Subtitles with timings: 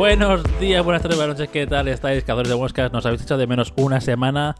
[0.00, 2.90] Buenos días, buenas tardes, buenas noches, ¿qué tal estáis, cazadores de moscas?
[2.90, 4.56] ¿Nos habéis echado de menos una semana?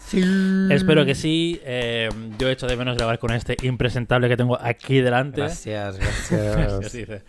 [0.70, 1.58] Espero que sí.
[1.64, 5.40] Eh, yo he hecho de menos grabar con este impresentable que tengo aquí delante.
[5.40, 5.96] Gracias,
[6.30, 6.92] gracias.
[6.92, 7.22] dice.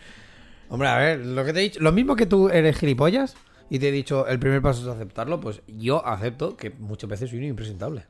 [0.68, 3.38] Hombre, a ver, lo que te he dicho, lo mismo que tú eres gilipollas
[3.70, 7.30] y te he dicho el primer paso es aceptarlo, pues yo acepto que muchas veces
[7.30, 8.04] soy un impresentable.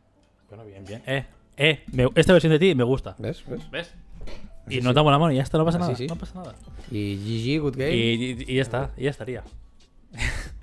[0.49, 1.04] Bueno, bien, bien.
[1.05, 1.26] Eh,
[1.57, 3.15] eh, me- esta versión de ti me gusta.
[3.20, 3.43] ¿Ves?
[3.48, 3.70] ¿Ves?
[3.70, 3.93] ¿Ves?
[4.68, 4.95] Y Sí, nos sí.
[4.95, 5.95] damos la mano y ya está, no pasa Así nada.
[5.95, 6.07] sí.
[6.07, 6.55] No pasa nada.
[6.90, 7.18] Y
[7.57, 7.95] GG, good game.
[7.95, 9.43] Y, y- y ya está, y ya estaría.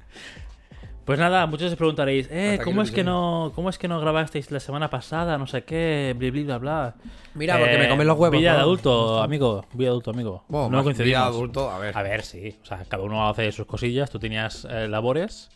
[1.05, 4.51] Pues nada, muchos os preguntaréis, eh, ¿cómo es que no, cómo es que no grabasteis
[4.51, 6.97] la semana pasada, no sé qué, bli bli bla bla?
[7.35, 10.45] Mira, porque me comen los huevos, Vida de adulto, amigo, vida de adulto, amigo.
[10.49, 11.07] Bueno, no coincidimos.
[11.09, 11.97] vida adulto, a ver.
[11.97, 15.49] A ver, sí, o sea, cada uno hace sus cosillas, tú tenías eh, labores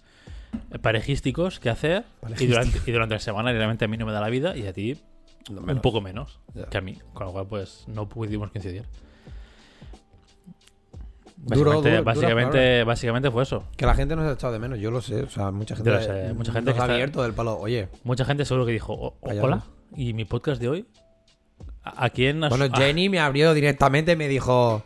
[0.70, 2.04] eh, parejísticos que hacer
[2.40, 4.66] y durante, y durante la semana realmente a mí no me da la vida y
[4.66, 4.96] a ti
[5.50, 6.64] No, un poco menos Ya.
[6.64, 8.86] que a mí, con lo cual pues no pudimos coincidir.
[11.44, 13.64] Duro, Básicamente, duro, básicamente, básicamente fue eso.
[13.76, 15.22] Que la gente nos ha echado de menos, yo lo sé.
[15.22, 17.58] O sea, mucha gente, sé, mucha gente nos que ha está- abierto del palo.
[17.58, 19.46] Oye, Mucha gente seguro que dijo, "O- o- Callado.
[19.46, 19.64] hola,
[19.96, 20.86] ¿y mi podcast de hoy?
[21.82, 24.84] ¿A, a quién has- bueno, Jenny me abrió directamente y me dijo,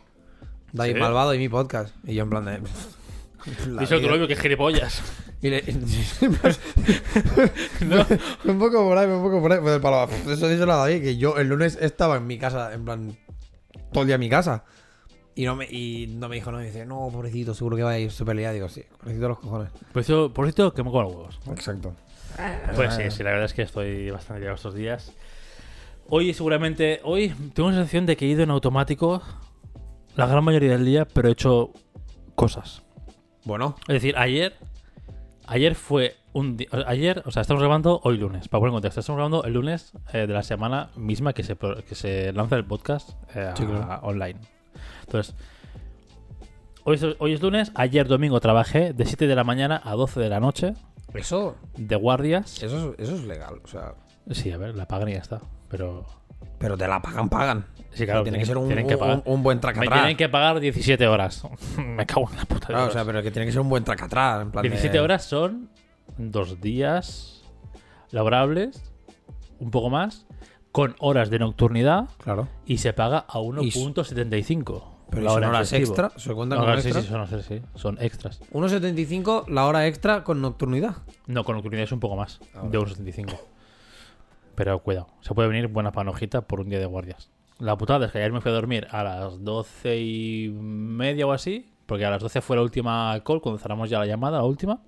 [0.73, 0.99] David ¿Sí?
[0.99, 1.93] Malvado y mi podcast.
[2.05, 2.59] Y yo en plan de...
[3.79, 4.11] Dice el vida.
[4.11, 5.01] novio que gilipollas.
[5.39, 5.63] Y le...
[8.45, 9.59] un poco por ahí, un poco por ahí.
[9.59, 12.73] Pues del palo, Eso dice la David, que yo el lunes estaba en mi casa,
[12.73, 13.15] en plan,
[13.91, 14.63] todo el día en mi casa.
[15.37, 17.91] Y no me, y no me dijo, no, me dice, no, pobrecito, seguro que va
[17.91, 18.55] a ir súper liado.
[18.55, 19.69] Digo, sí, pobrecito los cojones.
[19.93, 21.39] Por eso, por esto que me como los huevos.
[21.51, 21.93] Exacto.
[22.75, 25.13] Pues sí, sí, la verdad es que estoy bastante liado estos días.
[26.09, 29.21] Hoy seguramente, hoy tengo la sensación de que he ido en automático
[30.15, 31.71] la gran mayoría del día, pero he hecho
[32.35, 32.81] cosas.
[33.43, 34.55] Bueno, Es decir, ayer,
[35.45, 38.99] ayer fue un día, ayer, o sea, estamos grabando hoy lunes, para poner en contexto,
[39.01, 42.55] estamos grabando el lunes eh, de la semana misma que se, pro- que se lanza
[42.55, 43.83] el podcast eh, Sí, claro.
[43.91, 44.39] a- online.
[45.07, 45.35] Entonces,
[46.83, 50.19] hoy es, hoy es lunes, ayer domingo trabajé de 7 de la mañana a 12
[50.19, 50.73] de la noche,
[51.13, 52.61] eso, de guardias.
[52.61, 53.61] eso, es- eso es legal.
[53.63, 53.95] O sea,
[54.31, 55.39] Sí, a ver, la pagan y ya está.
[55.69, 56.05] Pero
[56.59, 57.65] pero te la pagan, pagan.
[57.91, 59.21] Sí, claro, tiene que ser un, tienen que un- pagar.
[59.25, 61.43] un buen me tienen que pagar 17 horas.
[61.77, 62.67] me cago en la puta.
[62.67, 64.41] de Claro, o sea, pero que tiene que ser un buen tracatrás.
[64.41, 65.69] En plan de- 17 horas son
[66.17, 67.41] dos días
[68.11, 68.81] laborables,
[69.59, 70.25] un poco más,
[70.73, 72.47] con horas de nocturnidad Claro.
[72.65, 74.96] y se paga a 1.75.
[75.09, 75.89] Pero la ¿y son hora horas festivo.
[75.91, 76.19] extra?
[76.19, 77.05] ¿Se cuentan No, como sí, extras?
[77.05, 78.41] sí, son, sí, sí, son extras.
[78.51, 80.97] 1,75 la hora extra con nocturnidad.
[81.27, 83.39] No, con nocturnidad es un poco más, Ah, de 1.75.
[84.55, 87.29] Pero cuidado, se puede venir buena panojita por un día de guardias.
[87.59, 91.31] La putada es que ayer me fui a dormir a las 12 y media o
[91.31, 94.43] así, porque a las 12 fue la última call, cuando cerramos ya la llamada, la
[94.43, 94.81] última.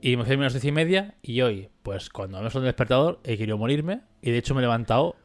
[0.00, 2.50] Y me fui a dormir a las 10 y media, y hoy, pues cuando me
[2.50, 5.16] sonó el despertador, he querido morirme, y de hecho me he levantado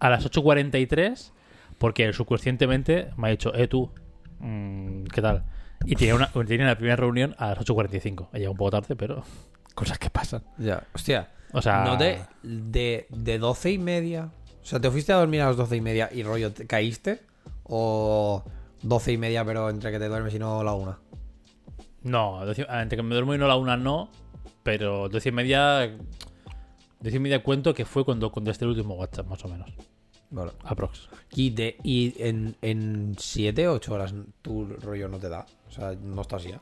[0.00, 1.32] a las 8.43,
[1.78, 3.90] porque subconscientemente me ha dicho, eh tú,
[4.38, 5.44] mm, ¿qué tal?
[5.84, 8.28] Y tenía, una, tenía la primera reunión a las 8.45.
[8.32, 9.22] He llegado un poco tarde, pero
[9.74, 10.42] cosas que pasan.
[10.58, 11.30] Ya, hostia.
[11.52, 14.30] O sea, No te, de, de 12 y media.
[14.62, 17.20] O sea, ¿te fuiste a dormir a las 12 y media y rollo te caíste?
[17.62, 18.44] ¿O
[18.82, 20.98] 12 y media, pero entre que te duermes y no la una?
[22.06, 24.10] no, entre que me duermo y no la una no,
[24.62, 25.90] pero 12 y media,
[27.00, 29.72] 12 y media cuento que fue cuando contesté el último WhatsApp, más o menos,
[30.36, 30.52] Vale.
[30.64, 31.08] aprox.
[31.32, 35.46] Y, de, y en, en 7 o 8 horas tu rollo no te da.
[35.66, 36.60] O sea, no estás ya.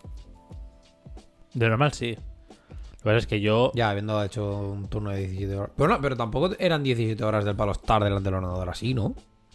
[1.52, 2.14] De normal sí.
[2.14, 5.70] Lo que pasa es que yo, Ya, habiendo hecho un turno de 17 horas.
[5.76, 9.14] Pero no, pero tampoco eran 17 horas del palo estar delante del ordenador así, ¿no?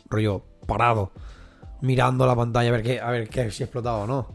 [0.10, 1.12] Rollo parado.
[1.82, 4.28] Mirando la pantalla a ver qué, a ver qué si ha explotado o no.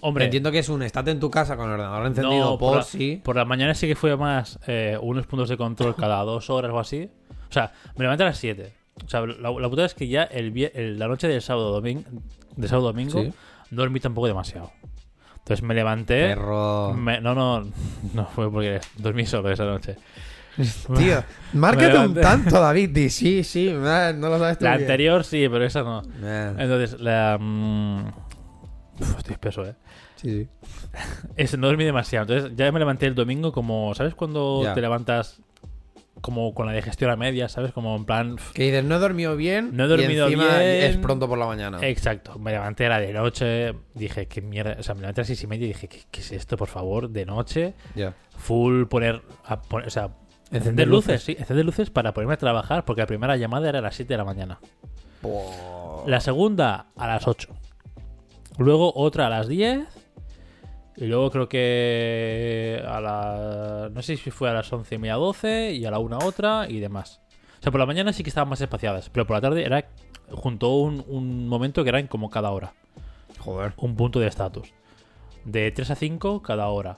[0.00, 2.78] hombre, Entiendo que es un estate en tu casa con el ordenador encendido no, por,
[2.78, 3.20] la, sí.
[3.22, 6.72] por la mañana sí que fue más eh, unos puntos de control cada dos horas
[6.72, 7.10] o así.
[7.50, 8.79] O sea, me levanté a las 7.
[9.04, 11.72] O sea, la, la putada es que ya el, vie- el- la noche del sábado
[11.72, 12.02] domingo,
[12.56, 13.32] de sábado domingo, Sí.
[13.70, 14.72] dormí tampoco demasiado.
[15.38, 16.28] Entonces me levanté.
[16.28, 16.92] Perro.
[16.94, 17.66] me- no, no,
[18.14, 19.96] no fue porque dormí solo esa noche.
[20.96, 21.22] Tío,
[21.54, 22.90] márcate un tanto, David.
[22.90, 24.82] Di, sí, sí, no lo sabes tú La bien.
[24.82, 26.02] anterior sí, pero esa no.
[26.58, 27.38] Entonces, la.
[27.40, 28.06] mm,
[29.00, 29.74] uf, estoy espeso, eh.
[30.16, 30.48] sí, sí.
[31.36, 32.34] Ese, no dormí demasiado.
[32.34, 33.94] Entonces, ya me levanté el domingo como.
[33.94, 35.40] ¿Sabes cuando te levantas
[36.20, 37.52] como con la digestión a medias?
[37.52, 37.72] ¿Sabes?
[37.72, 38.36] Como en plan.
[38.54, 39.70] Que dices, no he dormido bien.
[39.76, 40.82] No he y dormido encima bien.
[40.84, 41.78] Es pronto por la mañana.
[41.82, 42.38] Exacto.
[42.38, 43.74] Me levanté a la de noche.
[43.94, 44.76] Dije, qué mierda.
[44.78, 46.56] O sea, me levanté a las seis y media y dije, ¿qué, qué es esto,
[46.56, 47.08] por favor?
[47.10, 47.74] De noche.
[47.94, 48.14] Ya.
[48.36, 49.22] Full poner.
[49.44, 50.10] a poner- o sea,
[50.52, 51.36] encender luces, sí.
[51.38, 54.18] Encender luces para ponerme a trabajar porque la primera llamada era a las 7 de
[54.18, 54.58] la mañana.
[56.06, 57.48] La segunda a las 8.
[58.58, 59.86] Luego otra a las 10.
[60.96, 63.90] Y luego creo que a la.
[63.92, 65.72] No sé si fue a las 11 y media 12.
[65.72, 67.20] Y a la 1 otra y demás.
[67.58, 69.08] O sea, por la mañana sí que estaban más espaciadas.
[69.10, 69.88] Pero por la tarde era
[70.30, 72.74] junto un, un momento que eran como cada hora.
[73.38, 73.72] Joder.
[73.76, 74.72] Un punto de estatus.
[75.44, 76.96] de 3 a 5 cada hora.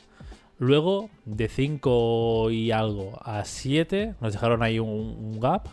[0.59, 5.67] Luego, de 5 y algo a 7, nos dejaron ahí un, un gap.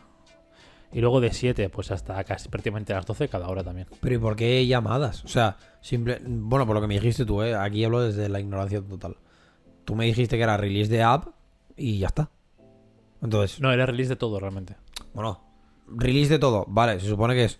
[0.91, 3.87] Y luego de 7, pues hasta casi prácticamente las 12 cada hora también.
[4.01, 5.23] Pero ¿y por qué llamadas?
[5.23, 6.19] O sea, simple.
[6.25, 7.55] Bueno, por lo que me dijiste tú, ¿eh?
[7.55, 9.15] Aquí hablo desde la ignorancia total.
[9.85, 11.27] Tú me dijiste que era release de app
[11.77, 12.31] y ya está.
[13.21, 14.75] Entonces, No, era release de todo realmente.
[15.13, 15.43] bueno,
[15.87, 16.65] release de todo.
[16.67, 17.59] Vale, se supone que es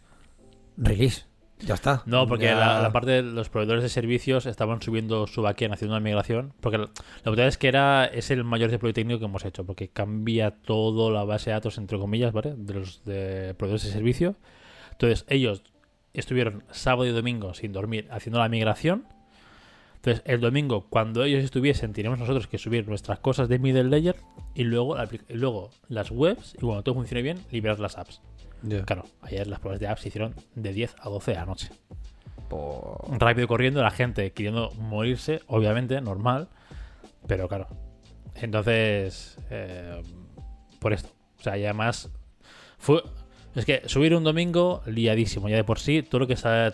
[0.78, 1.26] release.
[1.60, 2.04] Ya está.
[2.06, 5.74] No, porque Ya- la, la parte de los proveedores de servicios estaban subiendo su backend
[5.74, 6.54] haciendo una migración.
[6.62, 6.90] Porque la,
[7.24, 9.66] la verdad es que era es el mayor deploy técnico que hemos hecho.
[9.66, 12.54] Porque cambia todo la base de datos, entre comillas, ¿vale?
[12.56, 14.36] De los de proveedores de servicio.
[14.92, 15.64] Entonces, ellos
[16.14, 19.06] estuvieron sábado y domingo sin dormir haciendo la migración.
[19.98, 24.16] Entonces, el domingo, cuando ellos estuviesen, tenemos nosotros que subir nuestras cosas de middle layer
[24.56, 24.96] y luego,
[25.28, 26.54] y luego las webs.
[26.56, 28.22] Y cuando todo funcione bien, liberar las apps.
[28.86, 31.70] Claro, ayer las pruebas de apps se hicieron de 10 a 12 de la noche
[32.50, 36.48] Por- rápido corriendo, la gente queriendo morirse, obviamente, normal,
[37.28, 37.68] pero claro.
[38.36, 40.02] Entonces, eh,
[40.80, 41.10] por esto.
[41.40, 42.10] O sea, y además,
[42.78, 43.04] fue.
[43.56, 46.74] Es que subir un domingo, liadísimo, ya de por sí, todo lo que sa-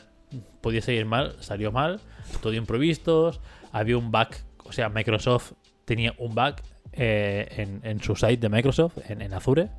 [0.61, 1.99] podía salir mal, salió mal,
[2.41, 3.39] todo improvistos,
[3.71, 4.27] había un bug,
[4.65, 5.53] o sea, Microsoft
[5.85, 6.55] tenía un bug
[6.93, 9.69] eh, en, en su site de Microsoft, en, en Azure.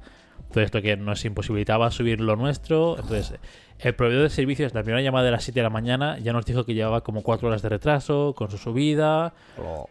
[0.46, 2.96] Entonces, esto que nos imposibilitaba subir lo nuestro.
[2.98, 3.34] Entonces,
[3.78, 6.46] el proveedor de servicios, la primera llamada de las 7 de la mañana, ya nos
[6.46, 9.34] dijo que llevaba como 4 horas de retraso con su subida.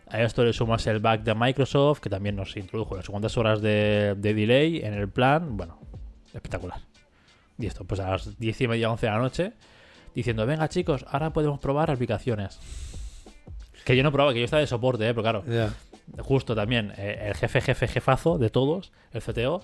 [0.10, 3.62] A esto le sumas el bug de Microsoft, que también nos introdujo las segundas horas
[3.62, 5.56] de, de delay en el plan.
[5.56, 5.80] Bueno,
[6.34, 6.80] espectacular.
[7.58, 9.54] Y esto, pues a las 10 y media, 11 de la noche,
[10.14, 12.60] diciendo: Venga, chicos, ahora podemos probar aplicaciones.
[13.86, 15.14] Que yo no probaba, que yo estaba de soporte, ¿eh?
[15.14, 15.44] pero claro,
[16.20, 19.62] justo también eh, el jefe, jefe, jefazo de todos, el CTO,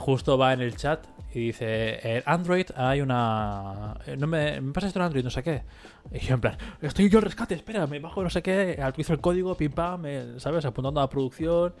[0.00, 3.94] justo va en el chat y dice, en Android hay una...
[4.06, 5.62] eh, No me, pasa esto en Android, no sé qué.
[6.12, 9.12] Y yo en plan, estoy yo al rescate, espera, me bajo no sé qué, actualizo
[9.12, 10.64] el código, pim pam, me- ¿sabes?
[10.64, 11.72] Apuntando a la producción,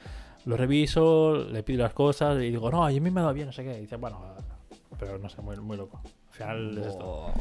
[0.44, 3.46] lo reviso, le pido las cosas y digo, no, a mí me ha dado bien,
[3.46, 3.76] no sé qué.
[3.76, 4.20] Y dice, bueno,
[4.98, 6.00] pero no sé, muy, muy loco.
[6.04, 7.32] Al final es esto.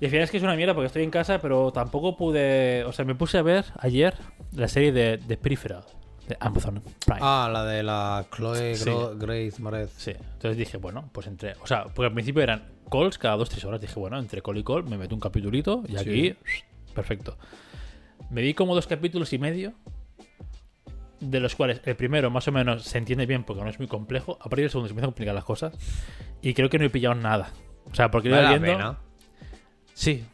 [0.00, 2.84] Y al final es que es una mierda porque estoy en casa, pero tampoco pude.
[2.84, 4.14] O sea, me puse a ver ayer
[4.52, 5.84] la serie de, de Peripheral
[6.28, 7.20] de Amazon Prime.
[7.22, 8.90] Ah, la de la Chloe Sí.
[9.16, 9.92] Grace Moretz.
[9.96, 11.54] Sí, entonces dije, bueno, pues entre.
[11.62, 13.80] O sea, porque al principio eran calls cada 2-3 horas.
[13.80, 16.36] Dije, bueno, entre call y call me meto un capitulito y aquí.
[16.94, 17.36] Perfecto.
[18.30, 19.72] Me di como dos capítulos y medio.
[21.20, 23.88] De los cuales el primero más o menos se entiende bien porque no es muy
[23.88, 24.34] complejo.
[24.40, 25.74] A partir del segundo se empiezan a complicar las cosas.
[26.42, 27.50] Y creo que no he pillado nada.
[27.90, 28.66] O sea, porque iba viendo.
[28.66, 28.98] pena.
[29.94, 30.24] Sí,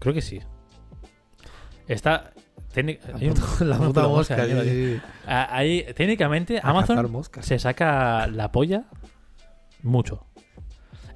[0.00, 0.40] creo que sí.
[1.86, 2.32] Está.
[2.80, 3.34] Hay un-
[3.68, 4.36] La puta puta mosca.
[4.36, 4.74] mierda, sí, tío.
[4.88, 5.00] sí, sí.
[5.26, 8.84] Ah, ahí, técnicamente, A Amazon se saca la polla
[9.82, 10.26] mucho.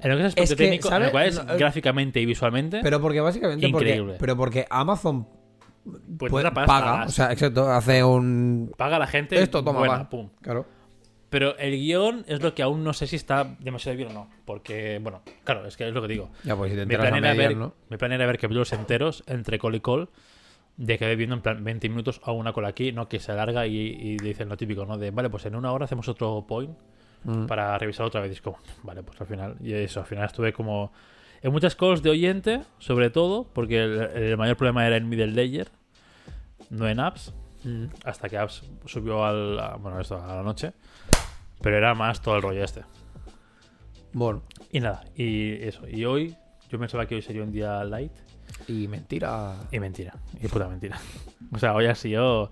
[0.01, 2.25] En lo que es aspecto Es que, técnico, lo cual es No, eh, gráficamente y
[2.25, 4.01] visualmente, Pero porque básicamente Increíble.
[4.13, 5.27] porque, pero porque Amazon
[6.17, 9.41] pues puede- pasta, paga, o sea, exacto, hace un paga a la gente.
[9.41, 10.09] esto toma buena, va.
[10.09, 10.29] pum.
[10.41, 10.65] Claro.
[11.29, 14.29] Pero el guion es lo que aún no sé si está demasiado bien o no.
[14.45, 16.29] Porque, bueno, claro, es que es lo que digo.
[16.43, 17.73] Ya pues si te Mi enteras plan, a ver, ¿no?
[17.89, 20.09] mi plan era ver capítulos enteros entre call y call.
[20.77, 23.09] De que viendo en plan 20 minutos a una call aquí, ¿no?
[23.09, 24.97] Que se alarga y, y dicen lo típico, ¿no?
[24.97, 26.77] De, vale, pues en una hora hacemos otro point
[27.23, 27.47] Mm.
[27.47, 28.29] para revisar otra vez.
[28.29, 29.55] Y es como, vale, pues al final.
[29.59, 30.91] Y eso, al final estuve como.
[31.41, 35.27] En muchas calls de oyente, sobre todo, porque el, el mayor problema era en middle
[35.33, 35.67] layer,
[36.69, 37.33] no en apps.
[37.63, 37.85] Mm.
[38.05, 40.73] Hasta que apps subió al, a- bueno, esto, a la noche.
[41.59, 42.83] Pero era más todo el rollo este.
[44.13, 45.87] Bueno, Y nada, y eso.
[45.87, 46.35] Y hoy,
[46.69, 48.11] yo pensaba que hoy sería un día light.
[48.67, 49.55] Y mentira.
[49.71, 50.99] Y mentira, y puta mentira.
[51.51, 52.49] O sea, hoy así yo.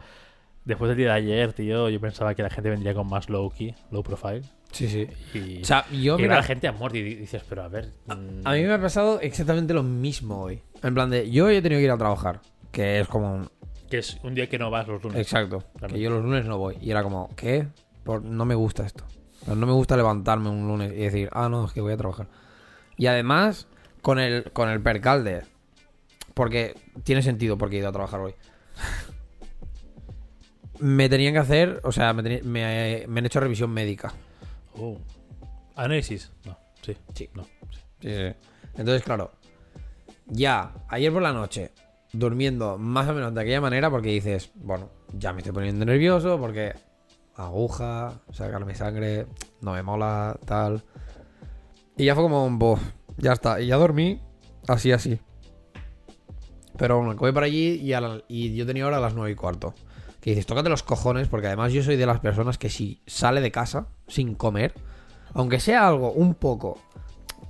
[0.65, 3.51] Después del día de ayer, tío, yo pensaba que la gente vendría con más low
[3.51, 4.41] key, low profile.
[4.71, 5.07] Sí, sí.
[5.37, 7.91] Y, O sea, yo y mira, la gente a muerte y dices, pero a ver.
[8.07, 10.61] mm, a mí me ha pasado exactamente lo mismo hoy.
[10.81, 13.49] En plan de, yo he tenido que ir a trabajar, que es como un-
[13.91, 15.19] Que es un día que no vas los lunes.
[15.21, 17.67] exacto, que yo los lunes no voy y era como, ¿qué?
[18.03, 19.03] Por- no me gusta esto.
[19.45, 22.27] No me gusta levantarme un lunes y decir, ah, no, es que voy a trabajar.
[22.97, 23.67] Y además,
[24.01, 25.43] con el, con el percal de.
[26.35, 28.35] Porque tiene sentido porque he ido a trabajar hoy.
[30.79, 34.13] Me tenían que hacer, o sea, me, me- me han hecho revisión médica.
[34.77, 34.97] Oh.
[35.75, 36.31] Análisis.
[36.45, 36.95] No, sí.
[37.13, 37.29] Sí.
[37.33, 37.79] No, sí.
[38.01, 38.35] Sí, sí.
[38.77, 39.31] Entonces, claro,
[40.27, 41.71] ya ayer por la noche,
[42.11, 46.37] durmiendo más o menos de aquella manera, porque dices, bueno, ya me estoy poniendo nervioso,
[46.37, 46.73] porque
[47.35, 49.27] aguja, sacarme sangre,
[49.61, 50.83] no me mola, tal.
[51.95, 52.81] Y ya fue como un bof,
[53.17, 53.61] ya está.
[53.61, 54.21] Y ya dormí
[54.67, 55.21] así, así.
[56.77, 57.81] Pero bueno, voy para allí
[58.27, 59.73] y, yo tenía ahora a las nueve y cuarto.
[60.21, 63.41] Que dices, tócate los cojones, porque además yo soy de las personas que si sale
[63.41, 64.73] de casa sin comer,
[65.33, 66.79] aunque sea algo un poco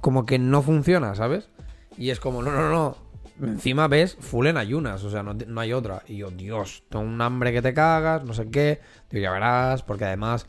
[0.01, 1.49] como que no funciona, ¿sabes?
[1.97, 2.97] Y es como, no, no, no,
[3.41, 6.03] encima ves full en ayunas, o sea, no, no hay otra.
[6.07, 8.81] Y yo, Dios, tengo un hambre que te cagas, no sé qué.
[9.09, 10.47] Digo, ya verás, porque además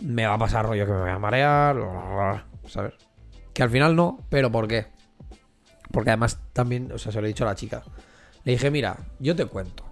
[0.00, 2.94] me va a pasar rollo que me voy a marear, ¿sabes?
[3.52, 4.86] Que al final no, pero ¿por qué?
[5.90, 7.82] Porque además también, o sea, se lo he dicho a la chica.
[8.44, 9.84] Le dije, mira, yo te cuento.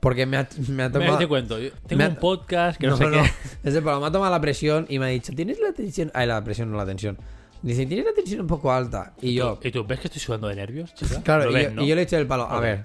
[0.00, 1.18] Porque me ha, me ha Mira, tomado...
[1.18, 1.58] te cuento.
[1.58, 3.22] yo Tengo ha- un podcast que no, sé qué.
[3.64, 6.10] Desde pero me ha tomado la presión y me ha dicho, ¿tienes la tensión?
[6.14, 7.18] Ay, la presión, no la tensión.
[7.62, 9.14] Dice, ¿tienes la tensión un poco alta?
[9.20, 11.20] Y yo, ¿Y tú ves que estoy sudando de nervios, chica?
[11.24, 11.82] claro, ¿Lo y, ves, yo, no?
[11.82, 12.44] y yo le he hecho el palo.
[12.48, 12.84] A ver,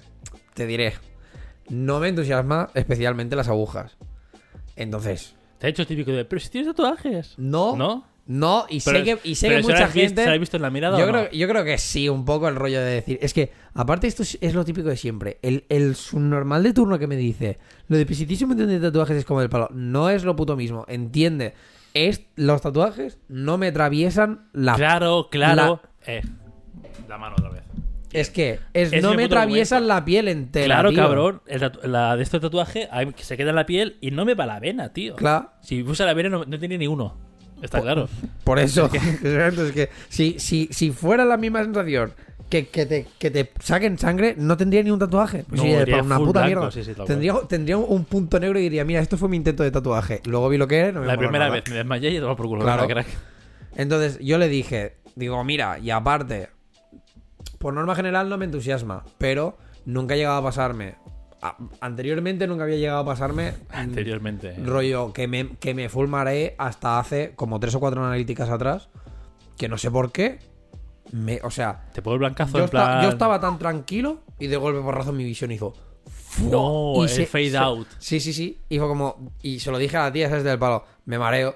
[0.54, 0.94] te diré,
[1.68, 3.96] no me entusiasma especialmente las agujas.
[4.74, 7.34] Entonces, Te ha hecho típico de, pero si tienes tatuajes.
[7.38, 8.06] no, ¿No?
[8.26, 10.22] No, y Pero- sé que, y sé pero que ¿se lo mucha visto- gente...
[10.22, 11.12] ¿Se lo has visto en la mirada Yo o no?
[11.12, 13.18] creo, yo creo que sí, un poco el rollo de decir.
[13.20, 15.38] Es que, aparte, esto es, es lo típico de siempre.
[15.42, 18.80] El, el subnormal de turno que me dice, lo de si tienes un montón de
[18.80, 19.68] tatuajes es como el palo.
[19.72, 20.84] No es lo puto mismo.
[20.88, 21.52] Entiende.
[21.92, 24.74] Es, los tatuajes no me atraviesan la.
[24.74, 25.80] Claro, claro.
[26.06, 26.22] Eh,
[27.08, 27.62] la mano otra vez.
[28.12, 30.66] Es que es, Es no me atraviesan la piel entera.
[30.66, 30.98] claro, tío.
[30.98, 31.42] cabrón.
[31.46, 34.60] el la de este tatuaje se queda en la piel y no me va la
[34.60, 35.14] vena, tío.
[35.16, 35.50] Claro.
[35.60, 37.16] Si fuese la vena no, no tenía ni uno.
[37.62, 38.08] Está claro.
[38.44, 38.90] Por eso.
[38.92, 42.12] Es que si, si, si fuera la misma sensación
[42.50, 45.44] que, que, te, que te saquen sangre, no tendría ni un tatuaje.
[45.48, 46.70] Pues No, sí, por una puta blanco, mierda.
[46.70, 49.62] sí, sí, tal tendría, tendría un punto negro y diría, mira, esto fue mi intento
[49.62, 50.20] de tatuaje.
[50.26, 51.56] Luego vi lo que era y no me La primera nada.
[51.56, 52.62] vez me desmayé y tomaba por culo.
[52.62, 52.86] Claro.
[52.86, 53.06] crack.
[53.76, 56.50] Entonces yo le dije, digo, mira, y aparte,
[57.58, 59.56] por norma general no me entusiasma, pero
[59.86, 60.96] nunca ha llegado a pasarme.
[61.80, 64.54] Anteriormente nunca había llegado a pasarme Anteriormente.
[64.64, 68.88] rollo que me, que me full mareé hasta hace como tres o cuatro analíticas atrás,
[69.58, 70.38] que no sé por qué.
[71.12, 73.02] Me, o sea, Te pongo el blancazo yo, en plan.
[73.02, 75.74] yo estaba tan tranquilo y de golpe por razón mi visión hizo.
[76.50, 77.86] No, y el se- fade se- out.
[77.98, 78.58] Sí, sí, sí.
[78.68, 79.32] Y fue como.
[79.42, 80.42] Y se lo dije a la tía, ¿sabes?
[80.42, 80.84] Del palo.
[81.04, 81.54] Me mareo.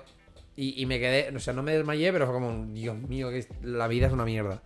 [0.54, 1.35] Y, y me quedé.
[1.35, 2.66] O sea, no me desmayé, pero fue como.
[2.73, 4.62] Dios mío, que la vida es una mierda.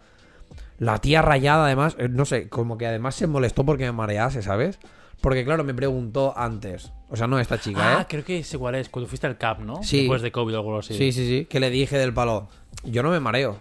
[0.79, 1.97] La tía rayada, además.
[1.99, 4.79] eh, No sé, como que además se molestó porque me marease, ¿sabes?
[5.23, 6.93] Porque, claro, me preguntó antes.
[7.09, 8.07] O sea, no esta chica, Ah, ¿eh?
[8.09, 8.89] creo que sé cuál es.
[8.89, 9.83] Cuando fuiste al CAP, ¿no?
[9.83, 10.01] Sí.
[10.01, 10.95] Después de COVID o algo así.
[10.95, 11.47] Sí, sí, sí.
[11.49, 12.49] Que le dije del palo.
[12.85, 13.61] Yo no me mareo.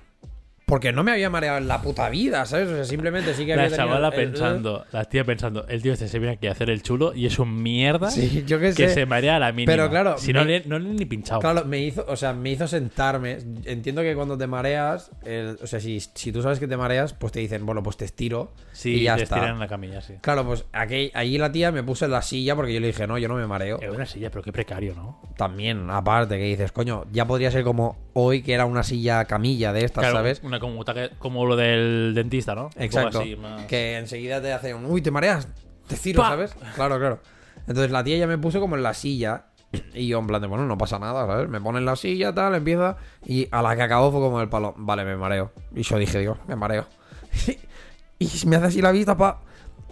[0.72, 2.70] Porque no me había mareado en la puta vida, ¿sabes?
[2.70, 5.92] O sea, simplemente sí que La había tenido chavala pensando, la tía pensando, el tío
[5.92, 8.72] este se viene aquí a hacer el chulo y es un mierda Sí, yo que
[8.72, 8.88] sé.
[8.88, 9.70] se marea a la mínima.
[9.74, 11.42] Pero claro, si no, le, no le he ni pinchado.
[11.42, 13.40] Claro, me hizo, o sea, me hizo sentarme.
[13.66, 17.12] Entiendo que cuando te mareas, el- o sea, si, si tú sabes que te mareas,
[17.16, 19.36] pues te dicen, bueno, pues te estiro sí, y ya te está.
[19.36, 20.14] estiran en la camilla, sí.
[20.22, 23.08] Claro, pues aquí, allí la tía me puso en la silla porque yo le dije,
[23.08, 23.78] no, yo no me mareo.
[23.82, 25.20] Es una silla, pero qué precario, ¿no?
[25.36, 29.74] También, aparte, que dices, coño, ya podría ser como hoy que era una silla camilla
[29.74, 30.42] de estas, Claro, ¿sabes?
[30.44, 30.84] Una como,
[31.20, 32.70] como lo del dentista, ¿no?
[32.78, 33.20] Exacto.
[33.20, 35.48] así, más- Que enseguida te hace un, uy, te mareas,
[35.88, 36.22] te ciro.
[36.24, 36.56] ¿sabes?
[36.76, 37.20] Claro, claro.
[37.68, 39.46] Entonces la tía ya me puso como en la silla.
[39.94, 41.48] Y yo en plan de, bueno, no pasa nada, ¿sabes?
[41.48, 42.98] Me pone en la silla, tal, empieza.
[43.26, 45.54] Y a la que acabó fue como el palo, vale, me mareo.
[45.74, 46.86] Y yo dije, digo, me mareo.
[48.20, 49.42] y me hace así la vista, pa.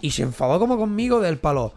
[0.02, 1.72] Y se enfadó como conmigo del palo.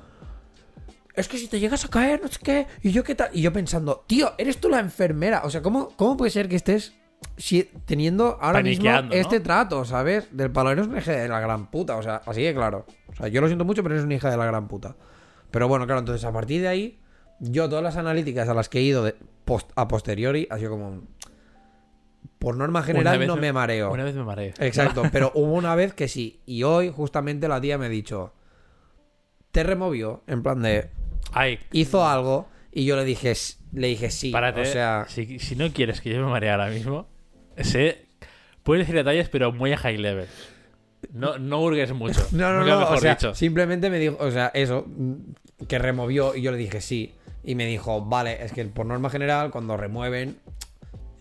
[1.16, 2.66] Es que si te llegas a caer, no sé qué.
[2.82, 3.30] Y yo qué tal.
[3.34, 5.42] Y yo pensando, tío, eres tú la enfermera.
[5.46, 6.94] O sea, ¿cómo, cómo puede ser que estés
[7.38, 8.84] si- teniendo ahora mismo
[9.20, 10.28] este trato, ¿sabes?
[10.36, 11.98] Del palo, eres una hija de la gran puta.
[11.98, 12.86] O sea, así de claro.
[13.10, 14.96] O sea, yo lo siento mucho, pero eres una hija de la gran puta.
[15.52, 17.00] Pero bueno, claro, entonces a partir de ahí,
[17.40, 19.16] yo todas las analíticas a las que he ido de
[19.46, 20.88] post- a posteriori ha sido como.
[20.90, 21.08] un-
[22.40, 23.92] Por norma general no me- me mareo.
[23.92, 24.54] Una vez me mareé.
[24.60, 26.42] Exacto, pero hubo una vez que sí.
[26.48, 28.34] Y hoy, justamente, la tía me ha dicho.
[29.52, 30.90] Te removió, en plan de.
[31.32, 33.34] Ay, Hizo algo y yo le dije,
[33.72, 34.32] le dije sí.
[34.32, 34.62] párate.
[34.62, 37.08] O sea, si, si no quieres que yo me maree ahora mismo,
[37.58, 38.06] sé.
[38.64, 40.28] Puedes decir detalles, pero muy a high level.
[41.12, 42.26] No, no hurgues mucho.
[42.32, 42.80] no, no, no.
[42.80, 43.36] mejor O sea, dicho.
[43.36, 44.86] simplemente me dijo, o sea, eso,
[45.68, 47.14] que removió y yo le dije sí.
[47.44, 50.38] Y me dijo, vale, es que por norma general, cuando remueven,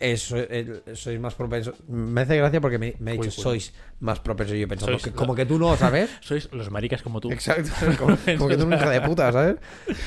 [0.02, 1.74] eso, eh, sois más propensos.
[1.88, 4.56] Me hace gracia porque me, me ha dicho, Uy, sois más propensos.
[4.56, 6.10] Y yo pensando, que, como que tú no, ¿sabes?
[6.20, 7.30] Sois los maricas como tú.
[7.30, 9.56] Exacto, como, como que tú eres un hija de puta, ¿sabes?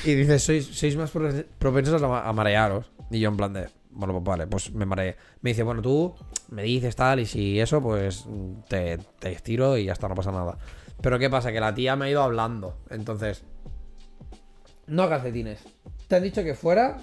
[0.03, 2.91] Y dices, sois, sois más pro- propensos a marearos.
[3.09, 5.15] Y yo en plan de, bueno, pues vale, pues me mareé.
[5.41, 6.13] Me dice, bueno, tú
[6.49, 8.25] me dices tal, y si eso, pues
[8.67, 10.57] te, te estiro y ya está, no pasa nada.
[11.01, 11.51] Pero ¿qué pasa?
[11.51, 12.77] Que la tía me ha ido hablando.
[12.89, 13.43] Entonces,
[14.87, 15.59] no calcetines.
[16.07, 16.97] Te han dicho que fuera.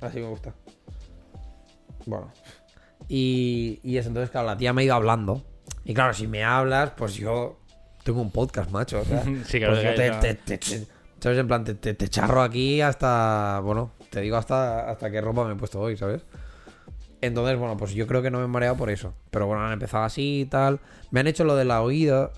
[0.00, 0.54] Así me gusta.
[2.10, 2.32] Bueno.
[3.08, 5.42] Y, y eso, entonces, claro, la tía me ha ido hablando.
[5.84, 7.58] Y claro, si me hablas, pues yo
[8.04, 9.00] tengo un podcast, macho.
[9.00, 10.86] O sea, Sí, claro, pues yo que te, ya- te- te- te-
[11.20, 11.38] ¿Sabes?
[11.38, 13.60] En plan, te, te- te charro aquí hasta.
[13.62, 16.24] Bueno, te digo hasta, hasta qué ropa me he puesto hoy, ¿sabes?
[17.20, 19.12] Entonces, bueno, pues yo creo que no me he mareado por eso.
[19.30, 20.80] Pero bueno, han empezado así y tal.
[21.10, 22.30] Me han hecho lo de la oída.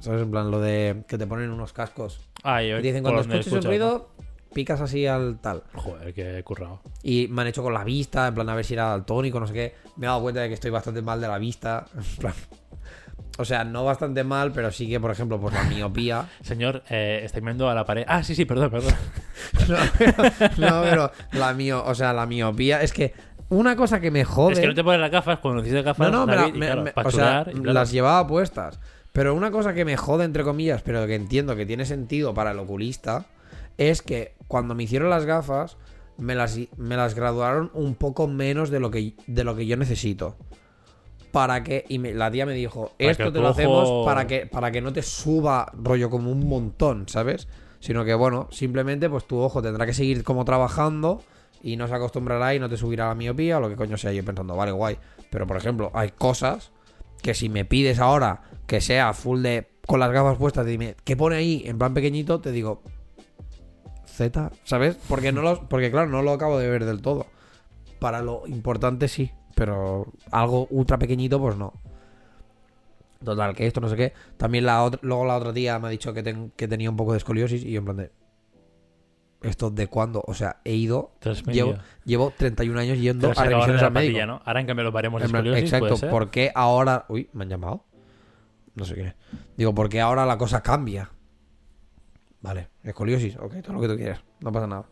[0.00, 0.22] ¿Sabes?
[0.22, 2.20] En plan, lo de que te ponen unos cascos.
[2.44, 4.10] Ay, Te dicen, por cuando escuches un escuchas, ruido,
[4.52, 5.62] picas así al tal.
[5.74, 6.80] Joder, qué currado.
[7.02, 9.46] Y me han hecho con la vista, en plan, a ver si era daltónico, no
[9.46, 9.74] sé qué.
[9.96, 11.86] Me he dado cuenta de que estoy bastante mal de la vista.
[11.96, 12.34] En plan.
[13.40, 16.28] O sea, no bastante mal, pero sí que, por ejemplo, pues la miopía.
[16.42, 18.04] Señor, eh, está viendo a la pared.
[18.08, 18.94] Ah, sí, sí, perdón, perdón.
[19.68, 20.12] No, pero,
[20.56, 23.12] no, pero la mio, o sea, la miopía es que
[23.50, 24.54] una cosa que me jode.
[24.54, 26.10] Es que no te pones las gafas cuando necesitas gafas.
[26.10, 27.72] No, no, David, me- claro, me- o sea, chulear, y claro.
[27.74, 28.80] las llevaba puestas.
[29.12, 32.50] Pero una cosa que me jode, entre comillas, pero que entiendo que tiene sentido para
[32.50, 33.26] el oculista,
[33.78, 35.76] es que cuando me hicieron las gafas,
[36.16, 39.76] me las, me las graduaron un poco menos de lo que, de lo que yo
[39.76, 40.36] necesito.
[41.32, 44.46] Para que, y me- la tía me dijo, esto te lo hacemos ojo- para que,
[44.46, 47.48] para que no te suba rollo como un montón, ¿sabes?
[47.80, 51.22] Sino que, bueno, simplemente pues tu ojo tendrá que seguir como trabajando
[51.62, 54.12] y no se acostumbrará y no te subirá la miopía o lo que coño sea.
[54.12, 54.96] Yo pensando, vale, guay.
[55.30, 56.72] Pero, por ejemplo, hay cosas
[57.22, 61.16] que si me pides ahora que sea full de con las gafas puestas, dime, ¿qué
[61.16, 62.40] pone ahí en plan pequeñito?
[62.40, 62.82] Te digo,
[64.18, 64.96] Z, ¿sabes?
[65.08, 67.26] Porque, no lo, porque claro, no lo acabo de ver del todo.
[68.00, 71.72] Para lo importante sí, pero algo ultra pequeñito, pues no.
[73.24, 74.12] Total, que esto no sé qué.
[74.36, 76.96] También la otra, luego la otra tía me ha dicho que, ten- que tenía un
[76.96, 78.12] poco de escoliosis y yo en plan de...
[79.42, 80.22] ¿Esto de cuándo?
[80.26, 81.12] O sea, he ido...
[81.52, 84.12] Llevo, llevo 31 años yendo a revisiones la al médico.
[84.14, 84.42] patilla, ¿no?
[84.44, 86.10] Ahora en cambio lo paremos En plan, escoliosis, ¿puede exacto, ser?
[86.10, 87.04] ¿por qué ahora...
[87.08, 87.84] Uy, ¿me han llamado?
[88.74, 89.14] No sé qué.
[89.56, 91.10] Digo, ¿por qué ahora la cosa cambia?
[92.40, 94.84] Vale, escoliosis, ok, todo lo que tú quieras, no pasa nada.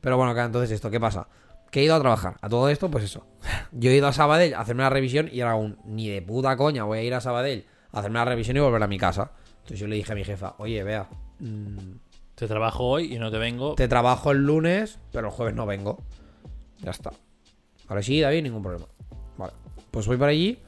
[0.00, 1.28] Pero bueno, acá entonces esto, ¿qué pasa?
[1.70, 2.36] Que he ido a trabajar.
[2.42, 3.26] A todo esto, pues eso.
[3.72, 6.56] Yo he ido a Sabadell a hacerme la revisión y era un ni de puta
[6.56, 9.32] coña voy a ir a Sabadell a hacerme la revisión y volver a mi casa.
[9.58, 11.08] Entonces yo le dije a mi jefa, oye, vea,
[11.38, 11.76] mm,
[12.34, 13.74] Te trabajo hoy y no te vengo.
[13.74, 15.98] te trabajo el lunes, pero el jueves no vengo.
[16.80, 17.10] Ya está.
[17.88, 18.86] Ahora sí, David, ningún problema.
[19.38, 19.52] Vale.
[19.90, 20.58] Pues voy para allí.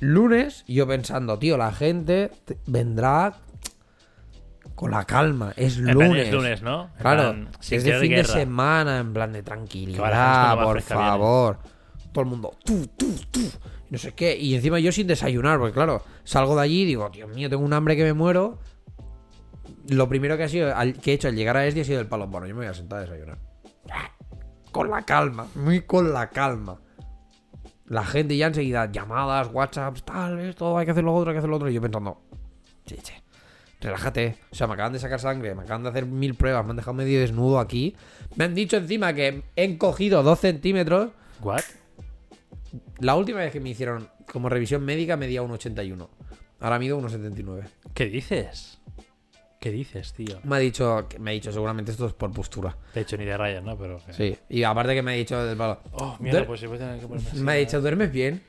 [0.00, 3.34] Lunes, y yo pensando, tío, la gente te- vendrá
[4.76, 5.52] con la calma.
[5.56, 6.26] Es En plan, lunes.
[6.28, 6.84] es lunes, ¿no?
[6.96, 11.58] En Claro, plan, es de fin de semana, en plan de tranquilidad, por favor.
[12.12, 14.36] Todo el mundo, tú, tú, tú, y no sé qué.
[14.36, 17.64] Y encima yo sin desayunar, porque claro, salgo de allí y digo, Dios mío, tengo
[17.64, 18.58] un hambre que me muero.
[19.88, 20.72] Lo primero que, ha sido,
[21.02, 22.26] que he hecho al llegar a este ha sido el palo.
[22.26, 23.38] Bueno, yo me voy a sentar a desayunar.
[24.72, 26.78] Con la calma, muy con la calma.
[27.86, 31.38] La gente ya enseguida, llamadas, WhatsApps, tal, esto, hay que hacer lo otro, hay que
[31.38, 31.70] hacer lo otro.
[31.70, 32.20] Y yo pensando,
[32.84, 33.22] che, che,
[33.80, 34.36] relájate.
[34.50, 36.76] O sea, me acaban de sacar sangre, me acaban de hacer mil pruebas, me han
[36.76, 37.96] dejado medio desnudo aquí.
[38.36, 41.10] Me han dicho encima que he encogido dos centímetros.
[41.42, 41.62] ¿What?
[42.98, 46.08] La última vez que me hicieron como revisión médica medía 1,81.
[46.60, 47.64] Ahora mido 1,79.
[47.94, 48.78] ¿Qué dices?
[49.60, 50.38] ¿Qué dices, tío?
[50.44, 52.76] Me ha dicho, me ha dicho, seguramente esto es por postura.
[52.94, 53.76] De hecho, ni de rayas, ¿no?
[53.76, 54.00] Pero.
[54.10, 54.36] Sí.
[54.48, 55.80] Y aparte que me ha dicho del palo.
[55.92, 58.42] Oh, mierda, pues sí voy a tener que ponerme así, Me ha dicho, ¿duermes bien?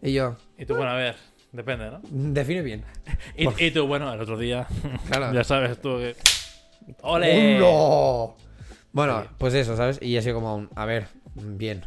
[0.00, 1.16] Y yo, Y tú, bueno, a ver,
[1.52, 2.00] depende, ¿no?
[2.10, 2.84] define bien.
[3.36, 4.66] Y, y tú, bueno, el otro día.
[5.08, 5.32] Claro.
[5.32, 6.16] ya sabes tú que.
[7.02, 7.60] ¡Ole!
[7.62, 8.34] ¡Hola!
[8.92, 9.98] Bueno, pues eso, ¿sabes?
[10.02, 11.84] Y ha sido como un, a ver, bien.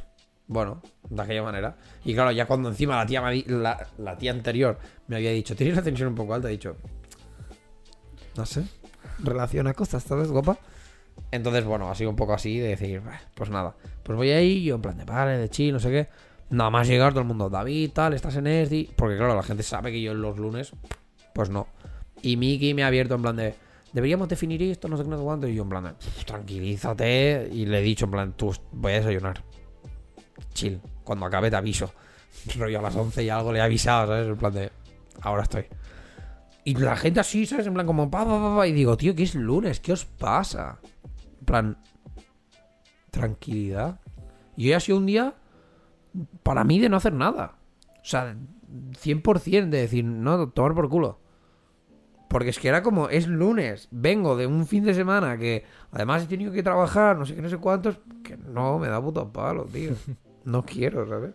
[0.47, 1.75] Bueno, de aquella manera.
[2.03, 5.75] Y claro, ya cuando encima la tía, la, la tía anterior me había dicho, tienes
[5.75, 6.77] la tensión un poco alta, he dicho,
[8.37, 8.63] no sé,
[9.23, 10.57] relaciona cosas, ¿sabes, guapa?
[11.31, 14.63] Entonces, bueno, ha sido un poco así de decir, "Bah, pues nada, pues voy ahí,
[14.63, 16.07] yo en plan de vale, de chill, no sé qué.
[16.49, 18.91] Nada más llegar todo el mundo, David, tal, estás en ESDI.
[18.95, 20.71] Porque claro, la gente sabe que yo los lunes,
[21.33, 21.67] pues no.
[22.21, 23.55] Y Miki me ha abierto en plan de,
[23.93, 25.47] deberíamos definir esto, no sé qué, no sé cuánto.
[25.47, 27.49] Y yo en plan de, "Pff, tranquilízate.
[27.51, 29.43] Y le he dicho en plan, tú, voy a desayunar.
[30.53, 31.91] Chill, cuando acabe te aviso.
[32.57, 34.27] Rollo a las 11 y algo le he avisado, ¿sabes?
[34.27, 34.71] En plan de,
[35.21, 35.65] ahora estoy.
[36.63, 37.67] Y la gente así, ¿sabes?
[37.67, 38.67] En plan como, pa, pa, pa, pa.
[38.67, 40.79] Y digo, tío, que es lunes, ¿qué os pasa?
[41.39, 41.77] En plan,
[43.11, 43.99] tranquilidad.
[44.57, 45.33] Y hoy ha sido un día
[46.43, 47.55] para mí de no hacer nada.
[47.95, 48.35] O sea,
[49.03, 51.19] 100% de decir, no, tomar por culo.
[52.27, 56.23] Porque es que era como, es lunes, vengo de un fin de semana que además
[56.23, 59.31] he tenido que trabajar, no sé qué, no sé cuántos, que no, me da puto
[59.31, 59.93] palo, tío.
[60.45, 61.33] No quiero, ¿sabes?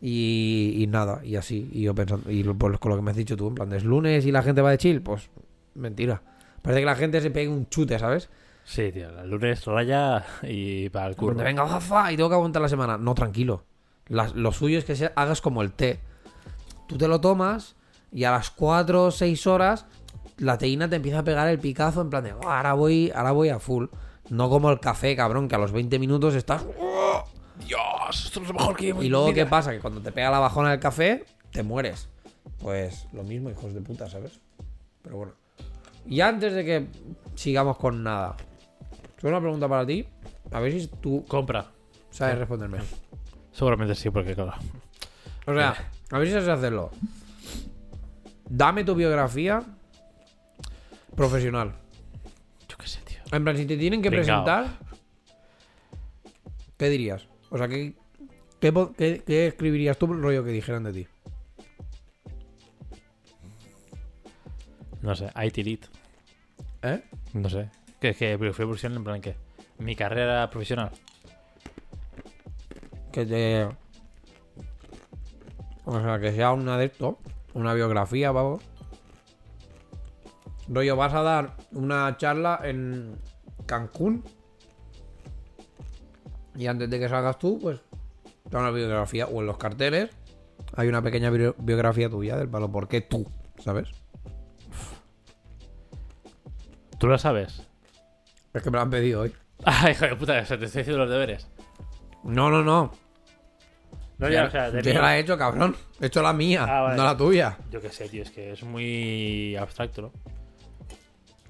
[0.00, 3.16] Y, y nada, y así, y yo pensando, y pues con lo que me has
[3.16, 5.28] dicho tú, en plan, es lunes y la gente va de chill, pues
[5.74, 6.22] mentira.
[6.62, 8.30] Parece que la gente se pegue un chute, ¿sabes?
[8.64, 11.36] Sí, tío, el lunes raya y para el curro.
[11.36, 12.96] Venga, jafa, y tengo que aguantar la semana.
[12.96, 13.64] No, tranquilo.
[14.08, 16.00] Las- lo suyo es que se- hagas como el té.
[16.86, 17.76] Tú te lo tomas
[18.12, 19.86] y a las 4 o 6 horas
[20.38, 23.32] la teína te empieza a pegar el picazo en plan de, "Oh, ahora voy, ahora
[23.32, 23.86] voy a full.
[24.30, 26.64] No como el café, cabrón, que a los 20 minutos estás...
[27.66, 29.72] Dios, esto es lo mejor que Y luego, ¿qué pasa?
[29.72, 32.08] Que cuando te pega la bajona del café, te mueres.
[32.60, 34.38] Pues lo mismo, hijos de puta, ¿sabes?
[35.02, 35.32] Pero bueno.
[36.06, 36.86] Y antes de que
[37.34, 38.36] sigamos con nada,
[39.20, 40.06] tengo una pregunta para ti.
[40.52, 41.66] A ver si tú Compra.
[42.10, 42.78] sabes responderme.
[43.58, 44.54] Seguramente sí, porque claro.
[45.46, 45.74] O sea,
[46.12, 46.90] a ver si sabes hacerlo.
[48.48, 49.62] Dame tu biografía
[51.16, 51.72] profesional.
[52.68, 53.18] Yo qué sé, tío.
[53.32, 54.44] En plan, si te tienen que Pringao.
[54.44, 54.78] presentar,
[56.76, 57.26] ¿qué dirías?
[57.50, 57.94] O sea, ¿qué,
[58.60, 61.06] qué, po- qué- qué escribirías tú el rollo que dijeran de ti?
[65.02, 65.88] No sé, IT Elite.
[66.82, 67.02] ¿Eh?
[67.32, 67.70] No sé.
[68.00, 69.36] ¿Qué es que biografía profesional en plan qué?
[69.78, 70.90] Mi carrera profesional.
[73.12, 73.68] Que te.
[75.84, 77.18] O sea, que sea un adepto,
[77.54, 78.62] una biografía, vamos.
[80.68, 83.18] Rollo, vas a dar una charla en
[83.66, 84.22] Cancún.
[86.56, 87.80] Y antes de que salgas tú, pues.
[88.50, 89.26] Da una biografía.
[89.26, 90.10] O en los carteles.
[90.76, 92.70] Hay una pequeña bio- biografía tuya del palo.
[92.70, 93.26] ¿Por qué tú?
[93.58, 93.88] ¿Sabes?
[96.98, 97.62] ¿Tú lo sabes?
[98.52, 99.32] Es que me lo han pedido hoy.
[99.64, 101.46] Ay, hijo de puta, se te estoy haciendo los deberes.
[102.28, 102.92] No, no, no.
[104.18, 105.76] No, ya, o sea, yo ya la he hecho, cabrón.
[106.00, 106.96] He hecho la mía, Ah, vale.
[106.96, 107.56] no la tuya.
[107.70, 110.12] Yo qué sé, tío, es que es muy abstracto, ¿no?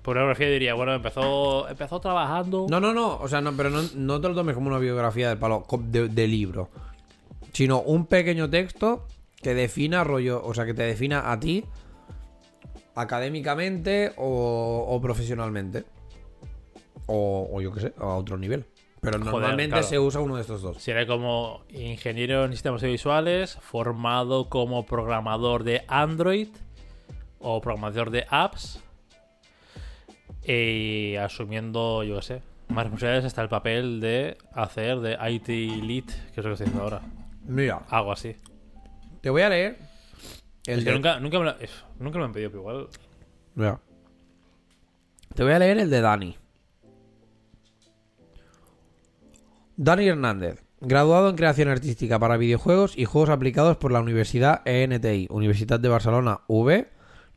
[0.02, 2.66] Por una biografía diría, bueno, empezó, empezó trabajando.
[2.68, 3.16] No, no, no.
[3.18, 5.82] O sea, no, pero no, no te lo tomes como una biografía del palo co-
[5.82, 6.68] de, de libro.
[7.52, 9.06] Sino un pequeño texto
[9.42, 10.42] que defina rollo.
[10.44, 11.64] O sea, que te defina a ti
[12.94, 15.84] académicamente o, o profesionalmente.
[17.06, 18.66] O, o yo qué sé, a otro nivel.
[19.00, 19.86] Pero Joder, normalmente claro.
[19.86, 20.82] se usa uno de estos dos.
[20.82, 26.48] Sería como ingeniero en sistemas audiovisuales, formado como programador de Android
[27.38, 28.82] o programador de apps.
[30.44, 35.48] Y asumiendo, yo qué sé, más responsabilidades hasta el papel de hacer de IT
[35.82, 37.02] Lead, que es lo que estoy haciendo ahora.
[37.44, 38.34] Mira, Algo así.
[39.20, 39.78] te voy a leer.
[40.66, 41.52] El Es que nunca, nunca, me lo,
[41.98, 42.88] nunca me lo han pedido, pero igual.
[43.54, 43.80] Mira.
[45.34, 46.36] Te voy a leer el de Dani.
[49.80, 55.28] Dani Hernández, graduado en creación artística para videojuegos y juegos aplicados por la Universidad ENTI,
[55.30, 56.88] Universidad de Barcelona V,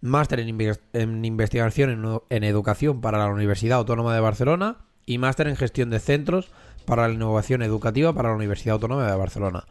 [0.02, 4.78] máster en, inve- en investigación en, edu- en educación para la Universidad Autónoma de Barcelona
[5.06, 6.52] y máster en gestión de centros
[6.86, 9.64] para la innovación educativa para la Universidad Autónoma de Barcelona.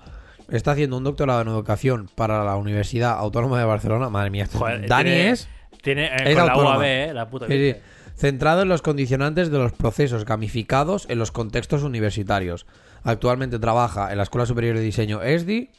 [0.48, 4.10] Está haciendo un doctorado en educación para la Universidad Autónoma de Barcelona.
[4.10, 5.48] Madre mía, Joder, Dani tiene- es
[5.82, 6.56] Tiene eh, es con la.
[6.56, 7.80] UAB, eh, la puta Sí, sí.
[8.20, 12.66] Centrado en los condicionantes de los procesos gamificados en los contextos universitarios.
[13.02, 15.70] Actualmente trabaja en la Escuela Superior de Diseño ESDI,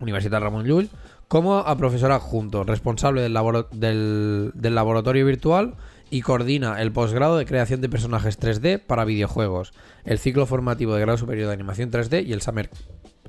[0.00, 0.88] Universidad Ramón Llull,
[1.28, 5.74] como a profesor adjunto, responsable del, laboro- del- del laboratorio virtual
[6.08, 11.02] y coordina el posgrado de creación de personajes 3D para videojuegos, el ciclo formativo de
[11.02, 12.70] grado superior de animación 3D y el Summer,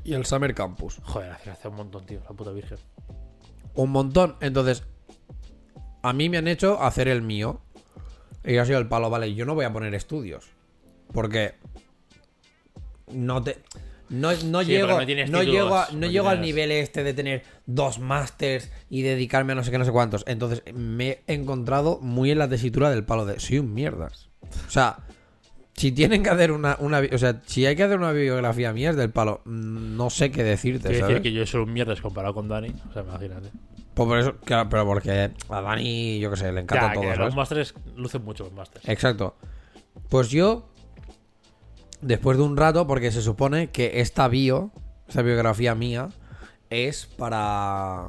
[0.05, 1.01] y el Summer Campus.
[1.03, 2.77] Joder, hace un montón, tío, la puta virgen.
[3.75, 4.35] Un montón.
[4.39, 4.83] Entonces,
[6.01, 7.59] a mí me han hecho hacer el mío.
[8.45, 10.45] Y ha sido el palo, vale, yo no voy a poner estudios.
[11.13, 11.53] Porque
[13.11, 13.57] no te.
[14.09, 14.87] No, no Sí, llego,
[15.29, 19.53] no llego, a- no no llego al nivel este de tener dos másters y dedicarme
[19.53, 20.23] a no sé qué, no sé cuántos.
[20.27, 24.29] Entonces me he encontrado muy en la tesitura del palo de soy un mierdas.
[24.67, 24.97] O sea,
[25.75, 28.91] si tienen que hacer una, una o sea, si hay que hacer una biografía mía
[28.91, 31.15] es del palo, mm, no sé qué decirte, Quiero ¿sabes?
[31.15, 32.73] decir que yo soy un mierdas comparado con Dani.
[32.89, 33.49] O sea, imagínate.
[33.93, 37.01] Pues por eso, claro, pero porque a Dani, yo qué sé, le encanta Ya, todo,
[37.01, 37.25] que ¿sabes?
[37.25, 38.87] los másteres lucen mucho los másteres.
[38.87, 39.35] Exacto.
[40.09, 40.69] Pues yo,
[42.01, 44.71] después de un rato, porque se supone que esta bio,
[45.07, 46.09] esta biografía mía,
[46.69, 48.07] es para...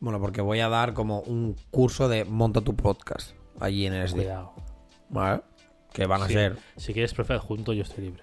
[0.00, 4.16] Bueno, porque voy a dar como un curso de monta tu podcast allí en SD.
[4.16, 4.52] Cuidado.
[5.08, 5.42] ¿Vale?
[5.94, 6.34] Que van a Sí.
[6.34, 6.56] ser...
[6.76, 8.22] Si quieres profe adjunto, yo estoy libre.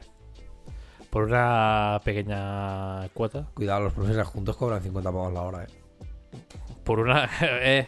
[1.09, 3.47] Por una pequeña cuota.
[3.53, 5.67] Cuidado, los profesores juntos cobran 50 pavos la hora, eh.
[6.83, 7.29] Por una.
[7.41, 7.87] eh.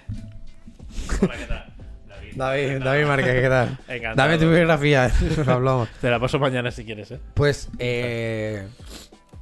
[1.21, 1.73] Hola, ¿qué tal?
[2.07, 2.33] David.
[2.35, 3.79] David, David Márquez, ¿qué tal?
[3.89, 4.15] Encantado.
[4.29, 5.89] Dame tu biografía, nos hablamos.
[6.01, 7.19] Te la paso mañana si quieres, eh.
[7.33, 8.65] Pues, eh,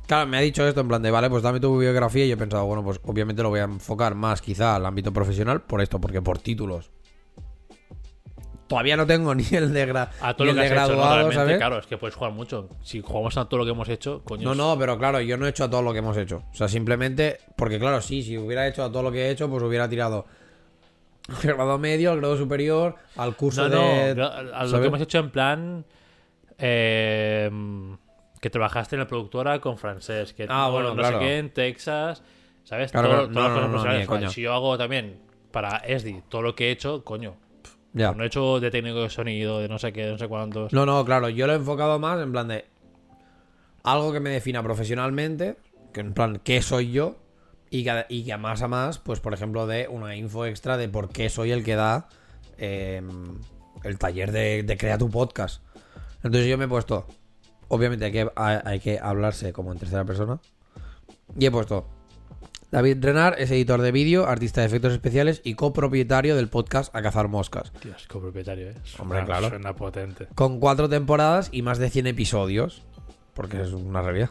[0.07, 2.33] claro, me ha dicho esto en plan de, vale, pues dame tu biografía y yo
[2.33, 5.81] he pensado, bueno, pues obviamente lo voy a enfocar más quizá al ámbito profesional por
[5.81, 6.89] esto, porque por títulos.
[8.71, 11.57] Todavía no tengo ni el de, gra- A todo lo que has hecho, ¿no?
[11.57, 12.69] claro, es que puedes jugar mucho.
[12.81, 14.43] Si jugamos a todo lo que hemos hecho, coño.
[14.43, 16.43] No, no, pero claro, yo no he hecho a todo lo que hemos hecho.
[16.51, 19.49] O sea, simplemente, porque claro, sí, si hubiera hecho a todo lo que he hecho,
[19.49, 20.25] pues hubiera tirado
[21.43, 24.21] el grado medio, el grado superior, al curso No, de...
[24.53, 25.85] a lo que hemos hecho en plan.
[26.57, 27.49] eh,
[28.39, 30.33] que trabajaste en la productora con francés.
[30.33, 31.19] Que Ah, no- bueno, no claro.
[31.19, 32.23] sé qué, en Texas.
[32.63, 32.91] ¿Sabes?
[32.91, 33.31] Claro, Todo- claro.
[33.31, 33.69] todas las cosas
[34.05, 34.33] profesionales.
[34.33, 35.19] Si yo hago también
[35.51, 37.35] para ESDI todo lo que he hecho, coño.
[37.93, 38.13] Ya.
[38.13, 40.71] No he hecho de técnico de sonido, de no sé qué, de no sé cuántos.
[40.71, 42.65] No, no, claro, yo lo he enfocado más en plan de
[43.83, 45.57] algo que me defina profesionalmente,
[45.91, 47.17] que en plan, ¿qué soy yo?
[47.69, 50.77] Y que, y que a más a más, pues por ejemplo, de una info extra
[50.77, 52.07] de por qué soy el que da
[52.57, 53.01] eh,
[53.83, 55.63] el taller de, de Crea tu Podcast.
[56.17, 57.07] Entonces yo me he puesto,
[57.69, 60.39] obviamente hay que, hay, hay que hablarse como en tercera persona,
[61.37, 61.87] y he puesto,
[62.71, 67.01] David Renar es editor de vídeo, artista de efectos especiales y copropietario del podcast A
[67.01, 67.73] Cazar Moscas.
[67.81, 68.75] Tío, es copropietario, ¿eh?
[68.83, 69.49] Suena- Hombre, claro.
[69.49, 70.27] Suena potente.
[70.35, 72.83] con cuatro temporadas y más de 100 episodios.
[73.33, 74.29] Porque es una realidad.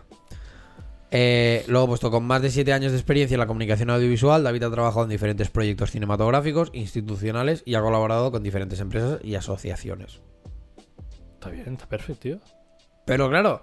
[1.10, 4.62] Eh, luego puesto con más de 7 años de experiencia en la comunicación audiovisual, David
[4.62, 10.20] ha trabajado en diferentes proyectos cinematográficos, institucionales y ha colaborado con diferentes empresas y asociaciones.
[11.34, 12.38] Está bien, está perfecto, tío.
[13.06, 13.60] Pero claro,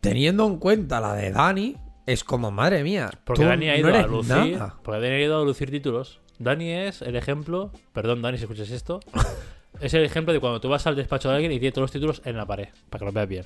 [0.00, 3.88] teniendo en cuenta la de Dani, es como, madre mía, Porque tú Dani ha no
[3.90, 4.58] ido a lucir.
[4.58, 4.76] nada.
[4.82, 6.20] Porque Dani ha ido a lucir títulos.
[6.38, 7.70] Dani es el ejemplo.
[7.92, 9.00] Perdón, Dani, si escuchas esto.
[9.80, 11.92] es el ejemplo de cuando tú vas al despacho de alguien y tiene todos los
[11.92, 12.68] títulos en la pared.
[12.90, 13.44] Para que los veas bien.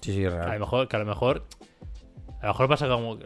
[0.00, 0.60] Sí, sí, es A lo real.
[0.60, 1.44] mejor, que a lo mejor.
[2.40, 3.18] A lo mejor pasa como.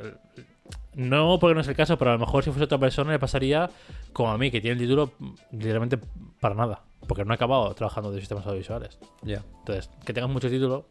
[0.94, 3.18] No porque no es el caso, pero a lo mejor si fuese otra persona le
[3.18, 3.68] pasaría
[4.12, 5.12] como a mí, que tiene el título
[5.52, 5.98] literalmente
[6.40, 6.82] para nada.
[7.08, 8.98] Porque no ha acabado trabajando de sistemas audiovisuales.
[9.22, 9.42] Ya.
[9.58, 10.86] Entonces, que tengas mucho título.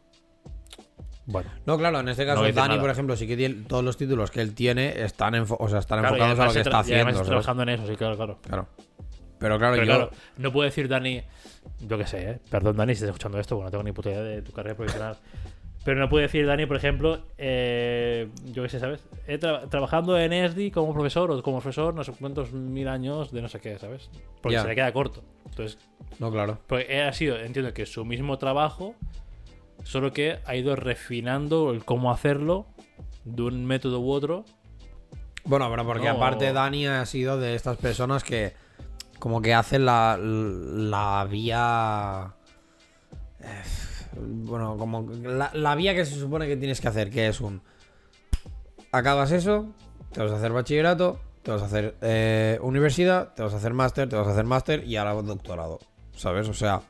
[1.26, 2.80] Bueno, No, claro, en este caso No Dani, nada.
[2.80, 6.00] por ejemplo, sí que tiene todos los títulos que él tiene están, o sea, están
[6.00, 7.10] claro, enfocados a lo que está- haciendo.
[7.10, 8.38] está trabajando en eso, sí, claro, claro.
[8.42, 8.68] Claro.
[9.38, 9.92] Pero claro, Pero yo.
[9.94, 11.22] claro, no puedo decir Dani,
[11.80, 12.38] yo qué sé, ¿eh?
[12.50, 14.76] perdón Dani si estás escuchando esto, porque no tengo ni puta idea de tu carrera
[14.76, 15.16] profesional.
[15.84, 19.04] Pero no puedo decir Dani, por ejemplo, eh, yo qué sé, ¿sabes?
[19.26, 23.32] He tra- trabajando en ESDI como profesor o como profesor no sé cuántos mil años
[23.32, 24.08] de no sé qué, ¿sabes?
[24.40, 25.22] Porque se le queda corto.
[25.46, 25.78] Entonces,
[26.18, 26.58] No, claro.
[26.66, 28.94] porque ha sido, entiendo que su mismo trabajo,
[29.84, 32.66] solo que ha ido refinando el cómo hacerlo
[33.24, 34.44] de un método u otro.
[35.44, 36.16] Bueno, pero porque No.
[36.16, 38.52] aparte Dani ha sido de estas personas que
[39.18, 42.34] como que hacen la, la vía...
[43.40, 43.62] eh,
[44.20, 47.62] Bueno, como la, la vía que se supone que tienes que hacer, que es un...
[48.92, 49.66] Acabas eso,
[50.12, 53.72] te vas a hacer bachillerato, te vas a hacer eh, universidad, te vas a hacer
[53.74, 55.78] máster, te vas a hacer máster y ahora doctorado,
[56.14, 56.48] ¿sabes?
[56.48, 56.80] O sea,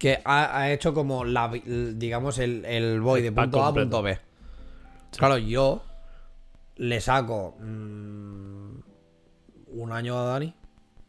[0.00, 4.00] que ha, ha hecho como la, digamos, el, el voy de punto A a punto
[4.00, 4.18] B.
[5.14, 5.82] Claro, yo
[6.76, 8.78] le saco mm,
[9.66, 10.54] un año a Dani.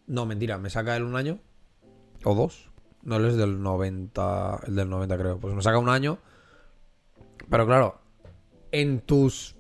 [0.08, 1.40] No, mentira, me saca él un año.
[2.26, 2.70] O dos.
[3.04, 4.60] No, él es del 90.
[4.68, 5.40] El del 90, creo.
[5.40, 6.18] Pues me saca un año.
[7.50, 8.02] Pero claro,
[8.74, 9.56] en tus.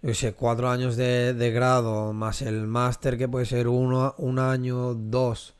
[0.00, 4.38] Yo sé, cuatro años de, de grado, más el máster que puede ser uno, un
[4.38, 5.54] año, dos,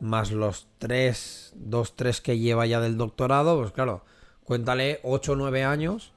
[0.00, 4.04] más los tres, dos, tres que lleva ya del doctorado, pues claro,
[4.44, 6.12] cuéntale ocho o nueve años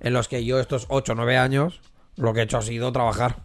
[0.00, 1.80] en los que yo estos ocho o nueve años
[2.16, 3.42] lo que he hecho ha sido trabajar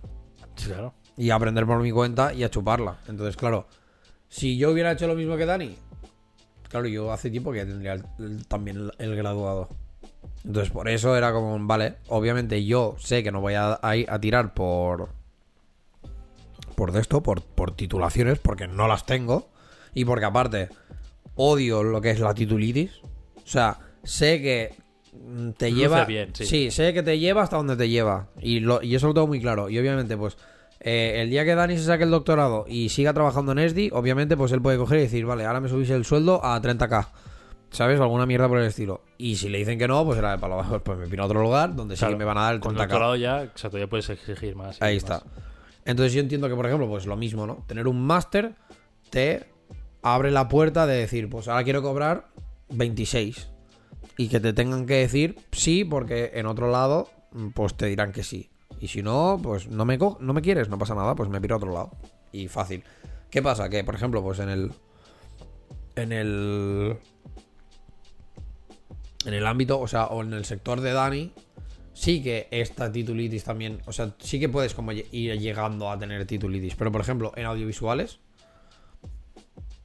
[0.66, 0.94] claro.
[1.16, 2.98] y aprender por mi cuenta y a chuparla.
[3.08, 3.68] Entonces, claro,
[4.28, 5.78] si yo hubiera hecho lo mismo que Dani,
[6.70, 9.70] claro, yo hace tiempo que ya tendría el- el- también el, el graduado.
[10.44, 14.10] Entonces, por eso era como, vale, obviamente yo sé que no voy a, a ir
[14.10, 15.10] a tirar por.
[16.78, 19.50] Por de esto, por, por titulaciones, porque no las tengo.
[19.96, 20.70] Y porque aparte,
[21.34, 22.92] odio lo que es la titulitis.
[23.38, 24.76] O sea, sé que
[25.12, 26.06] mm, te Luce lleva.
[26.06, 26.70] bien, sí.
[26.70, 28.28] sé que te lleva hasta donde te lleva.
[28.40, 29.72] Y, lo, y eso lo tengo muy claro.
[29.72, 30.38] Y obviamente, pues,
[30.80, 34.38] eh, el día que Dani se saque el doctorado y siga trabajando en ESDI, obviamente,
[34.38, 37.08] pues él puede coger y decir, vale, ahora me subís el sueldo a 30k.
[37.72, 38.00] ¿Sabes?
[38.00, 39.02] Alguna mierda por el estilo.
[39.18, 40.80] Y si le dicen que no, pues era de palo bajo.
[40.80, 42.60] Pues me pino a otro lugar donde sí Claro, que me van a dar el
[42.62, 42.78] Con 30k.
[42.78, 44.80] doctorado ya, exacto, ya puedes exigir más.
[44.82, 45.04] Ahí más.
[45.04, 45.24] está.
[45.88, 47.64] Entonces yo entiendo que, por ejemplo, pues lo mismo, ¿no?
[47.66, 48.54] Tener un máster
[49.10, 49.46] te
[50.04, 52.28] abre la puerta de decir, pues ahora quiero cobrar
[52.70, 53.50] 26.
[54.18, 57.10] Y que te tengan que decir sí, porque en otro lado,
[57.54, 58.50] pues te dirán que sí.
[58.82, 61.40] Y si no, pues no me, co- no me quieres, no pasa nada, pues me
[61.40, 61.92] piro a otro lado.
[62.32, 62.84] Y fácil.
[63.32, 63.70] ¿Qué pasa?
[63.70, 64.72] Que, por ejemplo, pues en el...
[65.96, 66.98] En el...
[69.26, 71.34] En el ámbito, o sea, o en el sector de Dani,
[71.98, 76.26] sí que esta titulitis también, o sea, sí que puedes como ir llegando a tener
[76.28, 78.20] titulitis, pero por ejemplo, en audiovisuales,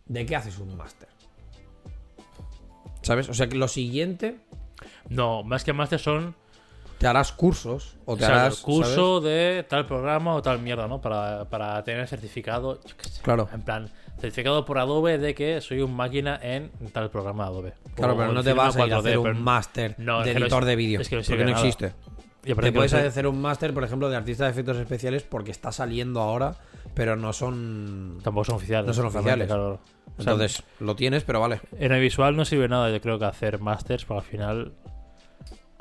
[0.07, 1.09] ¿de qué haces un máster?
[3.01, 3.29] ¿Sabes?
[3.31, 4.37] O sea, que lo siguiente,
[5.09, 6.35] No, más que máster son
[6.98, 10.87] te harás cursos o te o sea, harás curso de tal programa o tal mierda,
[10.87, 11.01] ¿no?
[11.01, 13.48] Para, para tener certificado, yo qué sé, Claro.
[13.53, 13.90] en plan,
[14.23, 17.73] certificado por Adobe de que soy un máquina en tal programa de Adobe.
[17.95, 20.23] Claro, O pero no te vas a ir a 4D, hacer pero- un máster No,
[20.25, 21.01] de no editor de vídeo.
[21.01, 21.59] es que no porque no nada.
[21.67, 21.93] existe.
[22.45, 25.71] Y Te puedes hacer un máster, por ejemplo, de artista de efectos especiales porque está
[25.71, 26.57] saliendo ahora,
[26.95, 28.19] pero no son.
[28.25, 28.87] Tampoco son oficiales.
[28.89, 29.47] No son oficiales.
[29.47, 29.75] claro.
[30.19, 31.61] O sea, Entonces, lo tienes, pero vale.
[31.79, 34.73] en el visual no sirve nada, yo creo que hacer másters, porque al final,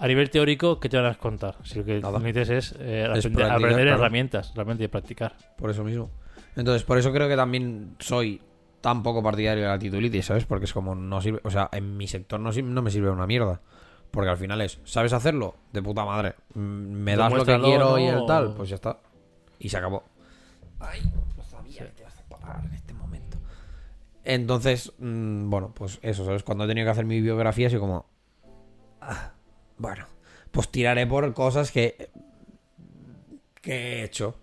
[0.01, 1.55] a nivel teórico, ¿qué te van a contar?
[1.63, 2.17] Si lo que Nada.
[2.19, 3.99] necesitas es, eh, Es aprender, practicar, aprender claro.
[3.99, 5.35] herramientas, realmente y practicar.
[5.57, 6.09] Por eso mismo.
[6.55, 8.41] Entonces, por eso creo que también soy
[8.81, 10.45] tan poco partidario de la titulitis, ¿sabes?
[10.45, 11.39] Porque es como no sirve.
[11.43, 13.61] O sea, en mi sector no, no me sirve una mierda.
[14.09, 15.55] Porque al final es, ¿sabes hacerlo?
[15.71, 16.33] De puta madre.
[16.55, 18.97] Mm, Me das lo que quiero y el tal, pues ya está.
[19.59, 20.03] Y se acabó.
[20.79, 20.99] Ay,
[21.37, 23.37] no sabía que te ibas a parar en este momento.
[24.23, 26.43] Entonces, mm, bueno, pues eso, ¿sabes?
[26.43, 28.05] Cuando he tenido que hacer mi biografía, así como.
[28.99, 29.31] ah,
[29.81, 30.05] bueno,
[30.51, 32.11] pues tiraré por cosas que.
[33.61, 34.35] que he hecho.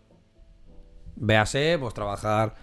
[1.14, 2.55] Véase, pues trabajar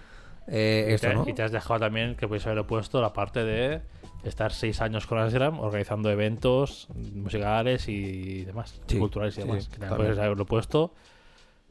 [0.47, 1.23] eh, Y esto, te, ¿no?
[1.27, 3.81] y te has dejado también que puedes haberlo puesto la parte de
[4.23, 9.63] estar seis años con Asgram organizando eventos musicales y demás, Sí, culturales y demás.
[9.63, 10.07] sí, que también también.
[10.07, 10.93] puedes haberlo puesto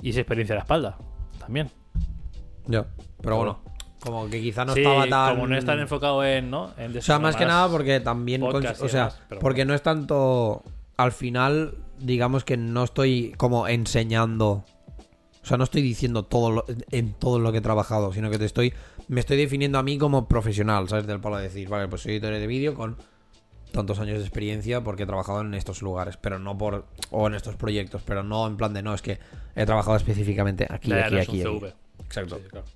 [0.00, 0.98] y esa experiencia a la espalda
[1.38, 1.70] también.
[2.66, 2.86] Ya.
[3.20, 3.60] Pero bueno,
[4.00, 5.34] como que quizá no sí, estaba tan.
[5.36, 6.72] como no es tan enfocado en, ¿no?
[6.76, 8.42] En O sea, más que nada porque también.
[8.42, 9.70] O sea, demás, porque bueno.
[9.70, 10.62] no es tanto.
[10.96, 14.64] Al final, digamos que no estoy como enseñando.
[15.42, 18.38] O sea, no estoy diciendo todo lo- en todo lo que he trabajado, sino que
[18.38, 18.72] te estoy.
[19.08, 21.06] Me estoy definiendo a mí como profesional, ¿sabes?
[21.06, 22.96] Del palo de decir, vale, pues soy editor de vídeo con
[23.72, 26.86] tantos años de experiencia porque he trabajado en estos lugares, pero no por.
[27.10, 29.18] o en estos proyectos, pero no en plan de no, es que
[29.56, 31.42] he trabajado específicamente aquí, Ya, aquí, no aquí.
[31.42, 31.74] aquí.
[32.06, 32.36] Exacto.
[32.36, 32.66] Sí, claro.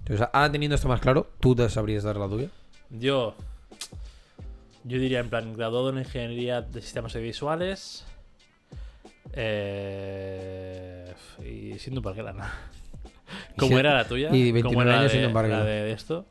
[0.00, 2.48] Entonces, ahora teniendo esto más claro, ¿tú te sabrías dar la tuya?
[2.90, 3.34] Yo.
[4.84, 8.06] Yo diría, en plan, graduado en ingeniería de sistemas audiovisuales.
[9.32, 11.14] Eh,
[11.44, 12.44] y siendo parquera, ¿no?
[13.58, 14.28] ¿Cómo era la tuya?
[14.32, 16.26] y ¿Cómo 29 era la años de, siendo la de esto?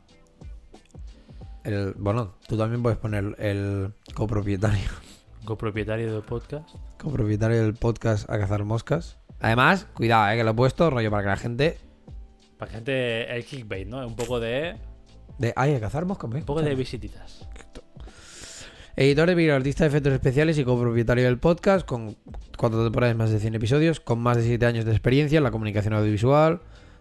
[1.64, 4.90] El, bueno, tú también puedes poner el copropietario.
[5.46, 6.70] Copropietario del podcast.
[6.98, 9.18] Copropietario del podcast A Cazar Moscas.
[9.40, 11.78] Además, cuidado, eh, que lo he puesto, rollo, para que la gente.
[12.58, 13.36] Para que gente.
[13.36, 14.06] El clickbait, ¿no?
[14.06, 14.76] Un poco de.
[15.38, 16.42] De, ay, a cazar moscas, ¿ves?
[16.42, 17.48] Un poco de visititas.
[19.02, 22.18] Editor de artista de efectos especiales y copropietario del podcast, con
[22.58, 25.52] cuatro temporadas, más de 100 episodios, con más de 7 años de experiencia en la
[25.52, 26.60] comunicación audiovisual.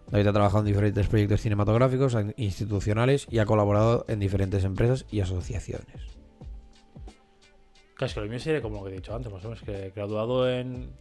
[0.09, 5.19] David ha trabajado en diferentes proyectos cinematográficos, institucionales y ha colaborado en diferentes empresas y
[5.19, 6.17] asociaciones.
[7.99, 9.91] Es que lo mío sería como lo que he dicho antes, más o menos, que
[9.93, 10.93] graduado en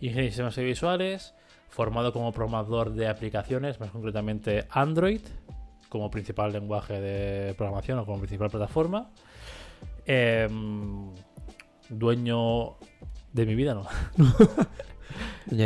[0.00, 1.34] Ingeniería de Sistemas Audiovisuales,
[1.68, 5.20] formado como programador de aplicaciones, más concretamente Android,
[5.90, 9.10] como principal lenguaje de programación o como principal plataforma.
[10.12, 11.14] Em,
[11.88, 12.76] dueño
[13.32, 13.86] de mi vida, ¿no?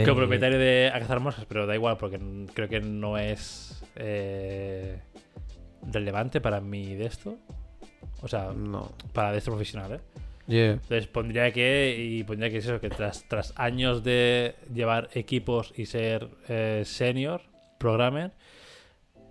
[0.04, 2.20] Como propietario de A Cazar Moscas, pero da igual porque
[2.52, 5.00] creo que no es eh,
[5.90, 7.38] relevante para mí de esto.
[8.20, 8.92] O sea, No.
[9.14, 10.00] para de esto profesional, ¿eh?
[10.46, 10.72] Yeah.
[10.72, 15.72] Entonces pondría que, y pondría que es eso, que tras, tras años de llevar equipos
[15.74, 17.40] y ser eh, senior,
[17.78, 18.32] programmer,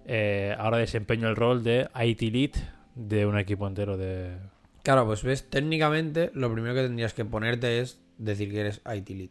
[0.08, 2.52] eh, ahora desempeño el rol de IT lead
[2.96, 4.38] de un equipo entero de...
[4.84, 9.10] Claro, pues ves, técnicamente lo primero que tendrías que ponerte es decir que eres IT
[9.10, 9.30] lead.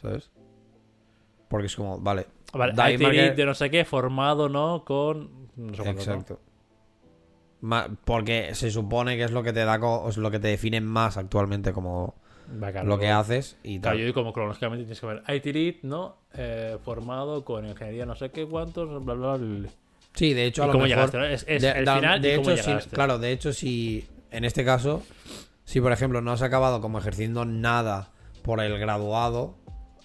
[0.00, 0.30] ¿Sabes?
[1.48, 2.26] Porque es como, vale.
[2.52, 4.84] Vale, IT lead Marquez- de no sé qué, formado, ¿no?
[4.84, 5.48] Con...
[5.56, 5.90] No sé.
[5.90, 6.40] Exacto.
[8.04, 11.16] Porque se supone que es lo que te da, es lo que te define más
[11.18, 12.14] actualmente como
[12.58, 13.98] claro, lo que haces y Claro, tal.
[14.00, 16.16] yo digo como cronológicamente tienes que ver IT lead, ¿no?
[16.34, 19.68] Eh, formado con ingeniería no sé qué cuántos, bla, bla, bla.
[20.14, 20.88] Sí, de hecho, a ¿Y lo mejor.
[20.88, 21.18] llegaste?
[21.18, 21.24] ¿no?
[21.26, 24.64] Es, es de, el da- final de hecho, si, claro, de hecho, si en este
[24.64, 25.02] caso,
[25.64, 28.10] si por ejemplo no has acabado como ejerciendo nada
[28.42, 29.56] por el graduado,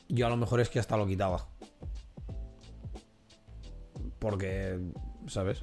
[0.10, 1.48] yo a lo mejor es que hasta lo quitaba.
[4.20, 4.80] Porque,
[5.28, 5.62] ¿sabes?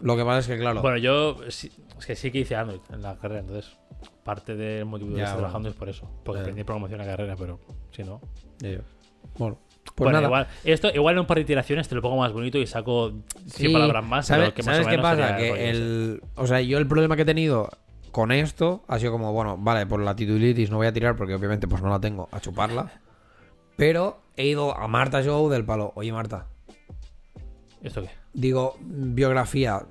[0.00, 2.80] Lo que pasa es que, claro, Bueno, yo sí- es que sí que hice Android
[2.92, 3.76] en la carrera, entonces
[4.24, 5.38] parte del motivo de estar bueno.
[5.38, 6.10] trabajando es por eso.
[6.24, 7.60] Porque aprendí programación en la carrera, pero
[7.92, 8.20] si no.
[9.38, 10.26] bueno, pues bueno, nada.
[10.26, 13.12] igual, esto, igual en un par de iteraciones te lo pongo más bonito y saco
[13.46, 14.26] 100 Sí, palabras más.
[14.26, 15.36] ¿Sabes, pero que más ¿sabes o qué pasa?
[15.36, 16.22] Que el.
[16.36, 17.68] O sea, yo el problema que he tenido
[18.10, 21.34] con esto ha sido como, bueno, vale, por la titulitis no voy a tirar porque
[21.34, 22.92] obviamente pues no la tengo a chuparla.
[23.76, 25.92] Pero he ido a Marta Show del palo.
[25.96, 26.46] Oye, Marta,
[27.82, 28.10] ¿Esto qué?
[28.32, 29.82] digo, biografía,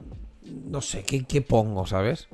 [0.44, 2.28] no sé, ¿qué, qué pongo, sabes?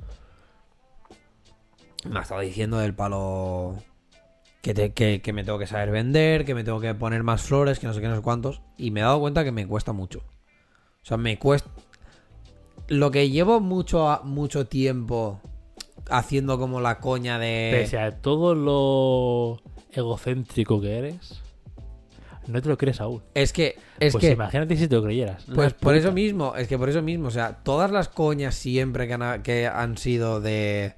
[2.08, 3.76] Me ha estado diciendo del palo
[4.68, 7.42] que, te- que, que me tengo que saber vender, que me tengo que poner más
[7.42, 8.62] flores, que no sé qué, no sé cuántos.
[8.78, 10.20] Y me he dado cuenta que me cuesta mucho.
[10.20, 11.70] O sea, me cuesta...
[12.90, 15.40] Lo que llevo mucho, mucho tiempo
[16.10, 17.70] haciendo como la coña de...
[17.72, 21.42] Pese a todo lo egocéntrico que eres,
[22.48, 23.24] no te lo crees aún.
[23.34, 23.78] Es que...
[24.00, 24.32] Es pues que...
[24.32, 25.46] imagínate si te lo creyeras.
[25.54, 29.08] Pues por eso mismo, es que por eso mismo, o sea, todas las coñas siempre
[29.08, 30.96] que han, que han sido de...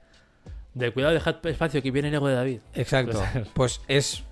[0.80, 2.60] De cuidado, dejad espacio que viene el ego de David.
[2.74, 3.22] Exacto,
[3.54, 4.24] Pues- es...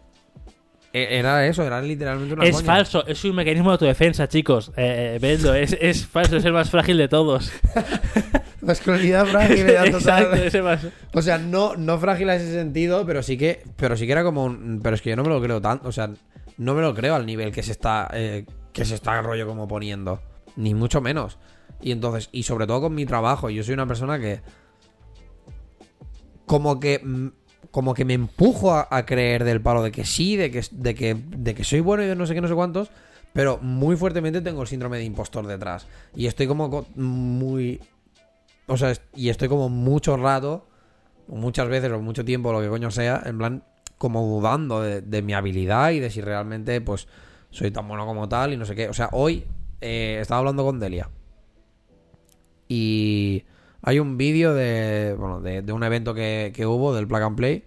[0.94, 2.66] e- Era eso, era literalmente una es coña.
[2.66, 4.70] falso, es un mecanismo de autodefensa, chicos.
[4.78, 7.52] Eh, eh, vedlo, es, es falso, es el más frágil de todos.
[8.62, 10.38] Masculinidad frágil, edad total.
[10.38, 10.88] Exacto, más.
[11.14, 14.24] O sea, no, no frágil a ese sentido, pero sí que, pero sí que era
[14.24, 16.10] como un, pero es que yo no me lo creo tanto, o sea,
[16.58, 19.68] no me lo creo al nivel que se está, eh, que se está rollo como
[19.68, 20.22] poniendo,
[20.56, 21.38] ni mucho menos.
[21.82, 24.42] Y entonces, y sobre todo con mi trabajo, yo soy una persona que,
[26.48, 27.28] como que, mm,
[27.70, 31.14] como que me empujo a, creer del palo de que sí, de que, de que,
[31.14, 32.90] de que soy bueno y de no sé qué, no sé cuántos,
[33.34, 35.86] pero muy fuertemente tengo el síndrome de impostor detrás.
[36.16, 37.80] Y estoy como co- muy,
[38.66, 40.66] o sea, y estoy como mucho rato,
[41.28, 43.64] muchas veces o mucho tiempo, lo que coño sea, en plan,
[43.98, 47.08] como dudando de, de mi habilidad y de si realmente, pues,
[47.52, 48.88] soy tan bueno como tal y no sé qué.
[48.88, 49.44] O sea, hoy
[49.82, 51.10] eh, estaba hablando con Delia.
[52.70, 53.44] Y
[53.88, 57.38] hay un vídeo de, bueno, de, de un evento que, que hubo del Plug and
[57.38, 57.64] Play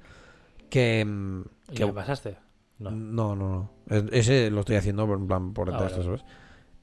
[0.68, 1.04] que...
[1.04, 1.40] mm,
[1.70, 2.36] ¿Y que qué pasaste?
[2.78, 2.90] No.
[2.90, 3.70] no, no, no.
[3.88, 5.88] Es- Ese lo estoy haciendo por- en plan por Ah.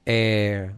[0.06, 0.72] Eh,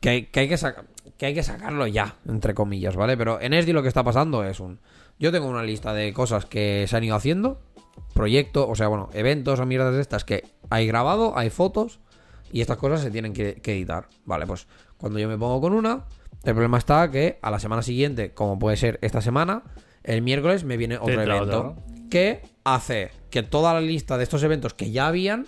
[0.00, 0.84] que, hay, que, hay que, saca-
[1.16, 3.16] que hay que sacarlo ya, entre comillas, ¿vale?
[3.16, 4.78] Pero en SD lo que está pasando es un...
[5.18, 7.60] Yo tengo una lista de cosas que se han ido haciendo,
[8.14, 11.98] proyectos, o sea, bueno, eventos o mierdas de estas que hay grabado, hay fotos
[12.52, 14.08] y estas cosas se tienen que, que editar.
[14.24, 14.66] Vale, pues
[14.96, 16.04] cuando yo me pongo con una,
[16.44, 19.62] el problema está que a la semana siguiente, como puede ser esta semana,
[20.04, 24.24] el miércoles me viene otro entra evento otro, que hace que toda la lista de
[24.24, 25.46] estos eventos que ya habían,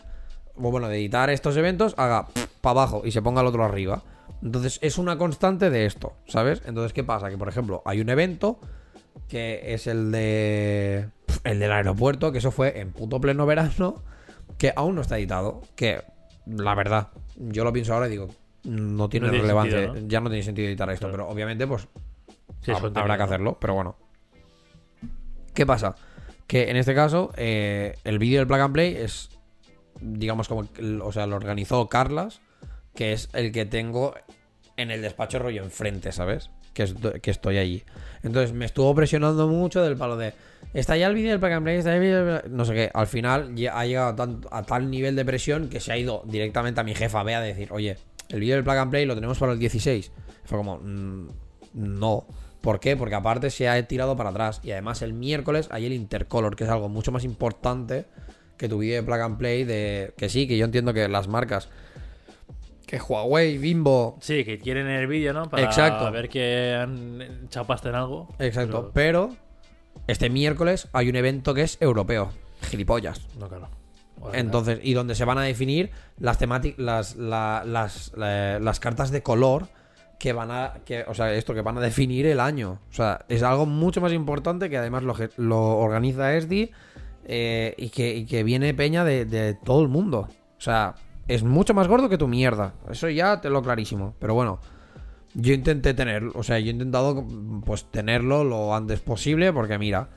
[0.56, 2.26] o bueno, de editar estos eventos, haga
[2.60, 4.02] para abajo y se ponga el otro arriba.
[4.42, 6.62] Entonces es una constante de esto, ¿sabes?
[6.66, 7.30] Entonces, ¿qué pasa?
[7.30, 8.58] Que por ejemplo, hay un evento
[9.28, 11.08] que es el de.
[11.44, 14.02] El del aeropuerto, que eso fue en puto pleno verano,
[14.58, 15.62] que aún no está editado.
[15.74, 16.02] Que,
[16.46, 18.28] la verdad, yo lo pienso ahora y digo,
[18.64, 20.08] no tiene No tiene relevancia, sentido, ¿no?
[20.08, 21.24] ya no tiene sentido editar esto, Claro.
[21.24, 21.88] pero obviamente, pues
[22.62, 23.96] Sí, hab- habrá que hacerlo, pero bueno.
[25.54, 25.94] ¿Qué pasa?
[26.46, 29.30] Que en este caso, eh, el vídeo del Plug and Play es,
[30.00, 32.40] digamos, como, el- o sea, lo organizó Carlas,
[32.94, 34.14] que es el que tengo
[34.76, 36.50] en el despacho rollo enfrente, ¿sabes?
[36.74, 37.84] Que, es- que estoy allí.
[38.22, 40.34] Entonces me estuvo presionando mucho del palo de,
[40.74, 42.64] está ya el vídeo del Plug and Play, está ya el vídeo del Plug-" No
[42.64, 45.80] sé qué, al final ya ha llegado a, tan- a tal nivel de presión que
[45.80, 47.96] se ha ido directamente a mi jefa Bea a decir, oye,
[48.30, 50.10] el vídeo del Plug and Play lo tenemos para el 16.
[50.44, 51.28] Fue como, "Mm,
[51.74, 52.26] no.
[52.60, 52.96] ¿Por qué?
[52.96, 54.60] Porque aparte se ha tirado para atrás.
[54.62, 58.04] Y además el miércoles hay el Intercolor, que es algo mucho más importante
[58.58, 59.64] que tu vídeo de Plug and Play.
[59.64, 60.12] De...
[60.16, 61.68] Que sí, que yo entiendo que las marcas.
[62.86, 64.18] Que Huawei, Bimbo.
[64.20, 65.48] Sí, que quieren el vídeo, ¿no?
[65.48, 66.10] Para Exacto.
[66.10, 68.28] ver que han chapasta en algo.
[68.38, 68.90] Exacto.
[68.92, 69.36] Pero- Pero
[70.06, 72.30] este miércoles hay un evento que es europeo.
[72.62, 73.26] Gilipollas.
[73.38, 73.68] No, claro.
[74.32, 79.10] Entonces, y donde se van a definir las temáticas, las, la- las, la- las cartas
[79.10, 79.68] de color
[80.18, 82.78] que van a, que, o sea, esto que van a definir el año.
[82.90, 86.70] O sea, es algo mucho más importante que además lo, lo organiza ESDI
[87.24, 90.28] eh, y, que, que viene peña de, todo el mundo.
[90.58, 90.94] O sea,
[91.26, 92.74] es mucho más gordo que tu mierda.
[92.90, 94.14] Eso ya te lo clarísimo.
[94.18, 94.60] Pero bueno,
[95.32, 97.24] yo intenté tener, o sea, yo he intentado
[97.64, 100.08] pues tenerlo lo antes posible porque mira,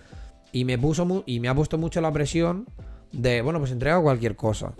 [0.51, 2.65] y me puso y me ha puesto mucho la presión
[3.13, 4.73] de, bueno, pues entrega cualquier cosa.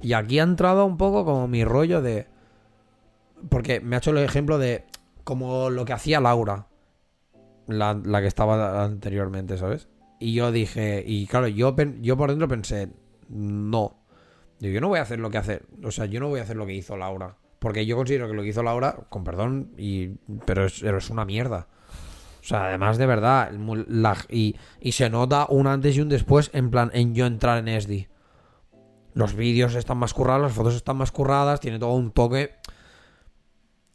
[0.00, 2.26] Y aquí ha entrado un poco como mi rollo de
[3.48, 4.84] porque me ha hecho el ejemplo de
[5.24, 6.66] como lo que hacía Laura,
[7.66, 9.88] la, la que estaba anteriormente, ¿sabes?
[10.18, 12.90] Y yo dije, y claro, yo, yo por dentro pensé,
[13.28, 13.98] no.
[14.60, 16.56] Yo no voy a hacer lo que hace, o sea, yo no voy a hacer
[16.56, 17.36] lo que hizo Laura.
[17.58, 20.08] Porque yo considero que lo que hizo Laura, con perdón, y,
[20.44, 21.68] pero, es, pero es una mierda.
[22.42, 23.52] O sea, además de verdad,
[24.28, 27.80] y, y se nota un antes y un después en plan, en yo entrar en
[27.80, 28.08] SD.
[29.14, 32.56] Los vídeos están más currados, las fotos están más curradas, tiene todo un toque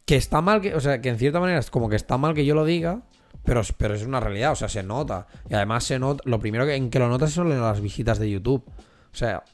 [0.06, 2.32] que está mal que, o sea, que en cierta manera es como que está mal
[2.32, 3.02] que yo lo diga,
[3.44, 5.26] pero, pero es una realidad, o sea, se nota.
[5.50, 8.30] Y además se nota, lo primero que, en que lo notas son las visitas de
[8.30, 8.64] YouTube.
[8.66, 9.44] O sea,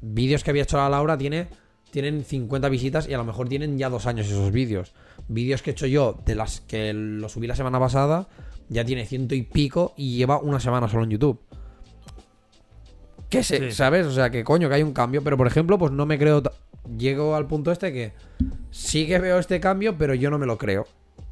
[0.00, 1.48] vídeos que había hecho la Laura tiene,
[1.94, 4.92] tienen 50 visitas y a lo mejor tienen ya dos años esos vídeos.
[5.28, 8.26] Vídeos que he hecho yo, de las que lo subí la semana pasada,
[8.68, 11.40] ya tiene ciento y pico y lleva una semana solo en YouTube.
[13.30, 13.70] Se, Sí.
[13.70, 14.06] ¿sabes?
[14.06, 16.42] O sea, que coño, que hay un cambio, pero por ejemplo, pues no me creo.
[16.98, 18.12] Llego al punto este que
[18.72, 20.86] sí que veo este cambio, pero yo no me lo creo.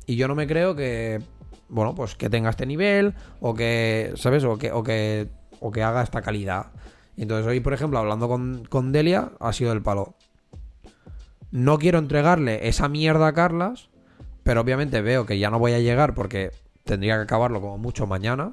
[0.07, 1.21] Y yo no me creo que,
[1.69, 4.45] bueno, pues que tenga este nivel o que, ¿sabes?
[4.45, 6.67] O que, o que, o que haga esta calidad.
[7.17, 10.15] Entonces hoy, por ejemplo, hablando con, con Delia, ha sido el palo.
[11.53, 13.91] No quiero entregarle esa mierda a Carlas,
[14.43, 16.51] pero obviamente veo que ya no voy a llegar porque
[16.85, 18.53] tendría que acabarlo como mucho mañana.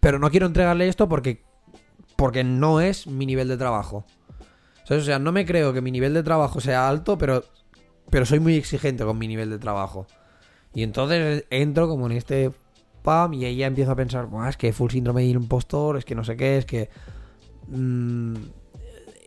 [0.00, 1.44] Pero no quiero entregarle esto porque,
[2.16, 4.06] porque no es mi nivel de trabajo.
[4.88, 7.44] O sea, no me creo que mi nivel de trabajo sea alto, pero,
[8.08, 10.06] pero soy muy exigente con mi nivel de trabajo.
[10.74, 12.50] Y entonces entro como en este
[13.02, 16.14] pam y ya empiezo a pensar, "Buah, es que full síndrome del impostor, es que
[16.14, 16.88] no sé qué, es que...
[17.68, 18.34] mm,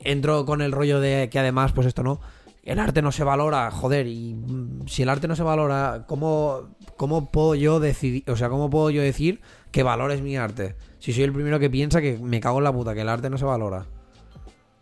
[0.06, 2.20] entro con el rollo de que además, pues esto no...
[2.64, 4.38] El arte no se valora, joder, y
[4.88, 8.90] si el arte no se valora, ¿cómo, ¿cómo puedo yo decidir, o sea, cómo puedo
[8.90, 9.42] yo decir
[9.72, 10.78] que valores mi arte?
[11.00, 13.30] Si soy el primero que piensa que me cago en la puta, que el arte
[13.30, 13.86] no se valora.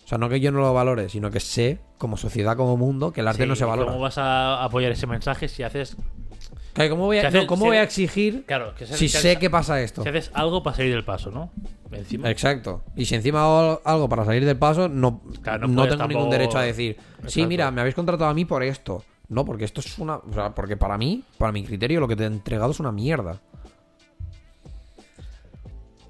[0.04, 3.12] O sea, no que yo no lo valore, sino que sé, como sociedad, como mundo,
[3.14, 3.92] que el arte Sí, no se ¿y valora.
[3.92, 5.98] ¿Cómo vas a apoyar ese mensaje si haces.
[6.74, 8.94] Claro, ¿Cómo voy a, Si haces- no, ¿cómo si- voy a exigir Claro, que si
[8.96, 10.04] si sé que pasa esto?
[10.04, 11.52] Si haces algo para salir del paso, ¿no?
[11.92, 12.30] Encima.
[12.30, 12.84] Exacto.
[12.96, 16.58] Y si encima hago algo para salir del paso, no, Claro, no tengo ningún derecho
[16.58, 16.96] a decir,
[17.28, 19.04] sí, mira, me habéis contratado a mí por esto.
[19.28, 20.16] No, porque esto es una...
[20.18, 22.92] O sea, porque para mí, para mi criterio, lo que te he entregado es una
[22.94, 23.40] mierda.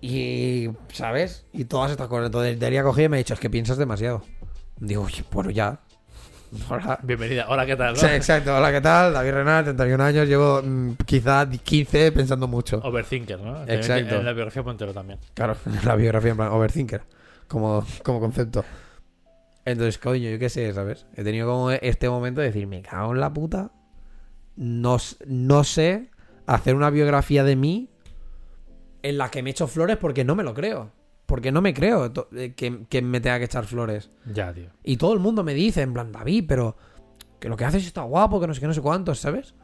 [0.01, 1.45] Y, ¿sabes?
[1.53, 2.27] Y todas estas cosas.
[2.27, 4.23] Entonces, Delia cogí y me ha dicho, es que piensas demasiado.
[4.79, 5.79] Digo, oye, bueno, ya.
[6.69, 6.99] Hola.
[7.03, 7.45] Bienvenida.
[7.47, 7.93] Hola, ¿qué tal?
[7.93, 7.99] no?
[7.99, 8.55] Sí, exacto.
[8.55, 9.13] Hola, ¿qué tal?
[9.13, 10.27] David Renal, 31 años.
[10.27, 12.81] Llevo mm, quizá 15 pensando mucho.
[12.83, 13.63] Overthinker, ¿no?
[13.67, 14.15] Exacto.
[14.15, 15.19] En la biografía Montero también.
[15.33, 17.03] Claro, la biografía en plan overthinker.
[17.47, 18.65] Como, como concepto.
[19.63, 21.05] Entonces, coño, yo qué sé, ¿sabes?
[21.15, 23.71] He tenido como este momento de decir, me cago en la puta.
[24.55, 26.09] No, no sé
[26.47, 27.89] hacer una biografía de mí
[29.03, 30.91] en la que me echo flores porque no me lo creo.
[31.31, 34.11] Porque no me creo eh, que, que me tenga que echar flores.
[34.25, 34.69] Ya, tío.
[34.83, 36.75] Y todo el mundo me dice, en plan, David, pero
[37.39, 39.55] que lo que haces está guapo, que no sé qué, no sé cuántos, ¿sabes?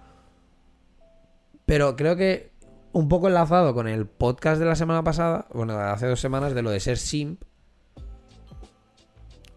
[1.66, 2.54] Pero creo que
[2.94, 6.56] un poco enlazado con el podcast de la semana pasada, bueno, de hace dos semanas,
[6.56, 7.42] de lo de ser simp,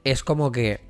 [0.02, 0.80] es como que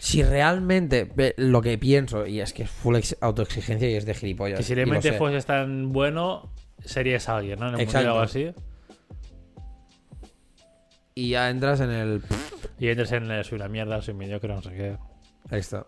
[0.00, 4.14] si realmente lo que pienso, y es que es full ex- autoexigencia y es de
[4.14, 4.58] gilipollas.
[4.58, 5.18] Que si realmente sé.
[5.18, 6.50] fueses tan bueno,
[6.84, 7.68] serías alguien, ¿no?
[7.68, 8.08] En el Exacto.
[8.08, 8.50] algo así.
[11.14, 12.22] Y ya entras en el...
[12.78, 14.96] Y entres en el soy una mierda, soy mediocre, no sé qué.
[15.50, 15.86] Ahí está.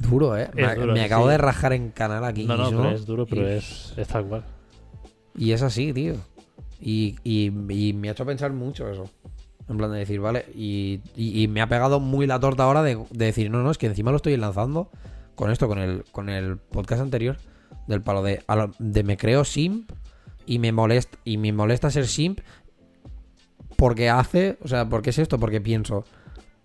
[0.00, 0.48] Duro, ¿eh?
[0.54, 1.30] Es me duro, me sí, acabo sí.
[1.32, 2.82] de rajar en canal aquí No, no, mismo.
[2.82, 4.44] pero es duro, pero y- es, es tal cual.
[5.36, 6.14] Y es así, tío.
[6.80, 7.50] Y, y-
[7.88, 9.10] y me ha hecho pensar mucho eso.
[9.68, 10.44] En plan de decir, vale.
[10.54, 11.00] Y,
[11.48, 14.10] me ha pegado muy la torta ahora de, de decir, no, no, es que encima
[14.10, 14.90] lo estoy lanzando
[15.34, 17.38] con esto, con el, con el podcast anterior.
[17.88, 18.44] Del palo de,
[18.78, 19.90] de me creo simp
[20.46, 22.40] y me molesta, y me molesta ser simp
[23.76, 25.38] porque hace, o sea, ¿por qué es esto?
[25.38, 26.04] Porque pienso,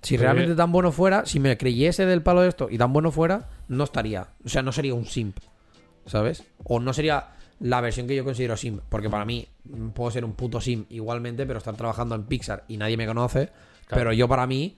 [0.02, 2.94] si Porque- realmente tan bueno fuera, si me creyese del palo de esto y tan
[2.94, 4.28] bueno fuera, no estaría.
[4.46, 5.38] O sea, no sería un simp.
[6.06, 6.44] ¿Sabes?
[6.64, 8.82] O no sería la versión que yo considero simp.
[8.88, 9.48] Porque para mí
[9.94, 13.50] puedo ser un puto simp igualmente, pero estar trabajando en Pixar y nadie me conoce.
[13.90, 14.78] Pero yo para mí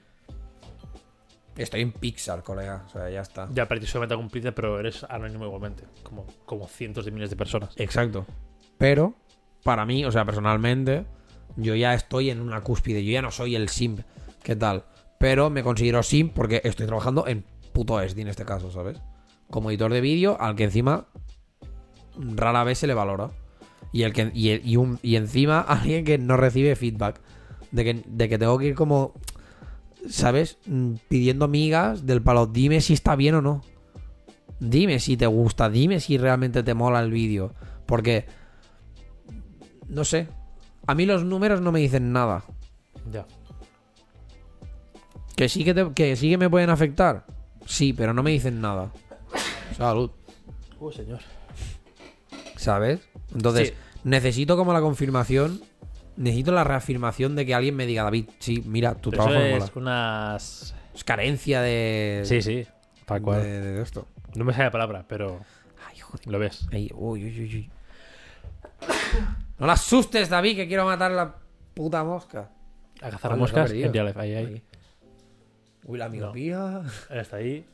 [1.56, 2.86] estoy en Pixar, colega.
[2.88, 3.48] O sea, ya está.
[3.54, 5.84] Ya, ti solamente cumpliste, pero eres anónimo igualmente.
[6.02, 7.74] Como, como cientos de miles de personas.
[7.76, 8.26] Exacto.
[8.80, 9.14] Pero
[9.64, 11.06] para mí, o sea, personalmente,
[11.58, 13.06] yo ya estoy en una cúspide.
[13.06, 14.00] Yo ya no soy el simp.
[14.42, 14.86] ¿Qué tal?
[15.20, 19.00] Pero me considero simp porque estoy trabajando en puto ESDI en este caso, ¿sabes?
[19.50, 21.08] Como editor de vídeo, al que encima
[22.18, 23.32] rara vez se le valora.
[23.92, 27.20] Y, el que, y, y y encima alguien que no recibe feedback.
[27.72, 29.14] De que, de que tengo que ir como,
[30.10, 30.58] ¿sabes?
[30.66, 32.48] Mm, Pidiendo migas del palo.
[32.48, 33.62] Dime si está bien o no.
[34.62, 35.70] Dime si te gusta.
[35.70, 37.54] Dime si realmente te mola el vídeo.
[37.86, 38.26] Porque,
[39.90, 40.28] no sé.
[40.88, 42.44] A mí los números no me dicen nada.
[43.12, 43.26] Ya.
[45.36, 47.26] Que sí que, te- que sí que me pueden afectar.
[47.66, 48.92] Sí, pero no me dicen nada.
[49.78, 50.12] Salud.
[50.80, 51.20] Uy, señor.
[52.56, 53.00] ¿Sabes?
[53.34, 53.74] Entonces, Sí.
[54.04, 55.62] necesito como la confirmación.
[56.18, 59.54] Necesito la reafirmación de que alguien me diga, David, sí, mira, tu Pero trabajo eso
[59.56, 59.66] mola.
[59.66, 60.76] es unas.
[60.94, 62.24] Es carencia de.
[62.26, 62.68] Sí, sí.
[63.06, 63.42] Tal cual.
[63.42, 64.08] de, de esto.
[64.36, 65.40] No me sale la palabra, pero
[65.88, 66.28] Ay, joder.
[66.28, 66.68] lo ves.
[66.74, 67.70] Ay, uy, uy, uy.
[69.60, 71.36] No la asustes, David, que quiero matar la
[71.74, 72.50] puta mosca.
[73.02, 74.20] A cazar se moscas en real life.
[74.20, 74.46] Ahí, ahí.
[74.46, 74.64] Ahí.
[75.86, 76.82] Uy, la miopía.
[77.10, 77.66] Está ahí.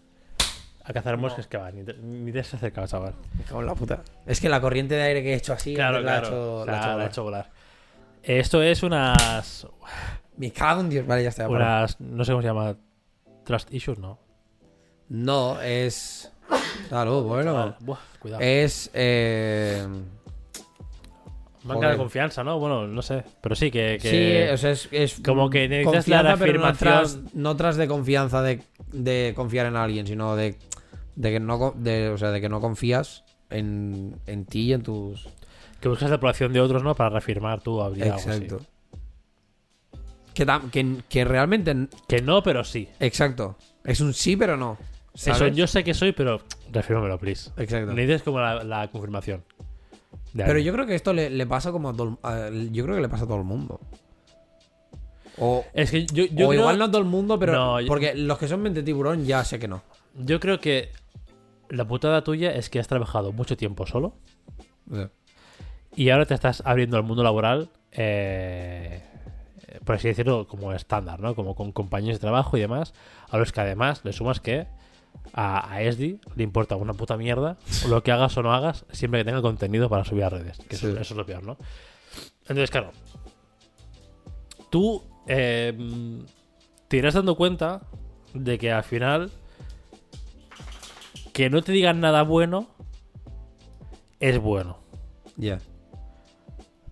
[0.84, 1.72] A cazar moscas que va.
[1.72, 3.14] Ni te, ni te has acercado, chaval.
[3.38, 4.02] Me cago en la puta.
[4.26, 5.74] Es que la corriente de aire que he hecho así.
[5.74, 6.28] Claro, la ha claro.
[6.28, 7.10] hecho- O la ha hecho la ha volar.
[7.10, 7.50] hecho volar.
[8.24, 9.68] Esto es unas.
[10.38, 11.08] Me cago en Dios.
[11.08, 11.44] Vale, ya está.
[11.44, 11.78] ya para.
[11.78, 12.00] Unas.
[12.02, 12.76] No sé cómo se llama.
[13.44, 14.20] Trust issues, no.
[15.10, 16.32] No, es.
[16.90, 17.54] Claro, bueno.
[17.54, 18.42] Chaval, buah, cuidado.
[18.44, 18.90] Es.
[18.94, 19.88] Eh...
[21.66, 21.92] Manca joder.
[21.92, 22.60] de confianza, ¿no?
[22.60, 23.24] Bueno, no sé.
[23.42, 23.98] Pero sí que.
[24.02, 24.88] que- Sí, o sea, es.
[24.92, 28.62] es Como que necesitas la confianza, pero no tras, no tras de confianza de,
[28.94, 30.56] de confiar en alguien, sino de,
[31.16, 34.84] de que no de, o sea, de que no confías en, en ti y en
[34.84, 35.28] tus.
[35.82, 36.94] que buscas la aprobación de otros, ¿no?
[36.96, 38.16] Para reafirmar tu habilidad.
[38.20, 38.62] Exacto.
[40.34, 41.74] Que, que, que realmente.
[42.08, 42.90] Que no, pero sí.
[43.00, 43.58] Exacto.
[43.84, 44.78] Es un sí, pero no.
[45.14, 45.42] ¿sabes?
[45.42, 46.42] Eso yo sé que soy, pero
[46.72, 47.52] reafírmamelo, please.
[47.58, 47.94] Exacto.
[47.94, 49.44] Necesitas como la, la confirmación.
[50.36, 53.02] Pero yo creo que esto le, le pasa como a todo a- Yo creo que
[53.02, 53.80] le pasa a todo el mundo.
[55.38, 57.54] O, Es que yo, yo o creo, igual no a todo el mundo, pero.
[57.54, 59.82] No, yo- Porque los que son mente tiburón ya sé que no.
[60.16, 60.92] yo creo que
[61.70, 64.14] la putada tuya es que has trabajado mucho tiempo solo
[65.96, 69.02] y ahora te estás abriendo al mundo laboral, eh,
[69.84, 71.36] por así decirlo, como estándar, ¿no?
[71.36, 72.94] Como con compañeros de trabajo y demás,
[73.30, 74.68] a los que además le sumas que
[75.34, 77.58] a, a Esdi le importa una puta mierda
[77.90, 80.76] lo que hagas o no hagas siempre que tenga contenido para subir a redes, que
[80.76, 80.88] Sí.
[80.88, 81.58] eso es lo peor, ¿no?
[82.42, 82.92] Entonces, claro,
[84.70, 85.74] tú eh,
[86.88, 87.82] te irás dando cuenta
[88.34, 89.32] de que al final
[91.34, 92.68] que no te digan nada bueno
[94.20, 94.78] es bueno.
[95.38, 95.60] Ya.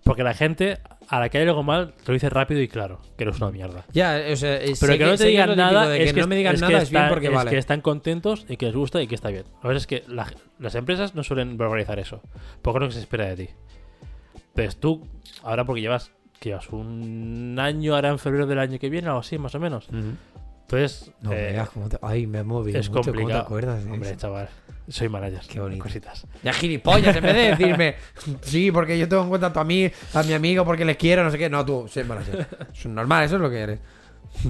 [0.02, 3.00] Porque la gente, a la que hay algo mal, te lo dice rápido y claro,
[3.16, 3.84] que eres una mierda.
[3.92, 6.36] Ya, o sea, eh, Pero que no te es digan nada, es que, no me
[6.36, 7.50] digan es nada que es bien porque es vale.
[7.50, 9.44] que están contentos y que les gusta y que está bien.
[9.62, 12.20] A veces es que la- las empresas no suelen verbalizar eso,
[12.62, 13.48] porque no se espera de ti.
[14.54, 15.06] Pues tú,
[15.42, 19.20] ahora porque llevas que llevas un año ahora en febrero del año que viene, algo
[19.20, 19.88] así, más o menos.
[20.62, 21.98] Entonces, No eh, me digas cómo te...
[22.02, 23.40] Ay, me he movido es mucho, ¿cómo complicado.
[23.40, 24.18] te acuerdas de Hombre, eso?
[24.18, 24.48] chaval,
[24.88, 25.40] soy manager.
[25.48, 25.82] Qué bonito.
[25.82, 26.26] Cositas.
[26.42, 27.94] Ya gilipollas, en vez de decirme,
[28.42, 31.24] sí, porque yo tengo en cuenta a tu ami- a mi amigo porque les quiero,
[31.24, 31.48] no sé qué.
[31.50, 32.46] No, tú, sí, manager.
[32.74, 33.80] Es normal, eso es lo que eres.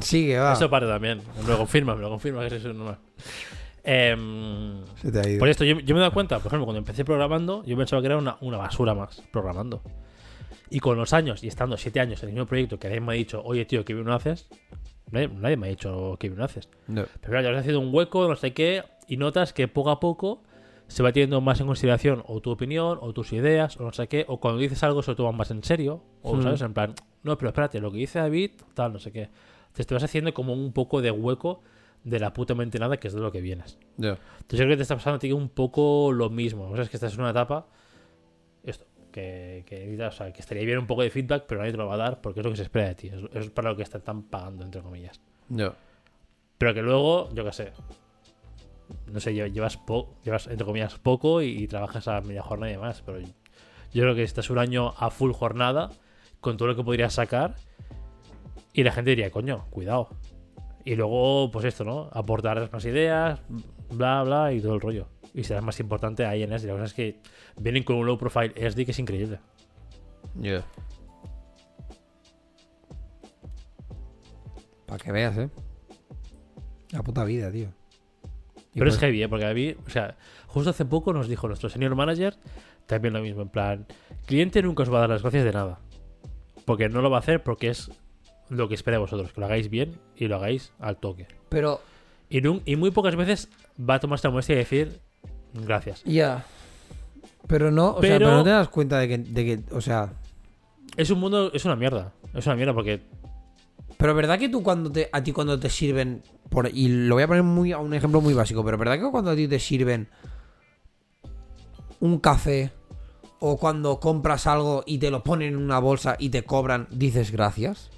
[0.01, 0.55] Sigue, va.
[0.55, 1.21] Eso parte también.
[1.43, 2.99] Me lo confirma, me lo confirma que eso es normal.
[3.83, 5.39] Em, Se te ha ido.
[5.39, 8.01] por esto, yo, yo me he dado cuenta, por ejemplo, cuando empecé programando, yo pensaba
[8.01, 9.83] que era una, una basura más programando.
[10.71, 13.13] Y con los años, y estando siete años en el mismo proyecto, que nadie me
[13.13, 14.49] ha dicho, oye, tío, qué bien lo haces,
[15.11, 16.71] nadie, nadie me ha dicho qué bien lo haces.
[16.89, 17.05] No.
[17.21, 20.01] Pero claro, ya has haciendo un hueco, no sé qué, y notas que poco a
[20.01, 20.43] poco
[20.87, 24.07] se va teniendo más en consideración o tu opinión, o tus ideas, o no sé
[24.09, 26.43] qué, o cuando dices algo se lo toman más en serio, o Hmm.
[26.43, 29.31] sabes, en plan, no, pero espérate, lo que dice David, tal, no sé qué.
[29.63, 31.63] Entonces te vas haciendo como un poco de hueco
[32.05, 33.79] de la puta mente nada, que es de lo que vienes.
[33.97, 34.11] Ya.
[34.41, 36.69] Entonces yo creo que te está pasando a ti un poco lo mismo.
[36.69, 37.67] O sea, es que estás en una etapa,
[38.63, 41.79] esto, que, que, o sea, que estaría bien un poco de feedback, pero nadie te
[41.79, 43.09] lo va a dar porque es lo que se espera de ti.
[43.09, 45.19] Es, es para lo que te están pagando, entre comillas.
[45.49, 45.73] Ya.
[46.59, 47.73] Pero que luego, yo qué sé,
[49.11, 49.79] no sé, lle- llevas,
[50.25, 53.03] llevas entre comillas, poco y, trabajas a media jornada y demás.
[53.05, 53.29] Pero yo,
[54.03, 55.91] creo que estás un año a full jornada
[56.41, 57.57] con todo lo que podrías sacar
[58.73, 60.09] y la gente diría, coño, cuidado.
[60.85, 62.11] Y luego, pues esto, ¿no?
[62.13, 63.41] Aportar más ideas,
[63.91, 65.09] bla, bla, y todo el rollo.
[65.33, 66.67] Y serás más importante ahí en SD.
[66.67, 67.21] La cosa es que
[67.57, 69.39] vienen con un low profile SD que es increíble.
[70.35, 70.65] Ya.
[74.87, 75.49] Para que veas, ¿eh?
[76.91, 77.69] La puta vida, tío.
[78.75, 79.29] Y Pero es pues- heavy, ¿eh?
[79.29, 80.17] Porque David, o sea,
[80.47, 82.37] justo hace poco nos dijo nuestro senior manager
[82.87, 83.87] también lo mismo, en plan,
[84.27, 85.79] cliente nunca os va a dar las gracias de nada.
[86.67, 87.91] Porque no lo va a hacer porque es
[88.51, 91.27] lo que espera de vosotros, que lo hagáis bien y lo hagáis al toque.
[91.49, 91.81] Pero,
[92.29, 93.49] Y, y muy pocas veces
[93.79, 95.01] va a tomarse la molestia de decir
[95.55, 96.03] gracias.
[96.05, 96.45] ya.
[97.47, 100.15] Pero no, o sea, pero no te das cuenta de que, de que, o sea.
[100.97, 102.13] Es un mundo, es una mierda.
[102.33, 103.03] Es una mierda porque
[103.97, 107.25] Pero verdad que tú cuando te, a ti cuando te sirven, por, y lo voy
[107.25, 109.59] a poner muy, a un ejemplo muy básico, pero verdad que cuando a ti te
[109.59, 110.09] sirven
[112.01, 112.73] un café
[113.39, 117.31] o cuando compras algo y te lo ponen en una bolsa y te cobran, dices
[117.31, 117.91] gracias.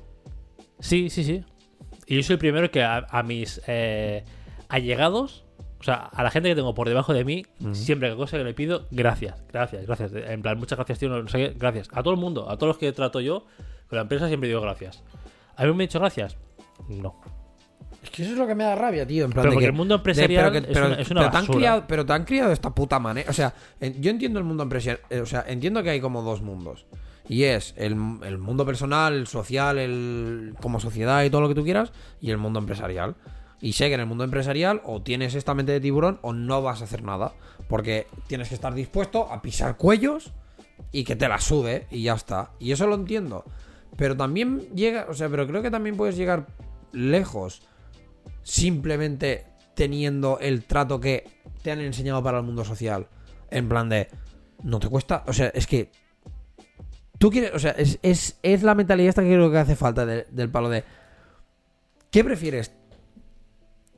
[0.81, 1.45] Sí, sí, sí.
[2.07, 4.25] Y yo soy el primero que a, a mis eh,
[4.69, 5.45] allegados,
[5.81, 8.45] o sea, a la gente que tengo por debajo de mí, siempre que cosa que
[8.45, 10.13] le pido, gracias, gracias, gracias.
[10.15, 11.89] En plan, muchas gracias, tío, no sé qué, gracias.
[11.93, 13.47] A todo el mundo, a todos los que trato yo
[13.89, 15.03] con la empresa siempre digo gracias.
[15.57, 16.37] ¿A mí me he dicho gracias?
[16.89, 17.21] No.
[18.03, 19.25] Es que eso es lo que me da rabia, tío.
[19.25, 21.11] En plan Pero de porque que- el mundo de- empresarial pero que- es una, es
[21.11, 23.29] una te han criado, pero te han criado de esta puta manera.
[23.31, 23.53] O sea,
[23.99, 25.01] yo entiendo el mundo empresarial.
[25.11, 26.87] eh, O sea, entiendo que hay como dos mundos.
[27.29, 31.57] Y es el, el mundo personal, el social, el como sociedad y todo lo que
[31.57, 31.91] tú quieras.
[32.21, 33.17] Y el mundo empresarial.
[33.61, 36.63] Y sé que en el mundo empresarial o tienes esta mente de tiburón o no
[36.63, 37.33] vas a hacer nada.
[37.69, 40.33] Porque tienes que estar dispuesto a pisar cuellos
[40.93, 42.51] y que te la sude y ya está.
[42.61, 43.45] Y eso lo entiendo.
[43.97, 46.47] Pero también llega, o sea, pero creo que también puedes llegar
[46.93, 47.63] lejos
[48.43, 49.45] simplemente
[49.75, 51.29] teniendo el trato que
[51.63, 53.09] te han enseñado para el mundo social.
[53.51, 54.09] En plan de,
[54.63, 55.91] no te cuesta, o sea, es que
[57.19, 60.05] tú quieres, o sea, es, es, es la mentalidad esta que creo que hace falta
[60.07, 60.85] de- del palo de,
[62.11, 62.73] ¿qué prefieres?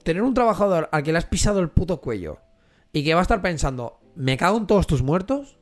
[0.02, 2.38] Tener un trabajador al que le has pisado el puto cuello
[2.92, 5.58] y que va a estar pensando, ¿me cago en todos tus muertos?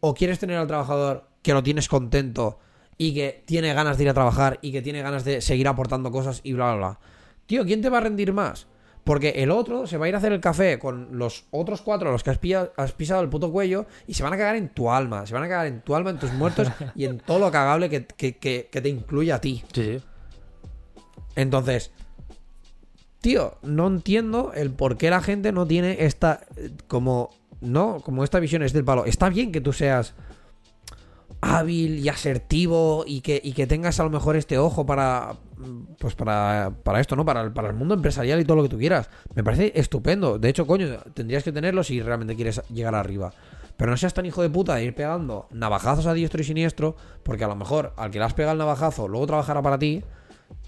[0.00, 2.58] ¿O quieres tener al trabajador que lo tienes contento
[2.98, 6.10] y que tiene ganas de ir a trabajar y que tiene ganas de seguir aportando
[6.10, 6.98] cosas y bla, bla, bla?
[7.46, 8.66] Tío, ¿quién te va a rendir más?
[9.04, 12.08] Porque el otro se va a ir a hacer el café con los otros cuatro
[12.08, 14.54] a los que has, pilla- has pisado el puto cuello y se van a cagar
[14.54, 15.26] en tu alma.
[15.26, 17.90] Se van a cagar en tu alma, en tus muertos y en todo lo cagable
[17.90, 19.64] que, que- que- que te incluye a ti.
[19.72, 20.02] Sí, sí.
[21.34, 21.90] Entonces,
[23.20, 27.30] tío, no entiendo el por qué la gente no tiene esta eh, como
[27.60, 29.04] no, como esta visión es del palo.
[29.04, 30.14] Está bien que tú seas
[31.42, 35.34] hábil y asertivo y que, y que tengas a lo mejor este ojo para
[35.98, 37.24] pues para, para esto, ¿no?
[37.24, 39.10] Para el, para el mundo empresarial y todo lo que tú quieras.
[39.34, 40.38] Me parece estupendo.
[40.38, 43.32] De hecho, coño, tendrías que tenerlo si realmente quieres llegar arriba.
[43.76, 46.96] Pero no seas tan hijo de puta de ir pegando navajazos a diestro y siniestro,
[47.22, 50.02] porque a lo mejor al que le has pegado el navajazo luego trabajará para ti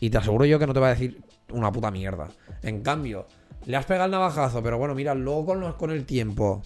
[0.00, 1.22] y te aseguro yo que no te va a decir
[1.52, 2.28] una puta mierda.
[2.62, 3.26] En cambio,
[3.66, 6.62] le has pegado el navajazo, pero bueno, mira, luego con, con el tiempo.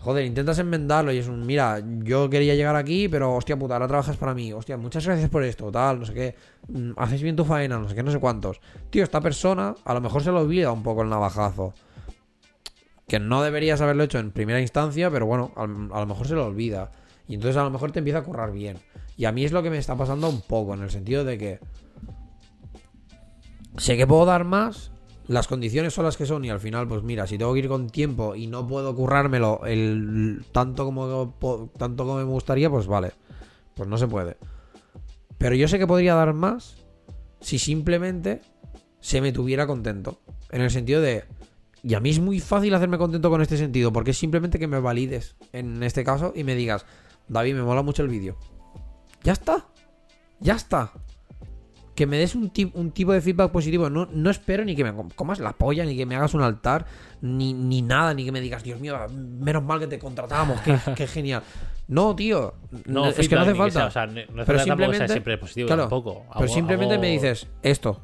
[0.00, 3.86] Joder, intentas enmendarlo y es un, mira, yo quería llegar aquí, pero hostia puta, ahora
[3.86, 4.50] trabajas para mí.
[4.50, 6.34] Hostia, muchas gracias por esto, tal, no sé qué.
[6.68, 8.60] Mm, Haces bien tu faena, no sé qué, no sé cuántos.
[8.88, 11.74] Tío, esta persona a lo mejor se lo olvida un poco el navajazo.
[13.06, 16.34] Que no deberías haberlo hecho en primera instancia, pero bueno, al- a lo mejor se
[16.34, 16.92] lo olvida.
[17.28, 18.78] Y entonces a lo mejor te empieza a currar bien.
[19.18, 21.36] Y a mí es lo que me está pasando un poco, en el sentido de
[21.36, 21.60] que
[23.76, 24.92] sé que puedo dar más,
[25.30, 27.68] las condiciones son las que son y al final, pues mira, si tengo que ir
[27.68, 31.36] con tiempo y no puedo currármelo el tanto como
[31.78, 33.12] tanto como me gustaría, pues vale,
[33.76, 34.36] pues no se puede.
[35.38, 36.78] Pero yo sé que podría dar más
[37.40, 38.40] si simplemente
[38.98, 40.20] se me tuviera contento.
[40.50, 41.22] En el sentido de.
[41.84, 44.66] Y a mí es muy fácil hacerme contento con este sentido, porque es simplemente que
[44.66, 46.84] me valides en este caso y me digas,
[47.28, 48.36] David, me mola mucho el vídeo.
[49.22, 49.68] Ya está.
[50.40, 50.92] Ya está.
[52.00, 53.90] Que me des un, un tipo de feedback positivo.
[53.90, 56.40] No, no espero ni que me com- comas la polla, ni que me hagas un
[56.40, 56.86] altar,
[57.20, 60.78] ni, ni nada, ni que me digas, Dios mío, menos mal que te contratamos, qué,
[60.96, 61.42] qué genial.
[61.88, 62.54] No, tío.
[62.86, 63.86] No, es que no hace sea, falta.
[63.86, 64.76] o sea, no- no hace Pero falta tampoco que sea
[65.08, 66.24] simplemente- siempre positivo claro, tampoco.
[66.38, 68.00] Pero simplemente hago- me dices esto.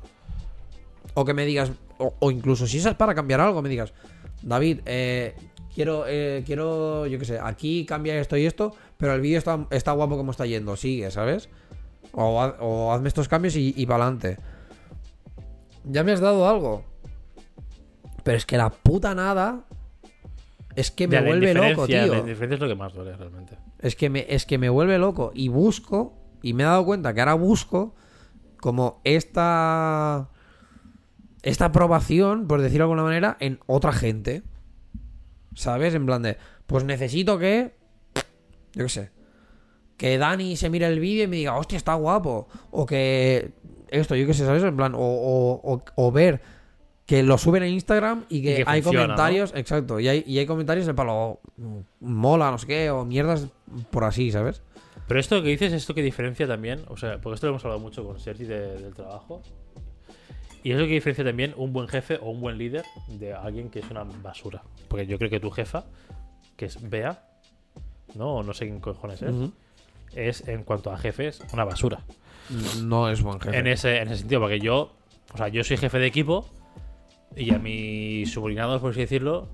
[1.15, 3.95] O que me digas, o, o incluso si es para cambiar algo, me digas,
[4.43, 5.35] David, eh,
[5.75, 9.67] quiero, eh, quiero, yo qué sé, aquí cambia esto y esto, pero el vídeo está,
[9.71, 11.49] está guapo como está yendo, sigue, ¿sabes?
[12.17, 14.39] O, haz- o hazme estos cambios y, y para adelante.
[15.85, 16.83] Ya me has dado algo.
[18.25, 19.65] Pero es que la puta nada
[20.75, 22.07] es que me Ya, vuelve loco, tío.
[22.07, 23.57] La indiferencia es lo que más duele realmente.
[23.79, 25.31] Es que, me, es que me vuelve loco.
[25.35, 27.95] Y busco, y me he dado cuenta que ahora busco
[28.61, 30.31] como esta.
[31.43, 34.43] Esta aprobación, por decirlo de alguna manera, en otra gente.
[35.55, 35.95] ¿Sabes?
[35.95, 36.37] En plan de.
[36.67, 37.77] Pues necesito que.
[38.73, 39.11] Yo qué sé.
[39.97, 42.49] Que Dani se mire el vídeo y me diga, hostia, está guapo.
[42.71, 43.51] O que.
[43.89, 44.63] Esto, yo qué sé, ¿sabes?
[44.63, 44.95] En plan.
[44.95, 46.41] O, o- o- o ver
[47.07, 49.53] que lo suben en Instagram y que, Y que hay funciona, comentarios.
[49.55, 50.01] Exacto.
[50.01, 51.41] Y hay, y hay comentarios de palo.
[51.57, 52.91] "Mm, Mola, no sé qué.
[52.91, 53.47] O mierdas
[53.91, 54.61] por así, ¿sabes?
[55.07, 57.81] Pero esto que dices, esto que diferencia también, o sea, porque esto lo hemos hablado
[57.81, 59.41] mucho con Sergi de- del trabajo.
[60.65, 63.71] Y es lo que diferencia también un buen jefe o un buen líder de alguien
[63.71, 64.63] que es una basura.
[64.89, 65.85] Porque yo creo que tu jefa,
[66.57, 67.23] que es Bea,
[68.17, 68.37] ¿no?
[68.39, 69.33] O no sé quién cojones es.
[70.17, 72.01] Es en cuanto a jefes una basura.
[72.83, 73.57] No es buen jefe.
[73.59, 74.93] En ese, en ese sentido, porque yo,
[75.33, 76.49] o sea, yo soy jefe de equipo
[77.37, 79.49] y a mis subordinados, por así decirlo,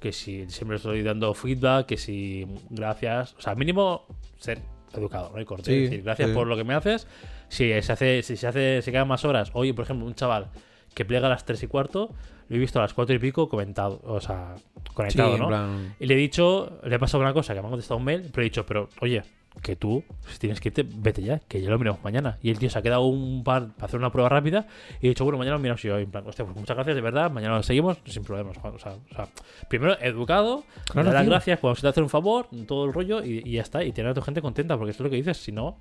[0.00, 4.04] que si siempre estoy dando feedback, que si gracias, o sea, mínimo
[4.38, 4.60] ser
[4.92, 5.40] educado, ¿no?
[5.40, 6.34] Y cortés, Sí, decir gracias sí.
[6.34, 7.06] por lo que me haces.
[7.48, 10.48] Si se hace, si se hace, se quedan más horas, oye, por ejemplo, un chaval
[10.94, 12.10] que plega a las 3 y cuarto,
[12.48, 14.54] lo he visto a las 4 y pico comentado, o sea,
[14.94, 15.46] conectado, ¿no?
[15.48, 18.04] plan- Y le he dicho, le he pasado una cosa, que me ha contestado un
[18.04, 19.22] mail, pero he dicho, pero oye,
[19.62, 22.38] que tú, si tienes que irte, vete ya, que ya lo miramos mañana.
[22.42, 24.66] Y el tío se ha quedado un par para hacer una prueba rápida
[25.00, 25.98] y he dicho, bueno, mañana lo miramos yo.
[25.98, 28.56] Y en plan, hostia, pues muchas gracias, de verdad, mañana lo seguimos sin problemas.
[28.62, 29.28] O sea, o sea,
[29.68, 33.24] primero, educado, Claro, dar las gracias cuando se te hace un favor, todo el rollo
[33.24, 33.84] y, y ya está.
[33.84, 35.78] Y tener a tu gente contenta, porque esto es lo que dices, si no.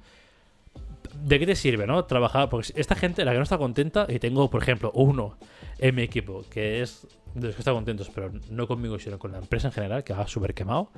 [1.14, 2.04] ¿De qué te sirve, no?
[2.06, 2.50] Trabajar.
[2.50, 5.38] Porque esta gente, la que no está contenta, y tengo, por ejemplo, uno
[5.80, 9.32] en mi equipo que es de los que está contentos, pero no conmigo, sino con
[9.32, 10.90] la empresa en general, que va súper quemado.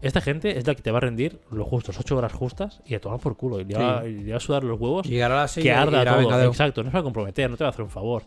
[0.00, 2.94] Esta gente es la que te va a rendir lo justo, 8 horas justas y
[2.94, 3.60] a tomar por culo.
[3.60, 6.04] Y le va, y le va a sudar los huevos Llegar a las que arda
[6.04, 6.44] todo.
[6.44, 8.22] Exacto, no es para comprometer, no te va a hacer un favor.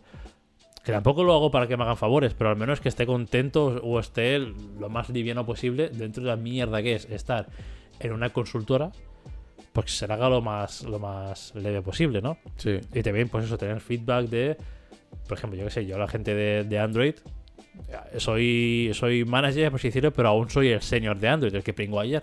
[0.84, 3.66] Que tampoco lo hago para que me hagan favores, pero al menos que esté contento
[3.82, 7.46] o esté lo más liviano posible dentro de la mierda que es estar
[8.00, 8.90] en una consultora,
[9.72, 12.36] pues que se le haga lo más, lo más leve posible, ¿no?
[12.56, 12.80] Sí.
[12.92, 14.56] Y también, pues eso, tener feedback de,
[15.28, 17.14] por ejemplo, yo qué sé, yo la gente de, de Android,
[18.18, 21.72] soy, soy manager, por así decirlo, pero aún soy el senior de Android, el que
[21.72, 22.22] pringó ayer.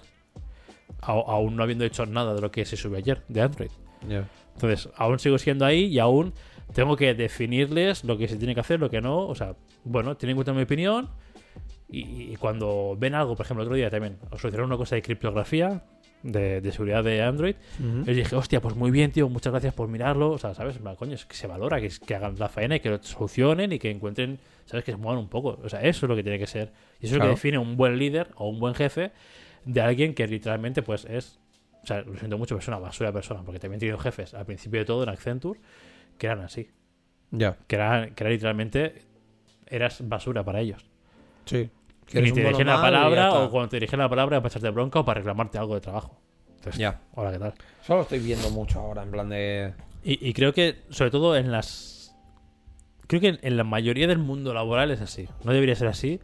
[1.02, 3.70] A- aún no habiendo hecho nada de lo que se subió ayer de Android.
[4.08, 4.28] Ya.
[4.56, 6.34] Entonces, aún sigo siendo ahí y aún
[6.74, 9.20] tengo que definirles lo que se tiene que hacer, lo que no.
[9.28, 11.10] O sea, bueno, tienen en cuenta mi opinión.
[11.92, 14.96] Y, y cuando ven algo, por ejemplo, el otro día también, os solucionaron una cosa
[14.96, 15.82] de criptografía,
[16.22, 17.56] de, de seguridad de Android.
[17.80, 18.04] Ujú.
[18.06, 20.32] Les dije, hostia, pues muy bien, tío, muchas gracias por mirarlo.
[20.32, 20.78] O sea, ¿sabes?
[20.98, 23.80] Coño, es que se valora, que, que hagan la faena y que lo solucionen y
[23.80, 24.40] que encuentren,
[24.70, 24.86] ¿sabes?
[24.86, 25.60] Que se muevan un poco.
[25.64, 26.72] O sea, eso es lo que tiene que ser.
[27.00, 29.12] Y eso es lo que define un buen líder o un buen jefe
[29.66, 31.40] de alguien que literalmente, pues, es.
[31.84, 33.98] O sea, lo siento mucho, pero es una basura de persona, porque también he tenido
[33.98, 35.60] jefes al principio de todo en Accenture
[36.18, 36.70] que eran así.
[37.32, 37.58] Ya.
[37.68, 39.02] Que era, que era literalmente.
[39.66, 40.86] Eras basura para ellos.
[41.46, 41.70] Sí.
[42.06, 45.00] Que ni te dirigen la palabra o cuando te dirigen la palabra para echarte bronca
[45.00, 46.20] o para reclamarte algo de trabajo.
[46.56, 47.00] Entonces, Ya.
[47.14, 47.54] hola, ¿qué tal?
[47.86, 49.74] Solo estoy viendo mucho ahora, en plan de.
[50.04, 51.99] Y, y creo que, sobre todo en las.
[53.10, 55.28] Creo que en, en la mayoría del mundo laboral es así.
[55.44, 56.20] No debería ser así,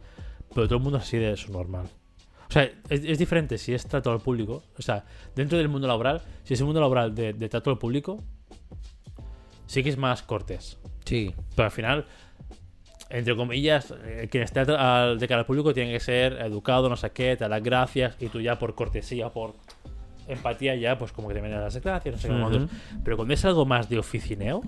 [0.54, 1.86] pero todo el mundo es así de su normal.
[2.48, 4.62] O sea, es, es diferente si es trato al público.
[4.78, 7.78] O sea, dentro del mundo laboral, si es el mundo laboral de, de trato al
[7.78, 8.22] público,
[9.66, 10.78] sí que es más cortés.
[11.04, 11.34] Sí.
[11.56, 12.04] Pero al final,
[13.10, 16.96] entre comillas, eh, quien esté al- de cara al público tiene que ser educado, no
[16.96, 19.54] sé qué, te da las gracias y tú ya por cortesía, por
[20.28, 22.34] empatía ya, pues como que te vienen las gracias, no sé qué.
[22.34, 22.42] Ujú.
[22.50, 22.70] cuántos.
[23.04, 24.62] Pero cuando es algo más de oficineo,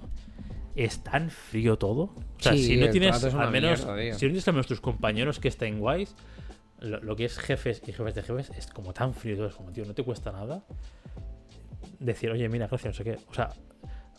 [0.84, 2.02] es tan frío todo.
[2.04, 4.80] O sea, Sí, si no tienes al menos, mierda, si no tienes al menos tus
[4.80, 6.14] compañeros que estén guays,
[6.80, 9.54] lo, lo que es jefes y jefes de jefes es como tan frío todo, es
[9.54, 10.62] como, tío, no te cuesta nada
[11.98, 13.18] decir, oye, mira, gracias, no sé qué.
[13.28, 13.50] O sea,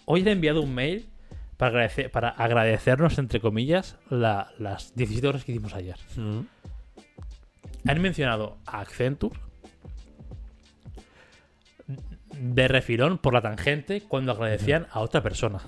[0.05, 1.10] hoy le he enviado un mail
[1.57, 5.95] para, agradecer, para agradecernos, entre comillas, la- las 17 horas que hicimos ayer.
[7.86, 9.39] Han mencionado a Accenture.
[12.34, 15.60] de refilón por la tangente cuando agradecían a otra persona.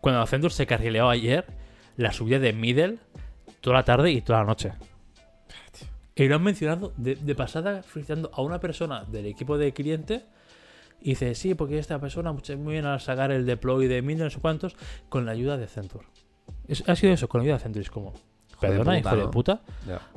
[0.00, 1.44] Cuando Accenture se carrileó ayer
[1.96, 2.98] la subida de Middle
[3.60, 4.72] toda la tarde y toda la noche.
[6.14, 10.24] Y lo han mencionado de, de pasada felicitando a una persona del equipo de cliente.
[11.00, 14.24] Y dice, sí, porque esta persona mucho- muy bien al sacar el deploy de Middle,
[14.24, 14.76] no sé cuántos,
[15.08, 16.06] con la ayuda de Accenture.
[16.68, 17.82] Es- ha sido eso, con la ayuda de Accenture.
[17.82, 18.14] Es como,
[18.50, 19.60] Hijo de perdona, puta, hijo de puta.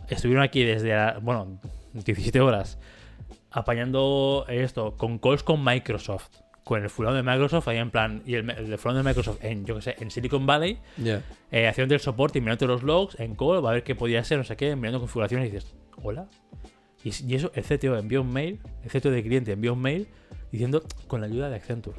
[0.07, 1.59] Estuvieron aquí desde, la- bueno,
[1.93, 2.77] 17 horas
[3.51, 6.29] apañando esto con calls con Microsoft.
[6.69, 9.65] Con el fulano de Microsoft ahí en plan, y el, el fulano de Microsoft en,
[9.65, 11.23] yo que sé, en Silicon Valley, Ya.
[11.51, 14.23] eh, haciendo el soporte y mirando los logs en call, va a ver qué podía
[14.23, 16.27] ser, no sé qué, mirando configuraciones y dices, hola.
[17.03, 20.07] Y, y eso, el CTO envió un mail, el CTO de cliente envió un mail
[20.51, 21.97] diciendo con la ayuda de Accenture.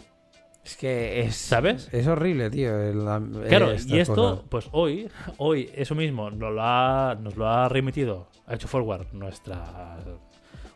[0.64, 1.34] Es que es.
[1.34, 1.88] ¿Sabes?
[1.90, 2.70] Es horrible, tío.
[2.94, 5.08] la- Claro, estas y esto, pues hoy,
[5.38, 9.96] hoy eso mismo nos lo ha, nos lo ha remitido, ha hecho forward nuestra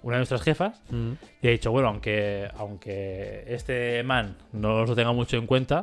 [0.05, 1.13] una de nuestras jefas Mm.
[1.43, 5.83] y ha dicho, bueno, aunque, aunque este man no lo tenga mucho en cuenta,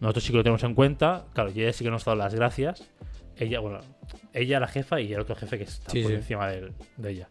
[0.00, 1.24] nosotros sí que lo tenemos en cuenta.
[1.32, 2.88] Claro, y ella sí que nos ha dado las gracias.
[3.36, 3.80] Ella, bueno,
[4.34, 6.16] ella la jefa y el otro jefe que está Sí, por sí.
[6.16, 7.28] encima de, de ella.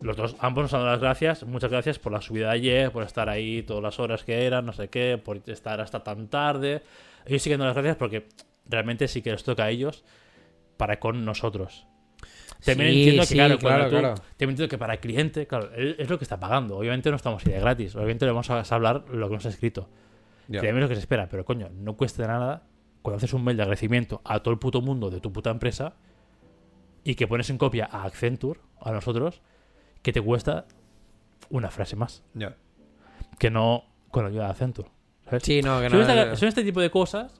[0.00, 1.44] Los dos, ambos nos han dado las gracias.
[1.44, 4.66] Muchas gracias por la subida de ayer, por estar ahí todas las horas que eran,
[4.66, 6.82] no sé qué, por estar hasta tan tarde.
[7.26, 8.26] Ellos sí que nos dan las gracias porque
[8.68, 10.02] realmente sí que les toca a ellos
[10.76, 11.86] para con nosotros.
[12.64, 14.14] También Sí, entiendo que, sí, claro, claro, tú- claro.
[14.14, 16.76] también entiendo que para el cliente, claro, es lo que está pagando.
[16.78, 17.94] Obviamente no estamos ahí de gratis.
[17.96, 19.88] Obviamente le vamos a hablar lo que nos ha escrito.
[20.48, 20.58] Ya.
[20.60, 21.28] También es lo que se espera.
[21.28, 22.62] Pero coño, no cuesta nada
[23.02, 25.94] cuando haces un mail de agradecimiento a todo el puto mundo de tu puta empresa
[27.04, 29.42] y que pones en copia a Accenture, a nosotros,
[30.02, 30.66] que te cuesta
[31.50, 32.22] una frase más.
[32.34, 32.54] Ya.
[33.38, 34.88] Que no con la ayuda de Accenture.
[35.24, 35.42] ¿sabes?
[35.42, 36.06] Sí, no, que Son, no.
[36.08, 37.34] esta- son este tipo de cosas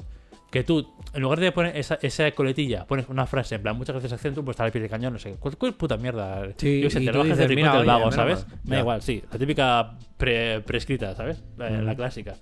[0.53, 3.95] que tú, en lugar de poner esa, esa coletilla, pones una frase en plan, muchas
[3.95, 6.47] gracias Accenture por estar al pie del cañón, no sé, cuál, cuál puta mierda.
[6.59, 8.47] Sí, Yo sé, y te lo bajas del del vago, ¿sabes?
[8.65, 8.81] Me da Ya.
[8.81, 11.43] igual, sí, la típica pre- prescrita, ¿sabes?
[11.57, 11.85] La, Mm.
[11.87, 12.35] la clásica.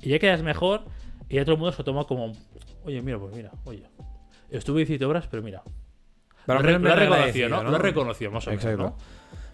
[0.00, 0.84] Y ya quedas mejor
[1.28, 2.32] y ya todo el mundo se lo toma como,
[2.84, 3.84] oye, mira, pues mira, oye,
[4.50, 5.62] estuve 17 horas, pero mira.
[6.46, 7.62] Pero lo, lo reconocido, agradecido, ¿no?
[7.62, 8.82] Lo ha reconocido, más o menos, Exacto.
[8.82, 8.96] ¿no?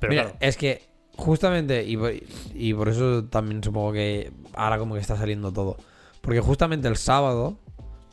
[0.01, 0.83] Pero Mira, claro, es que
[1.17, 2.13] justamente, y por,
[2.55, 5.77] y por eso también supongo que ahora como que está saliendo todo.
[6.21, 7.59] Porque justamente el sábado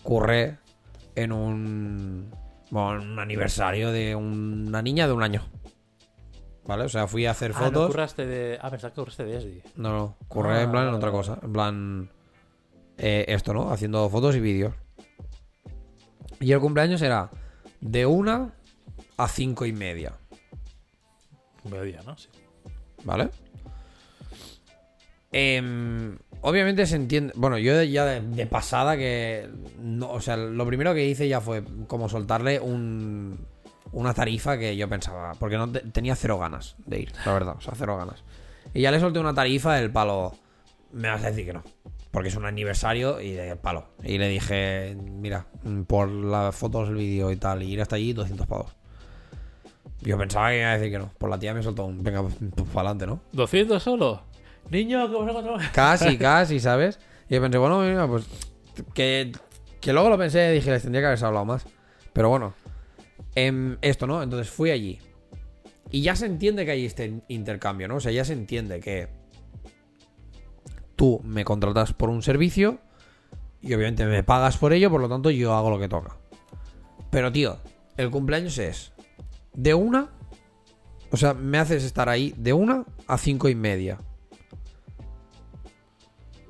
[0.06, 0.60] curré
[1.16, 2.32] en un,
[2.70, 5.42] bueno, en un aniversario de una niña de un año.
[6.66, 6.84] ¿Vale?
[6.86, 7.88] O sea, fui a hacer Ah, no fotos.
[7.88, 8.58] curraste de...
[8.62, 9.62] Ah, pensaba que curraste de Esdi.
[9.76, 11.40] No, no, curré Ah, en plan en vale, otra cosa.
[11.44, 12.12] En plan,
[12.98, 13.72] eh, esto, ¿no?
[13.72, 14.74] Haciendo fotos y vídeos.
[16.40, 17.30] Y el cumpleaños era
[17.82, 18.54] de una
[19.18, 20.14] a cinco y media.
[21.64, 22.18] Mediodía, ¿no?
[22.18, 22.30] Sí.
[23.04, 23.30] ¿Vale?
[25.32, 27.34] Em, obviamente se entiende.
[27.36, 29.50] Bueno, yo ya de, pasada que.
[29.80, 33.38] No, o sea, lo primero que hice ya fue como soltarle un,
[33.92, 35.34] una tarifa que yo pensaba.
[35.40, 37.56] Porque no te- tenía cero ganas de ir, la verdad.
[37.58, 38.24] O sea, cero ganas.
[38.74, 40.34] Y ya le solté una tarifa del palo.
[40.92, 41.64] Me vas a decir que no.
[42.12, 43.88] Porque es un aniversario y de palo.
[44.04, 45.48] Y le dije, mira,
[45.88, 48.74] por las fotos, el vídeo y tal, y ir hasta allí, 200 pavos.
[50.02, 51.10] Yo pensaba que iba a decir que no.
[51.18, 52.02] Por la tía me soltó un.
[52.04, 52.36] Venga, pues
[52.74, 53.20] para adelante, ¿no?
[53.34, 54.22] ¿200 solo?
[54.70, 57.00] Niño, que encontrar- Casi, casi, ¿sabes?
[57.30, 58.26] Y pensé, bueno, pues.
[58.94, 59.32] Que,
[59.80, 61.66] que luego lo pensé y dije, les tendría que haber hablado más.
[62.14, 62.54] Pero bueno.
[63.36, 64.22] em, esto, ¿no?
[64.24, 65.00] Entonces fui allí.
[65.92, 67.96] Y ya se entiende que hay este intercambio, ¿no?
[67.96, 69.08] O sea, ya se entiende que.
[70.96, 72.80] Tú me contratas por un servicio.
[73.62, 76.16] Y obviamente me pagas por ello, por lo tanto yo hago lo que toca.
[77.10, 77.58] Pero, tío,
[77.98, 78.94] el cumpleaños es.
[79.54, 80.10] De una.
[81.12, 84.00] O sea, me haces estar ahí de una a cinco y media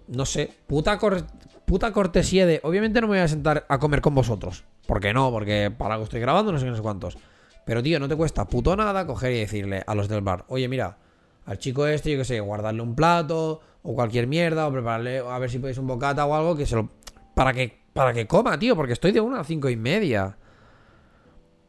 [0.08, 1.26] no sé, puta, cor-
[1.66, 2.60] puta cortesía de.
[2.64, 4.64] Obviamente no me voy a sentar a comer con vosotros.
[4.88, 5.32] ¿Por qué no?
[5.32, 7.18] Porque para algo estoy grabando, no sé qué, no sé cuántos.
[7.66, 10.68] Pero, tío, no te cuesta puto nada coger y decirle a los del bar, oye,
[10.68, 10.98] mira,
[11.46, 15.38] al chico este, yo qué sé, guardarle un plato o cualquier mierda, o prepararle, a
[15.40, 16.90] ver si podéis un bocata o algo que se lo.
[17.34, 20.38] Para que, para que coma, tío, porque estoy de una a cinco y media.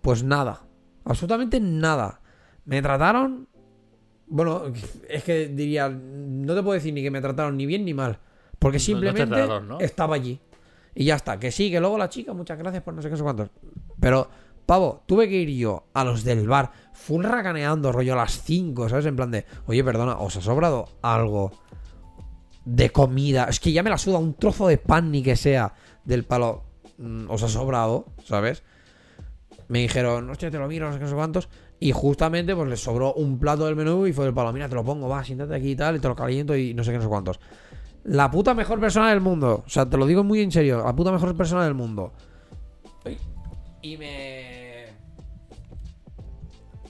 [0.03, 0.62] Pues nada,
[1.05, 2.20] absolutamente nada.
[2.64, 3.49] Me trataron.
[4.28, 4.64] Bueno,
[5.08, 8.18] es que diría, no te puedo decir ni que me trataron ni bien ni mal.
[8.58, 9.80] Porque no simplemente trataron, ¿no?
[9.80, 10.40] estaba allí.
[10.94, 11.38] Y ya está.
[11.38, 13.50] Que sí, que luego la chica, muchas gracias por no sé qué, sé cuántos.
[14.00, 14.28] Pero,
[14.64, 18.88] pavo, tuve que ir yo a los del bar, full racaneando, rollo a las 5,
[18.88, 19.06] ¿sabes?
[19.06, 21.52] En plan de, oye, perdona, ¿os ha sobrado algo
[22.64, 23.44] de comida?
[23.44, 25.74] Es que ya me la suda un trozo de pan ni que sea
[26.04, 26.64] del palo.
[26.98, 28.06] mm, ¿Os ha sobrado?
[28.24, 28.62] ¿Sabes?
[29.68, 31.48] Me dijeron, hostia, te lo miro, no sé qué, sé cuántos.
[31.78, 34.74] Y justamente, pues les sobró un plato del menú y fue del palo, mira, te
[34.74, 36.96] lo pongo, va, siéntate aquí y tal, y te lo caliento y no sé qué,
[36.96, 37.38] no sé cuántos.
[38.04, 39.64] La puta mejor persona del mundo.
[39.66, 40.82] O sea, te lo digo muy en serio.
[40.84, 42.12] La puta mejor persona del mundo.
[43.82, 44.86] Y me.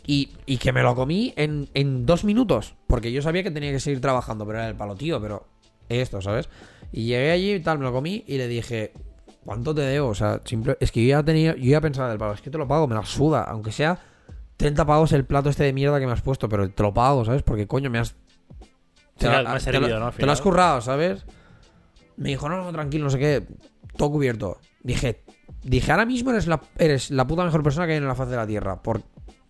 [0.06, 2.74] Y, y que me lo comí en, en dos minutos.
[2.86, 5.46] Porque yo sabía que tenía que seguir trabajando, pero era el palo, tío, pero
[5.88, 6.48] esto, ¿sabes?
[6.92, 8.92] Y llegué allí y tal, me lo comí y le dije,
[9.44, 10.08] ¿cuánto te debo?
[10.08, 12.50] O sea, simple, es que yo ya tenía, yo ya pensaba del palo, es que
[12.50, 13.98] te lo pago, me la suda, aunque sea
[14.56, 17.24] 30 pagos el plato este de mierda que me has puesto, pero te lo pago,
[17.24, 17.42] ¿sabes?
[17.42, 18.14] Porque coño, me has.
[19.20, 20.12] La- me has te servido, lo- ¿no?
[20.12, 21.24] Te lo has currado, ¿sabes?
[22.16, 23.46] Me dijo, no, no, tranquilo, no sé qué.
[23.96, 24.58] Todo cubierto.
[24.82, 25.22] Dije,
[25.62, 28.28] dije, ahora mismo eres la, eres la puta mejor persona que hay en la faz
[28.28, 28.82] de la tierra.
[28.82, 29.02] Por,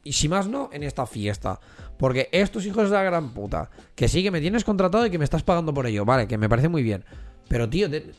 [0.04, 1.60] y si más no, en esta fiesta.
[1.98, 3.70] Porque estos hijos de la gran puta.
[3.94, 6.04] Que sí, que me tienes contratado y que me estás pagando por ello.
[6.04, 7.04] Vale, que me parece muy bien.
[7.48, 8.12] Pero, tío, te-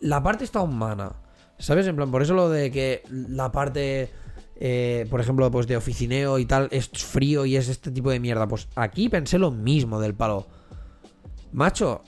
[0.00, 1.12] la parte está humana.
[1.58, 1.86] ¿Sabes?
[1.86, 4.10] En plan, por eso lo de que la parte,
[4.64, 8.20] eh, por ejemplo, pues de oficineo y tal, es frío y es este tipo de
[8.20, 8.46] mierda.
[8.46, 10.46] Pues aquí pensé lo mismo del palo.
[11.50, 12.04] Macho,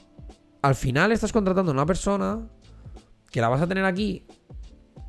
[0.63, 2.49] al final estás contratando a una persona
[3.33, 4.25] que la vas a tener aquí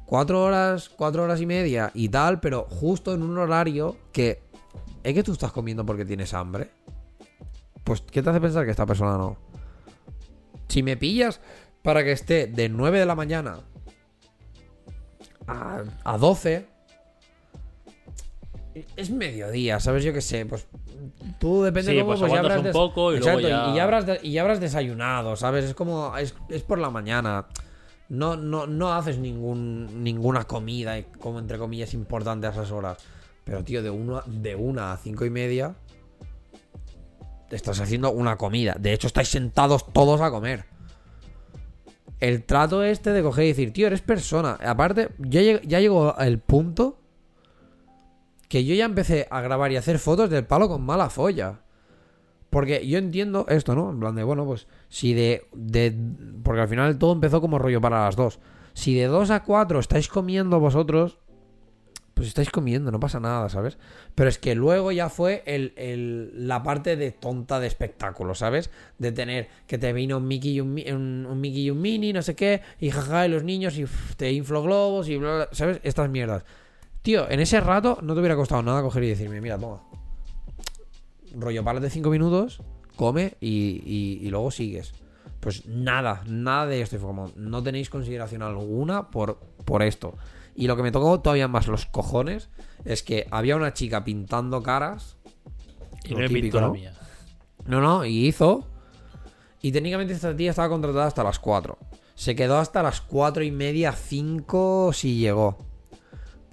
[0.08, 4.42] cuatro horas, cuatro horas y media y tal, pero justo en un horario que
[5.04, 6.72] es que tú estás comiendo porque tienes hambre.
[7.84, 9.38] Pues, ¿qué te hace pensar que esta persona no?
[10.68, 11.40] Si me pillas
[11.84, 13.60] para que esté de 9 de la mañana
[15.46, 16.74] a, a 12,
[18.96, 20.04] es mediodía, ¿sabes?
[20.04, 20.68] Yo qué sé, pues
[21.40, 23.76] tú depende Sí, cómo, pues pues ya habrás un poco y luego Exacto, ya- y
[23.78, 25.66] ya habrás, de- y ya habrás desayunado, ¿sabes?
[25.66, 27.46] Es como, es, es por la mañana.
[28.10, 32.98] No, no, no haces ningún, ninguna comida, eh, como entre comillas, importante a esas horas.
[33.44, 35.74] Pero, tío, de, uno, de una a cinco y media,
[37.50, 38.76] te estás haciendo una comida.
[38.80, 40.66] De hecho, estáis sentados todos a comer.
[42.20, 44.58] El trato este de coger y decir, tío, eres persona.
[44.66, 46.98] Aparte, ya, lleg- ya llegó el punto
[48.56, 51.60] que yo ya empecé a grabar y hacer fotos del palo con mala folla.
[52.50, 53.90] Porque yo entiendo esto, ¿no?
[53.90, 55.94] En plan de, bueno, pues si de, de...
[56.42, 58.40] Porque al final todo empezó como rollo para las dos.
[58.72, 61.18] Si de dos a cuatro estáis comiendo vosotros,
[62.14, 63.78] pues estáis comiendo, no pasa nada, ¿sabes?
[64.16, 68.70] Pero es que luego ya fue el, el- la parte de tonta de espectáculo, ¿sabes?
[69.00, 71.82] De tener que te vino un Mickey y un, Mi- un, un Mickey y un
[71.82, 73.86] Mini, no sé qué, y jaja, y los niños, y
[74.16, 75.82] te inflo globos, y bla, bla, ¿sabes?
[75.84, 76.46] Estas mierdas.
[77.06, 79.84] Tío, en ese rato no te hubiera costado nada coger y decirme, mira, toma.
[81.36, 82.64] Rollo palas de 5 minutos,
[82.96, 84.94] come y, y- y luego sigues.
[85.40, 86.96] Pues nada, nada de esto.
[86.96, 90.16] Y fue como, no tenéis consideración alguna por, por esto.
[90.56, 92.50] Y lo que me tocó todavía más los cojones
[92.86, 95.18] es que había una chica pintando caras.
[96.06, 96.72] Y lo no típico, ¿no?
[96.74, 96.94] mía.
[97.68, 98.66] No, no, y hizo.
[99.62, 101.78] Y técnicamente esta tía estaba contratada hasta las 4.
[102.16, 105.58] Se quedó hasta las 4 y media, 5 si llegó.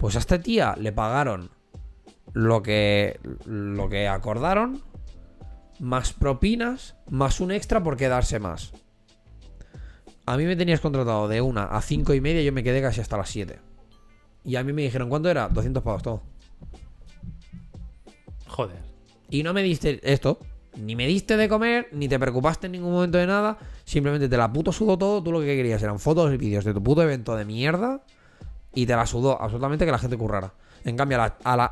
[0.03, 1.49] Pues a esta tía le pagaron
[2.33, 4.81] lo que, lo que acordaron,
[5.79, 8.73] más propinas, más un extra por quedarse más.
[10.25, 12.99] A mí me tenías contratado de 1 a 5 y media yo me quedé casi
[12.99, 13.61] hasta las 7.
[14.43, 15.47] Y a mí me dijeron, ¿cuánto era?
[15.47, 16.23] 200 pavos todo.
[18.47, 18.79] Joder.
[19.29, 20.37] Y no me diste esto.
[20.75, 23.57] Ni me diste de comer, ni te preocupaste en ningún momento de nada.
[23.85, 25.23] Simplemente te la puto sudó todo.
[25.23, 28.03] Tú lo que querías eran fotos y vídeos de tu puto evento de mierda.
[28.73, 30.53] Y te la sudó absolutamente que la gente currara.
[30.83, 31.71] En cambio, a la.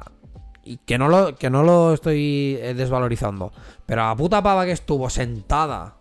[0.63, 3.51] y que no, lo, que no lo estoy eh, desvalorizando.
[3.85, 5.97] Pero a la puta pava que estuvo sentada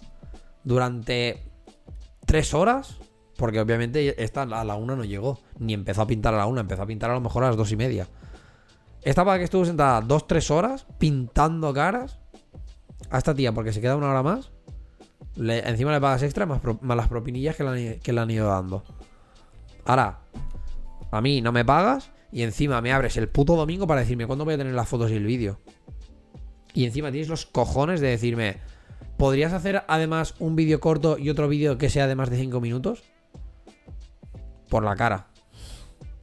[0.65, 1.43] durante
[2.27, 2.99] tres horas.
[3.37, 5.39] Porque obviamente esta a la una no llegó.
[5.59, 6.61] Ni empezó a pintar a la una.
[6.61, 8.07] Empezó a pintar a lo mejor a las dos y media.
[9.03, 12.19] Esta pava que estuvo sentada dos, tres horas pintando caras
[13.11, 14.51] a esta tía porque se queda una hora más.
[15.37, 18.85] encima le pagas extra más, las propinillas que le han ido dando.
[19.85, 20.19] Ahora,
[21.11, 24.45] a mí no me pagas y encima me abres el puto domingo para decirme cuándo
[24.45, 25.59] voy a tener las fotos y el vídeo.
[26.73, 28.59] Y encima tienes los cojones de decirme,
[29.17, 32.61] ¿podrías hacer además un vídeo corto y otro vídeo que sea de más de 5
[32.61, 33.03] minutos?
[34.69, 35.27] Por la cara.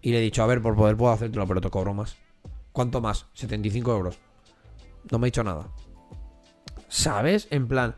[0.01, 2.15] Y le he dicho, a ver, por poder puedo hacértelo, pero te cobro más.
[2.71, 3.25] ¿Cuánto más?
[3.33, 4.19] 75 euros.
[5.11, 5.69] No me ha dicho nada.
[6.87, 7.47] ¿Sabes?
[7.51, 7.95] En plan.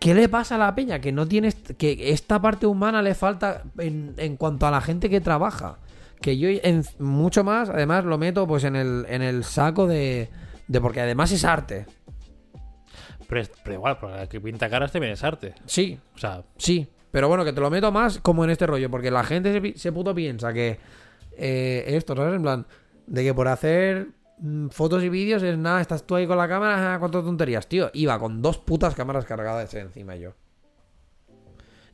[0.00, 0.98] ¿Qué le pasa a la peña?
[1.00, 1.54] Que no tienes.
[1.78, 5.78] Que esta parte humana le falta en, en cuanto a la gente que trabaja.
[6.20, 10.28] Que yo en, mucho más, además, lo meto pues en el, en el saco de.
[10.68, 11.86] De porque además es arte.
[13.28, 15.54] Pero, es- pero igual, porque el que pinta caras también es arte.
[15.66, 18.90] Sí, O sea, Sí, pero bueno, que te lo meto más como en este rollo,
[18.90, 20.78] porque la gente se, se puto piensa que
[21.36, 22.34] eh, esto, ¿sabes?
[22.36, 22.66] En plan,
[23.06, 24.08] de que por hacer
[24.70, 27.90] fotos y vídeos es nada, estás tú ahí con la cámara, cuántas tonterías, tío.
[27.92, 30.32] Iba con dos putas cámaras cargadas encima yo.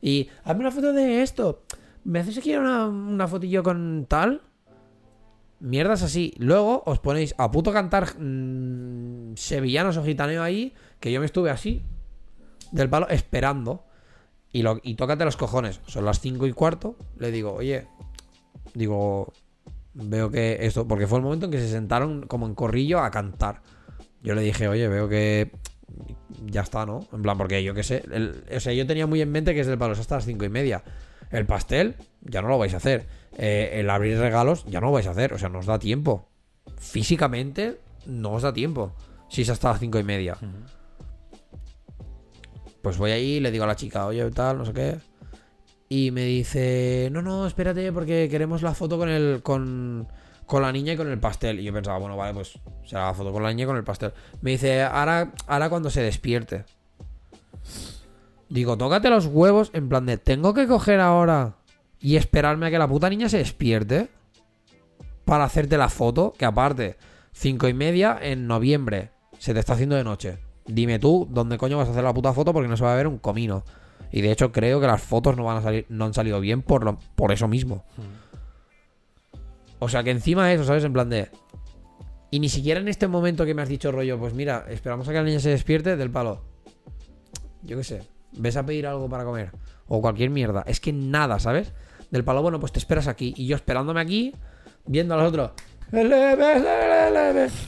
[0.01, 1.63] Y hazme una foto de esto.
[2.03, 4.41] ¿Me haces aquí una, una fotillo con tal?
[5.59, 6.33] Mierdas así.
[6.37, 11.49] Luego os ponéis a puto cantar mm, sevillanos o gitaneo ahí, que yo me estuve
[11.49, 11.83] así,
[12.71, 13.83] del palo, esperando.
[14.53, 15.81] Y, lo, y tócate los cojones.
[15.87, 16.95] Son las 5 y cuarto.
[17.17, 17.87] Le digo, oye,
[18.73, 19.33] digo,
[19.99, 23.09] Veo que esto, porque fue el momento en que se sentaron como en corrillo a
[23.09, 23.61] cantar.
[24.21, 25.51] Yo le dije, oye, veo que
[26.45, 27.07] ya está, ¿no?
[27.11, 28.03] En plan, porque yo qué sé.
[28.11, 30.25] el- o sea, yo tenía muy en mente que es el palo es hasta las
[30.25, 30.83] cinco y media.
[31.31, 33.07] El pastel, ya no lo vais a hacer.
[33.37, 35.33] Eh, el abrir regalos, ya no lo vais a hacer.
[35.33, 36.29] O sea, no os da tiempo.
[36.77, 38.93] Físicamente, no os da tiempo.
[39.29, 40.37] Si es hasta las cinco y media.
[42.81, 44.97] Pues voy ahí, le digo a la chica, oye, tal, no sé qué.
[45.89, 49.41] Y me dice, no, no, espérate, porque queremos la foto con el.
[49.41, 50.07] con.
[50.45, 51.59] con la niña y con el pastel.
[51.59, 53.83] Y yo pensaba, bueno, vale, pues será la foto con la niña y con el
[53.83, 54.13] pastel.
[54.41, 56.65] Me dice, ahora, ahora cuando se despierte.
[58.49, 61.55] Digo, tócate los huevos en plan de, tengo que coger ahora
[61.99, 64.09] y esperarme a que la puta niña se despierte
[65.25, 66.95] para hacerte la foto, que aparte,
[67.33, 70.39] cinco y media en noviembre, se te está haciendo de noche.
[70.65, 72.95] Dime tú dónde coño vas a hacer la puta foto porque no se va a
[72.95, 73.63] ver un comino.
[74.11, 76.61] Y de hecho creo que las fotos no van a salir, no han salido bien
[76.61, 77.83] por, lo- por eso mismo.
[79.79, 80.83] O sea que encima de eso, ¿sabes?
[80.83, 81.29] En plan de.
[82.31, 85.11] Y ni siquiera en este momento que me has dicho rollo, pues mira, esperamos a
[85.11, 86.41] que la niña se despierte del palo.
[87.63, 88.01] Yo qué sé,
[88.33, 89.51] ves a pedir algo para comer.
[89.87, 90.63] O cualquier mierda.
[90.67, 91.73] Es que nada, ¿sabes?
[92.11, 93.33] Del palo, bueno, pues te esperas aquí.
[93.37, 94.33] Y yo esperándome aquí,
[94.85, 95.51] viendo a los otros.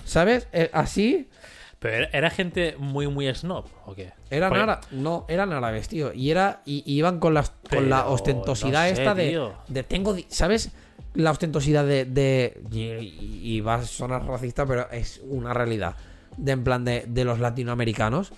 [0.05, 0.47] ¿Sabes?
[0.51, 1.29] Eh, Así.
[1.79, 4.11] Pero era, era gente muy, muy snob, ¿o qué?
[4.29, 6.13] Eran Porque- ára- no, eran árabes, tío.
[6.13, 6.61] Y era.
[6.65, 10.15] Y, y iban con las Pero, con la ostentosidad no sé, esta de, de tengo.
[10.27, 10.71] ¿Sabes?
[11.13, 12.03] La ostentosidad de.
[12.05, 15.95] de y, y- va a sonar racista, pero es una realidad.
[16.37, 18.33] De en plan de, de los latinoamericanos.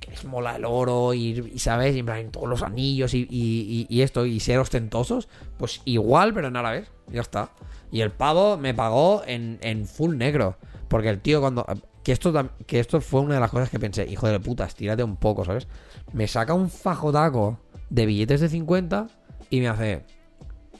[0.00, 1.94] Que les mola el oro y, y, ¿sabes?
[1.96, 4.24] Y en plan todos los anillos y, y- y- y esto.
[4.24, 5.28] Y ser ostentosos.
[5.58, 6.88] Pues igual, pero en árabes.
[7.08, 7.50] Ya está.
[7.92, 10.56] Y el pavo me pagó en, en full negro.
[10.88, 11.66] Porque el tío cuando...
[12.08, 12.32] Que esto,
[12.66, 14.06] que esto fue una de las cosas que pensé.
[14.06, 15.68] Hijo de puta, estírate un poco, ¿sabes?
[16.14, 17.58] Me saca un fajotaco
[17.90, 19.08] de billetes de 50
[19.50, 20.06] y me hace...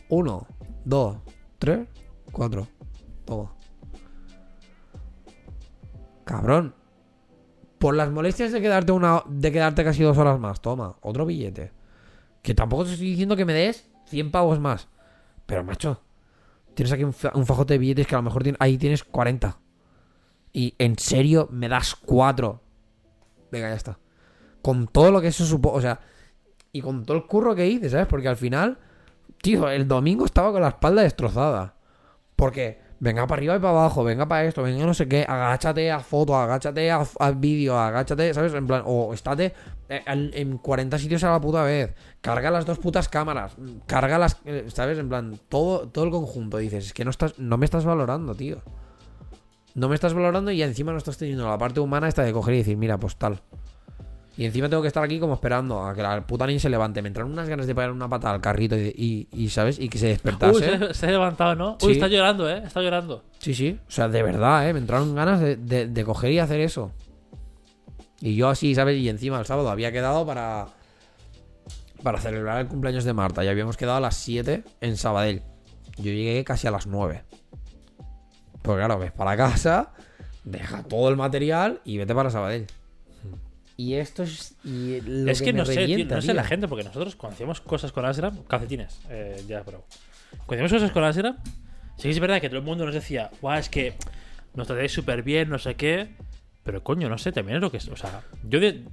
[0.09, 0.47] Uno,
[0.87, 1.18] dos,
[1.59, 1.87] tres,
[2.33, 2.66] cuatro.
[3.26, 3.53] Toma.
[6.24, 6.74] Cabrón.
[7.79, 10.62] Por las molestias de quedarte una de quedarte casi dos horas más.
[10.62, 11.72] Toma, otro billete.
[12.41, 14.89] Que tampoco te estoy diciendo que me des 100 pavos más.
[15.45, 16.01] Pero, macho,
[16.72, 19.59] tienes aquí un, fa- un fajote de billetes que a lo mejor ahí tienes 40.
[20.53, 22.61] Y en serio me das 4.
[23.51, 23.99] Venga, ya está.
[24.62, 25.78] Con todo lo que eso supone.
[25.78, 26.01] O sea,
[26.72, 28.07] y con todo el curro que hice, ¿sabes?
[28.07, 28.78] Porque al final,
[29.42, 31.74] tío, el domingo estaba con la espalda destrozada.
[32.36, 35.90] Porque venga para arriba y para abajo, venga para esto, venga no sé qué, agáchate
[35.90, 38.55] a foto, agáchate a, a agáchate, ¿sabes?
[38.55, 39.55] En plan, o estate
[39.88, 44.38] en, en 40 sitios a la puta vez, carga las dos putas cámaras, carga las,
[44.44, 44.99] eh, ¿sabes?
[44.99, 46.59] En plan, todo, todo el conjunto.
[46.59, 48.62] Dices, es que no, estás, no me estás valorando, tío.
[49.79, 52.55] No me estás valorando y encima no estás teniendo la parte humana esta de coger
[52.55, 53.41] y decir, mira, pues tal.
[54.37, 57.03] Y encima tengo que estar aquí como esperando a que la puta niña se levante.
[57.03, 59.79] Me entraron unas ganas de pegar una patada al carrito y, y- y, ¿sabes?
[59.79, 60.79] Y que se Uy, despertase.
[60.89, 61.76] se, se ha levantado, ¿no?
[61.81, 61.87] Sí.
[61.87, 62.62] Uy, está llorando, ¿eh?
[62.64, 63.22] Está llorando.
[63.39, 63.79] Sí, sí.
[63.87, 64.72] O sea, de verdad, ¿eh?
[64.72, 66.93] Me entraron ganas de, de- de coger y hacer eso.
[68.20, 68.97] Y yo así, ¿sabes?
[68.99, 70.66] Y encima el sábado había quedado para...
[72.03, 73.45] Para celebrar el cumpleaños de Marta.
[73.45, 75.43] Y habíamos quedado a las 7 en Sabadell.
[75.97, 77.22] Yo llegué casi a las 9.
[78.75, 79.93] Pues claro, ves para casa,
[80.45, 82.66] deja todo el material y vete para Sabadell.
[83.79, 84.57] Y esto es...
[84.64, 87.35] y lo es que, no me sé, tío, no sé la gente, porque nosotros cuando
[87.35, 89.85] hacíamos cosas con Asram, calcetines, eh, ya, pero.
[90.45, 91.37] Cuando hacíamos cosas con Asram,
[91.97, 93.95] sí que es verdad que todo el mundo nos decía, guau, es que
[94.55, 96.11] nos tratáis súper bien, no sé qué.
[96.65, 97.89] Pero coño, no sé, también es lo que es.
[97.89, 98.85] O sea, yo de.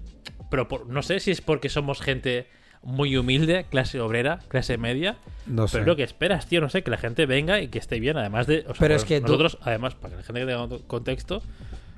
[0.49, 2.47] Pero por- no sé si es porque somos gente
[2.85, 5.17] muy humilde, clase obrera, clase media.
[5.45, 5.73] No sé.
[5.73, 7.99] Pero es lo que esperas, tío, no sé, que la gente venga y que esté
[7.99, 8.15] bien.
[8.17, 8.59] Además de.
[8.61, 11.41] o sea, Pero es que tú- nosotros, además, para que la gente que tenga contexto,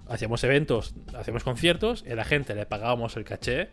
[0.09, 3.69] hacíamos eventos, hacíamos conciertos, y a la gente le pagábamos el caché.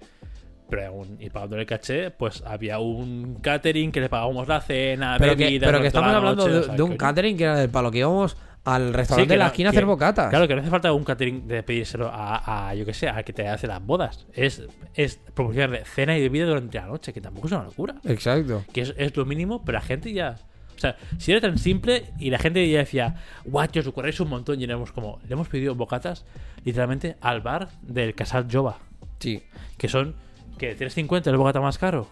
[0.71, 5.17] Pero aún, y pagando el caché, pues había un catering que le pagábamos la cena,
[5.19, 5.67] Pero que, bebida.
[5.67, 7.99] pero que estamos la hablando noche, de, de un catering que era del palo que
[7.99, 10.31] íbamos al restaurante de la no- esquina a hacer bocatas.
[10.31, 13.23] Claro, que no hace falta un catering de pedírselo a, a, yo que sé, a
[13.23, 14.27] que te hace las bodas.
[14.33, 14.63] Es,
[14.95, 17.97] es proporcionarle cena y bebida durante la noche, que tampoco es una locura.
[18.05, 18.65] Exacto.
[18.73, 20.37] Que es, es lo mínimo, pero la gente ya.
[20.77, 24.29] O sea, si era tan simple y la gente ya decía, guau, os ocurréis un
[24.29, 26.25] montón, y éramos como, le hemos pedido bocatas
[26.65, 28.79] literalmente al bar del Casal Jova,
[29.21, 29.43] Sí.
[29.79, 30.17] que son,
[30.59, 32.09] que 3.50 el bocata más caro.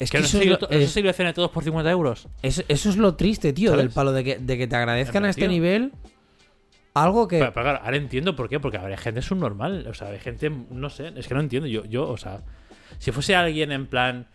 [0.00, 1.50] Es que que eso se es, lo, sirve- no se es- sirve cena de todos
[1.50, 2.26] por 50 euros.
[2.42, 3.84] eso- eso es lo triste, tío, ¿Sabes?
[3.84, 5.50] del palo de que, de que te agradezcan a este tío.
[5.50, 5.92] nivel
[6.94, 7.38] algo que...
[7.38, 9.86] Pero, pero claro, ahora entiendo por qué, porque habrá gente subnormal.
[9.88, 11.68] O sea, hay gente, no sé, es que no entiendo.
[11.68, 12.40] Yo, yo, o sea,
[12.98, 14.26] si fuese alguien en plan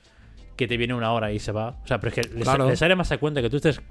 [0.55, 2.69] que te viene una hora y se va, o sea, pero es que les, Claro.
[2.69, 3.81] les sale más a cuenta que tú estés,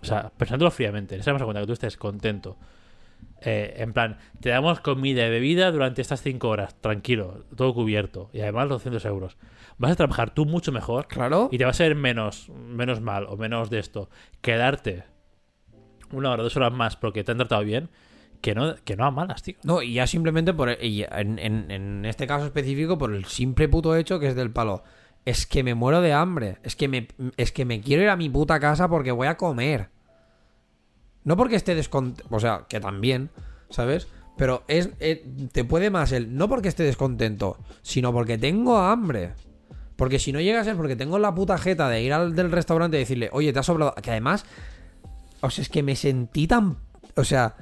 [0.00, 2.56] o sea, pensándolo fríamente, les sale más a cuenta que tú estés contento.
[3.46, 8.30] Eh, en plan, te damos comida y bebida durante estas 5 horas, tranquilo, todo cubierto,
[8.32, 9.36] y además 200 euros.
[9.76, 11.48] Vas a trabajar tú mucho mejor Claro.
[11.52, 14.08] y te va a ser menos, menos mal o menos de esto.
[14.40, 15.04] Quedarte
[16.12, 17.90] una hora, dos horas más porque te han tratado bien,
[18.40, 19.56] que no, que no a malas, tío.
[19.64, 20.68] No, y ya simplemente por.
[20.70, 24.84] en- en este caso específico, por el simple puto hecho que es del palo.
[25.24, 26.58] Es que me muero de hambre.
[26.62, 29.36] Es que me, es que me quiero ir a mi puta casa porque voy a
[29.38, 29.88] comer.
[31.24, 32.34] No porque esté descontento.
[32.34, 33.30] O sea, que también,
[33.70, 34.08] ¿sabes?
[34.36, 36.36] Pero es, eh, te puede más el.
[36.36, 39.32] No porque esté descontento, sino porque tengo hambre.
[39.96, 42.50] Porque si no llega a ser porque tengo la puta jeta de ir al del
[42.50, 43.94] restaurante y decirle, oye, te ha sobrado.
[43.94, 44.44] Que además.
[45.40, 46.78] O sea, es que me sentí tan.
[47.16, 47.56] O sea,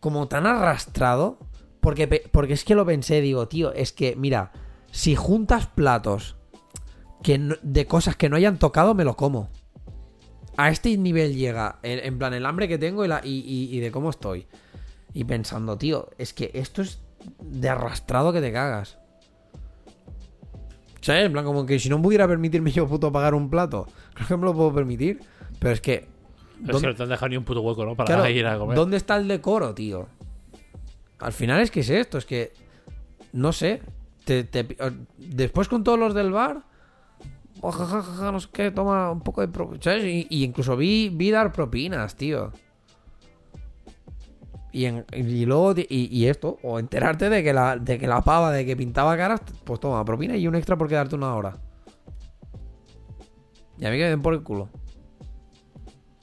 [0.00, 1.38] como tan arrastrado.
[1.80, 4.52] Porque, porque es que lo pensé, digo, tío, es que, mira,
[4.90, 6.36] si juntas platos
[7.22, 9.50] que de cosas que no hayan tocado, me lo como.
[10.56, 13.76] A este nivel llega, en, en plan, el hambre que tengo y, la, y, y-
[13.76, 14.46] y de cómo estoy.
[15.12, 17.00] Y pensando, tío, es que esto es
[17.40, 18.98] de arrastrado que te cagas.
[21.00, 21.26] ¿Sabes?
[21.26, 24.36] En plan, como que si no pudiera permitirme yo puto pagar un plato, creo que
[24.36, 25.20] me lo puedo permitir.
[25.58, 25.94] Pero es que.
[25.94, 26.06] Es
[26.66, 27.94] ¿dónde- que no te han dejado ni un puto hueco, ¿no?
[27.94, 28.76] Para Claro, ir a comer.
[28.76, 30.08] ¿Dónde está el decoro, tío?
[31.18, 32.52] Al final es que es esto, es que.
[33.32, 33.82] No sé.
[34.24, 34.66] Te, te-
[35.18, 36.62] después con todos los del bar.
[37.72, 39.48] Ja, ja, no sé qué, toma un poco de.
[39.48, 40.04] pro- ¿Sabes?
[40.04, 42.52] Y, incluso vi, vi dar propinas, tío.
[44.72, 45.04] Y, en-
[45.46, 45.74] luego.
[45.88, 49.40] Y, esto, o enterarte de que, la, de que la pava de que pintaba caras,
[49.64, 51.56] pues toma, propina y un extra por quedarte una hora.
[53.78, 54.68] Y a mí que me den por el culo.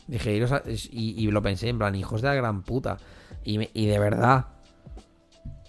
[0.08, 0.36] Dije,
[0.92, 2.98] y, y lo pensé en plan, hijos de la gran puta.
[3.44, 4.48] Y de verdad,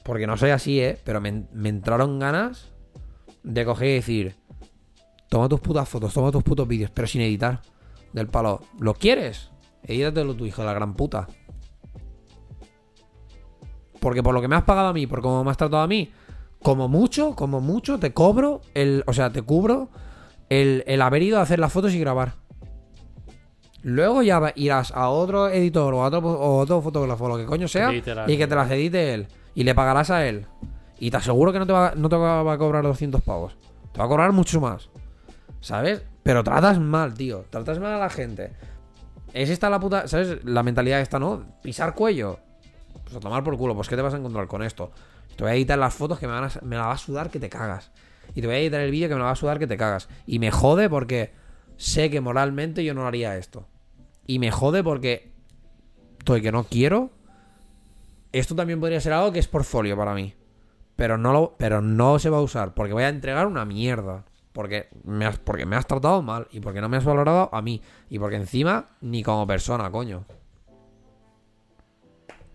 [0.02, 0.98] porque no soy así, ¿eh?
[1.04, 2.72] Pero me, me entraron ganas
[3.44, 4.36] de coger y decir,
[5.32, 7.62] toma tus putas fotos, toma tus putos vídeos, pero sin editar.
[8.12, 9.50] Del palo, ¿lo quieres?
[9.82, 11.26] Edítatelo tu hijo de la gran puta.
[13.98, 15.86] Porque por lo que me has pagado a mí, por cómo me has tratado a
[15.86, 16.12] mí,
[16.62, 19.04] como mucho, como mucho, te cobro el.
[19.06, 19.88] O sea, te cubro
[20.50, 22.34] el, el haber ido a hacer las fotos y grabar.
[23.80, 27.68] Luego ya irás a otro editor o a otro, o otro fotógrafo, lo que coño
[27.68, 29.28] sea, y que te las edite él.
[29.54, 30.46] Y le pagarás a él.
[30.98, 33.56] Y te aseguro que no te va, no te va a cobrar 200 pavos.
[33.92, 34.91] Te va a cobrar mucho más.
[35.62, 36.02] ¿Sabes?
[36.24, 37.46] Pero tratas mal, tío.
[37.48, 38.52] Tratas mal a la gente.
[39.32, 40.08] Es esta la puta.
[40.08, 40.44] ¿Sabes?
[40.44, 41.46] La mentalidad esta, ¿no?
[41.62, 42.40] Pisar cuello.
[43.04, 43.74] Pues a tomar por culo.
[43.74, 44.90] Pues ¿qué te vas a encontrar con esto?
[45.36, 47.30] Te voy a editar las fotos que me, van a, me la va a sudar
[47.30, 47.92] que te cagas.
[48.34, 49.76] Y te voy a editar el vídeo que me la va a sudar que te
[49.76, 50.08] cagas.
[50.26, 51.32] Y me jode porque
[51.76, 53.68] sé que moralmente yo no haría esto.
[54.26, 55.32] Y me jode porque
[56.18, 57.10] estoy que no quiero.
[58.32, 60.34] Esto también podría ser algo que es portfolio para mí.
[60.96, 62.74] Pero no, lo, pero no se va a usar.
[62.74, 64.24] Porque voy a entregar una mierda.
[64.52, 66.46] Porque me, has, porque me has tratado mal.
[66.50, 67.80] Y porque no me has valorado a mí.
[68.10, 70.24] Y porque encima, ni como persona, coño.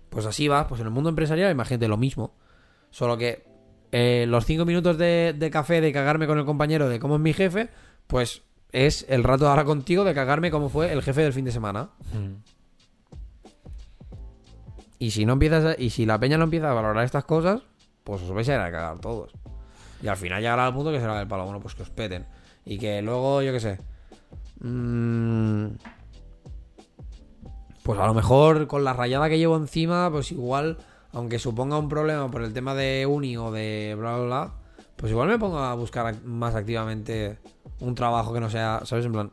[0.09, 0.67] Pues así va.
[0.67, 2.33] Pues en el mundo empresarial, imagínate lo mismo.
[2.91, 3.45] Solo que
[3.91, 7.21] eh, los cinco minutos de, de café de cagarme con el compañero de cómo es
[7.21, 7.69] mi jefe,
[8.07, 11.45] pues es el rato de ahora contigo de cagarme como fue el jefe del fin
[11.45, 11.89] de semana.
[12.13, 12.35] Mm.
[14.99, 17.61] Y si no empiezas a- y si la peña no empieza a valorar estas cosas,
[18.03, 19.31] pues os vais a ir a cagar todos.
[20.01, 22.25] Y al final llegará al punto que será del palo, bueno, pues que os peten.
[22.65, 23.79] Y que luego, yo qué sé.
[24.59, 25.67] mm,
[27.83, 30.77] pues a lo mejor con la rayada que llevo encima, pues igual,
[31.13, 34.53] aunque suponga un problema por el tema de uni o de bla bla bla,
[34.97, 37.39] pues igual me pongo a buscar más activamente
[37.79, 39.05] un trabajo que no sea, ¿sabes?
[39.05, 39.31] En plan.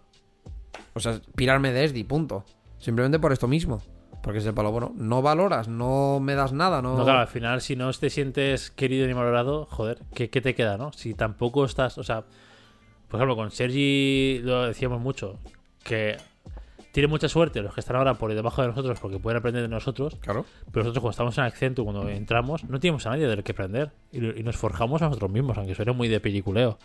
[0.94, 2.44] O sea, pirarme de ESDI, punto.
[2.78, 3.82] Simplemente por esto mismo.
[4.24, 6.96] Porque es el palo, bueno, no valoras, no me das nada, no.
[6.96, 10.54] No, claro, al final, si no te sientes querido ni valorado, joder, ¿qué, qué te
[10.54, 10.92] queda, no?
[10.94, 12.24] Si tampoco estás, o sea,
[13.08, 15.36] por ejemplo, con Sergi lo decíamos mucho,
[15.82, 16.16] que
[16.92, 19.68] tiene mucha suerte los que están ahora por debajo de nosotros porque pueden aprender de
[19.68, 20.46] nosotros, Claro.
[20.72, 23.90] pero nosotros cuando estamos en Accento, cuando entramos, no tenemos a nadie del que aprender
[24.10, 26.78] y, y nos forjamos a nosotros mismos, aunque suene muy de peliculeo.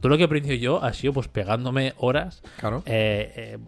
[0.00, 2.82] Todo lo que he aprendido yo ha sido pues pegándome horas Claro.
[2.86, 3.58] eh, eh,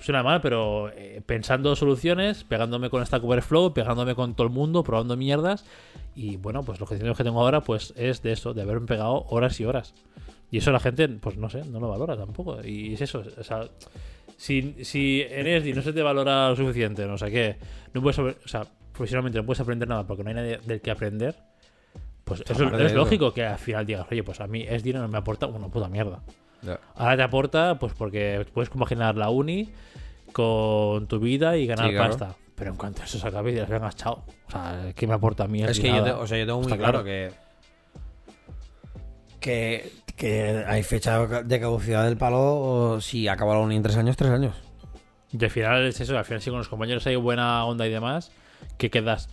[0.00, 4.82] suena mal, pero eh, pensando soluciones, pegándome con Stack Overflow, pegándome con todo el mundo,
[4.82, 5.64] probando mierdas.
[6.14, 9.24] Y bueno, pues los conocimientos que tengo ahora, pues es de eso, de haberme pegado
[9.28, 9.94] horas y horas.
[10.50, 12.58] Y eso la gente, pues no sé, no lo valora tampoco.
[12.64, 13.68] Y es eso, o sea,
[14.36, 17.56] si, si en ESDI no se te valora lo suficiente, no sé qué,
[17.92, 20.90] no puedes, o sea, profesionalmente no puedes aprender nada porque no hay nadie del que
[20.90, 21.36] aprender,
[22.24, 25.18] pues eso es lógico que al final digas, oye, pues a mí ESDI no me
[25.18, 26.22] aporta una puta mierda.
[26.96, 29.70] Ahora te aporta, pues porque puedes compaginar la uni
[30.32, 32.08] con tu vida y ganar Sí, claro.
[32.10, 32.36] pasta.
[32.54, 34.22] Pero en cuanto eso se acabe, dirás, venga, chao.
[34.46, 35.62] O sea, ¿qué me aporta a mí?
[35.62, 36.04] Es que yo, nada?
[36.04, 37.04] te- o sea, yo tengo muy claro, claro.
[37.04, 37.30] que.
[39.40, 42.38] Que, que hay fecha de caducidad del palo.
[42.94, 44.54] o Si acaba la uni en tres años, tres años.
[45.32, 47.90] Y al final es eso, al final si con los compañeros hay buena onda y
[47.90, 48.32] demás,
[48.76, 49.28] que quedas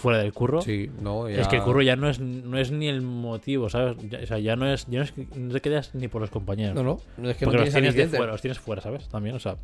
[0.00, 0.60] fuera del curro.
[0.62, 3.68] Sí, no, ya- Es que el curro ya no es, no es ni el motivo,
[3.68, 3.96] ¿sabes?
[4.08, 6.20] Ya- o sea, ya no es, ya no es que no te quedas ni por
[6.20, 6.74] los compañeros.
[6.74, 7.28] No, no.
[7.28, 9.08] Es que porque no los tienes de fuera, los tienes fuera, ¿sabes?
[9.08, 9.56] También, o sea.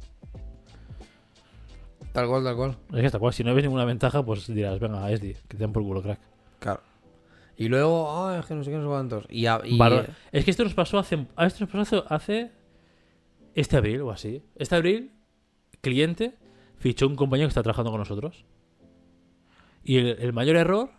[2.12, 2.76] Tal cual, tal cual.
[2.92, 5.58] Es que está cual, si no ves ninguna ventaja, pues dirás, venga, Esdi, que te
[5.58, 6.20] den por culo, crack.
[6.58, 6.80] Claro.
[7.58, 9.24] Y luego, ah, es que no sé qué, no sé cuántos.
[9.28, 9.78] Y, a- y-
[10.32, 11.26] Es que esto nos pasó hace.
[11.38, 12.50] Esto nos pasó hace, hace
[13.54, 14.42] este abril o así.
[14.56, 15.12] Este abril,
[15.80, 16.34] cliente
[16.78, 18.44] fichó un compañero que está trabajando con nosotros.
[19.88, 20.90] Y el, el mayor error,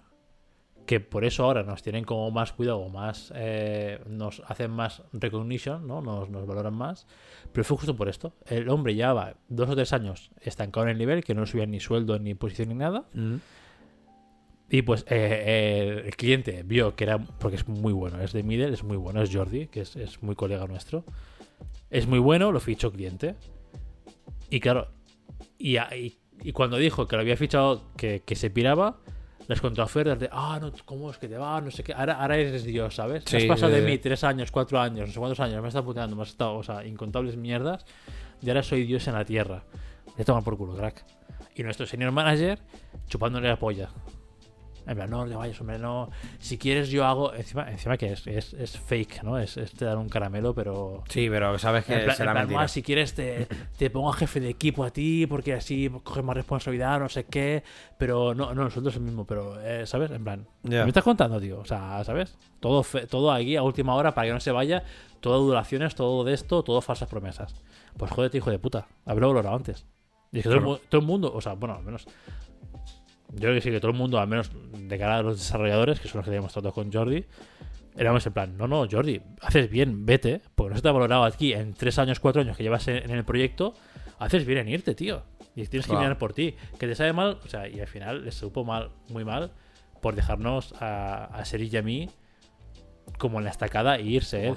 [0.86, 3.34] que por eso ahora nos tienen como más cuidado, más.
[3.36, 6.02] eh, nos hacen más recognition, ¿no?
[6.02, 7.06] Nos, nos valoran más.
[7.52, 8.34] Pero fue justo por esto.
[8.46, 11.82] El hombre llevaba dos o tres años estancado en el nivel, que no subía ni
[11.82, 13.04] sueldo, ni posición, ni nada.
[13.14, 13.36] Mm.
[14.70, 18.74] Y pues eh, el cliente vio que era, porque es muy bueno, es de middle,
[18.74, 21.04] es muy bueno, es Jordi, que es, es muy colega nuestro.
[21.90, 23.36] Es muy bueno, lo fichó cliente.
[24.50, 24.88] Y claro,
[25.58, 28.98] y, y- y cuando dijo que lo había fichado, que, que se piraba,
[29.48, 31.60] las contraofertas de, ah, no, ¿cómo es que te va?
[31.62, 31.94] No sé qué.
[31.94, 33.24] Ahora, ahora eres Dios, ¿sabes?
[33.26, 35.72] Sí, has pasado de mí tres años, cuatro años, no sé cuántos años, me has
[35.72, 37.86] estado puteando, me has estado, o sea, incontables mierdas,
[38.42, 39.64] y ahora soy Dios en la tierra.
[40.18, 41.06] Le toma por culo, crack.
[41.56, 42.60] Y nuestro senior manager
[43.08, 43.90] chupándole la polla.
[44.88, 46.10] En plan, no le vayas, hombre, no.
[46.40, 47.34] Si quieres, yo hago.
[47.34, 49.38] Encima, encima que es, es, es fake, ¿no?
[49.38, 51.04] Es, es te dan un caramelo, pero.
[51.10, 52.60] Sí, pero sabes que plan, será plan, mentira.
[52.62, 53.48] "Buah, si quieres, te,
[53.78, 57.26] te pongo a jefe de equipo a ti, porque así coges más responsabilidad, no sé
[57.26, 57.64] qué.
[57.98, 60.10] Pero no, no, nosotros el mismo, pero, eh, ¿sabes?
[60.12, 60.84] En plan, Ya.
[60.84, 61.60] ¿me estás contando, tío?
[61.60, 62.38] O sea, ¿sabes?
[62.62, 64.84] Todo, fe- todo aquí a última hora para que no se vaya.
[65.20, 67.54] Todo duraciones, todo de esto, todo falsas promesas.
[67.98, 68.88] Pues jódete, hijo de puta.
[69.06, 69.86] Haberlo valorado antes.
[70.32, 72.06] Y es que todo, el todo el mundo, o sea, bueno, al menos.
[73.34, 76.00] Yo creo que sí, que todo el mundo, al menos de cara a los desarrolladores,
[76.00, 77.26] que son los que teníamos tratado con Jordi,
[77.98, 81.24] éramos en plan, no, no, Jordi, haces bien, vete, porque no se te ha valorado
[81.26, 83.74] aquí en tres años, cuatro años que llevas en, en el proyecto,
[84.20, 85.24] haces bien en irte, tío.
[85.56, 86.02] Y tienes que Claro.
[86.02, 86.56] mirar por ti.
[86.80, 89.52] Que te sabe mal, o sea, y al final les supo mal, muy mal,
[90.02, 92.10] por dejarnos a, a Sergi y a mí
[93.18, 94.56] como en la estacada e irse él.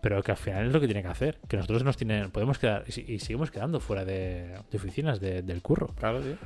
[0.00, 1.40] Pero que al final es lo que tiene que hacer.
[1.48, 5.42] Que nosotros nos tienen, podemos quedar, y, y seguimos quedando fuera de, de oficinas de-
[5.42, 5.88] del curro.
[5.96, 6.36] Claro, tío.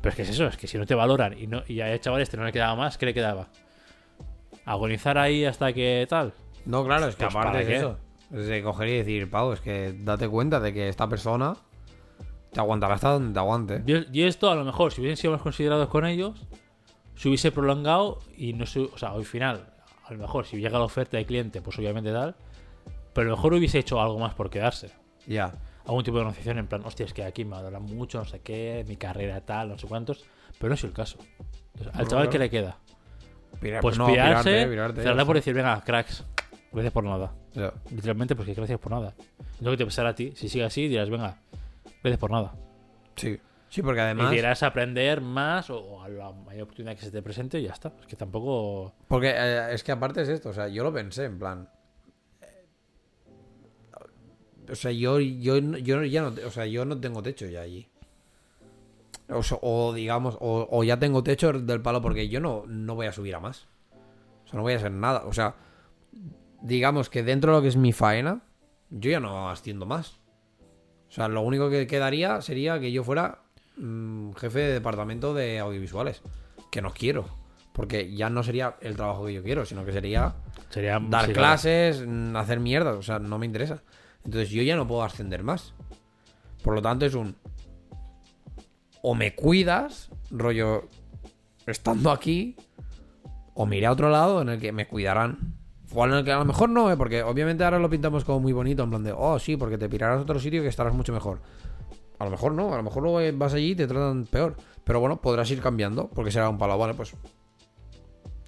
[0.00, 1.98] Pero es que es eso, es que si no te valoran y no y a
[2.00, 3.48] chaval este no le quedaba más, ¿qué le quedaba?
[4.64, 6.32] Agonizar ahí hasta que tal.
[6.64, 7.76] No, claro, es que Pues, aparte ¿para es qué?
[7.76, 7.98] eso.
[8.34, 11.56] Es de coger y decir, Pau, es que date cuenta de que esta persona
[12.52, 13.82] te aguantará hasta donde te aguante.
[13.86, 16.44] Y y esto, a lo mejor, si hubiesen sido más considerados con ellos,
[17.14, 18.80] se hubiese prolongado y no se.
[18.80, 19.72] O sea, al final,
[20.04, 22.34] a lo mejor, si llega la oferta de cliente, pues obviamente tal.
[23.12, 24.90] Pero a lo mejor hubiese hecho algo más por quedarse.
[25.26, 25.52] Ya.
[25.86, 28.40] Algún tipo de negociación en plan, hostia, es que aquí me valoran mucho, no sé
[28.40, 30.24] qué, mi carrera tal, no sé cuántos.
[30.58, 31.18] Pero no es el caso.
[31.74, 32.30] Entonces, al No, chaval claro.
[32.30, 32.78] que le queda,
[33.80, 36.24] pues no, pirarse, pirarte, pirarte, cerrarla ya por decir, venga, cracks,
[36.72, 37.32] gracias por nada.
[37.90, 39.14] Literalmente, pues que gracias por nada.
[39.60, 41.36] Lo que te pasará a ti, si sigue así, dirás, venga,
[42.02, 42.52] gracias por nada.
[43.14, 43.38] Sí.
[43.68, 44.30] Sí, porque Y además.
[44.30, 47.72] dirás aprender más o, o a la mayor oportunidad que se te presente y ya
[47.72, 47.92] está.
[48.00, 48.94] Es que tampoco.
[49.08, 51.68] Porque eh, es que aparte es esto, o sea, yo lo pensé en plan.
[54.70, 57.88] O sea, yo, yo, yo ya no, o sea, yo no tengo techo ya allí.
[59.28, 63.12] O, digamos, o, o ya tengo techo del palo porque yo no, no voy a
[63.12, 63.66] subir a más.
[64.44, 65.24] O sea, no voy a hacer nada.
[65.26, 65.56] O sea,
[66.62, 68.42] digamos que dentro de lo que es mi faena,
[68.90, 70.20] yo ya no asciendo más.
[71.08, 73.40] O sea, lo único que quedaría sería que yo fuera
[73.76, 76.22] mm, jefe de departamento de audiovisuales.
[76.70, 77.26] Que no quiero.
[77.72, 80.34] Porque ya no sería el trabajo que yo quiero, sino que sería
[80.70, 80.98] Sería.
[81.00, 82.92] dar clases, mm, hacer mierda.
[82.92, 83.82] O sea, no me interesa.
[84.26, 85.72] Entonces yo ya no puedo ascender más.
[86.62, 87.36] Por lo tanto, es un.
[89.02, 90.88] O me cuidas, rollo,
[91.64, 92.56] estando aquí,
[93.54, 95.54] o me iré a otro lado en el que me cuidarán.
[95.94, 96.96] O en el que a lo mejor no, ¿eh?
[96.96, 99.88] porque obviamente ahora lo pintamos como muy bonito, en plan de, oh, sí, porque te
[99.88, 101.40] pirarás a otro sitio que estarás mucho mejor.
[102.18, 104.56] A lo mejor no, a lo mejor luego eh, vas allí y te tratan peor.
[104.82, 107.14] Pero bueno, podrás ir cambiando, porque será un palo, vale, pues.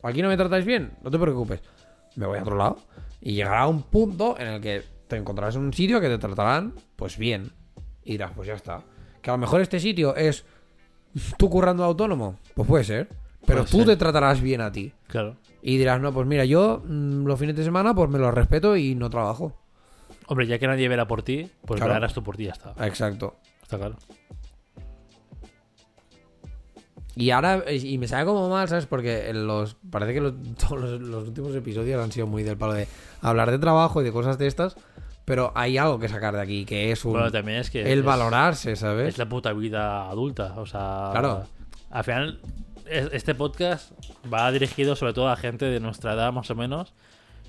[0.03, 1.61] Aquí no me tratáis bien, no te preocupes.
[2.17, 2.79] Me voy a otro lado.
[3.21, 6.75] Y llegará un punto en el que te encontrarás en un sitio que te tratarán,
[6.97, 7.53] pues bien.
[8.05, 8.83] Y dirás, pues ya está.
[9.23, 10.45] Que a lo mejor este sitio es
[11.37, 13.09] tú currando de autónomo, pues puede ser.
[13.47, 13.87] Pero Puede tú ser.
[13.87, 14.93] te tratarás bien a ti.
[15.07, 15.37] Claro.
[15.63, 18.77] Y dirás, no, pues mira, yo mm, los fines de semana pues me los respeto
[18.77, 19.57] y no trabajo.
[20.27, 21.95] Hombre, ya que nadie verá por ti, pues Claro.
[21.95, 22.75] verás tú por ti ya está.
[22.87, 23.37] Exacto.
[23.63, 23.97] Está claro.
[27.21, 28.87] Y ahora, y me sale como mal, ¿sabes?
[28.87, 32.75] Porque los, parece que los, todos los, los últimos episodios han sido muy del palo
[32.75, 32.87] de
[33.23, 34.77] hablar de trabajo y de cosas de estas,
[35.25, 37.81] pero hay algo que sacar de aquí, que es un, Bueno, también es que.
[37.93, 39.09] el es- valorarse, ¿sabes?
[39.09, 40.55] Es la puta vida adulta.
[40.59, 41.09] O sea.
[41.11, 41.45] Claro.
[41.91, 42.41] Al final,
[42.89, 43.91] es- este podcast
[44.33, 46.95] va dirigido sobre todo a gente de nuestra edad, más o menos.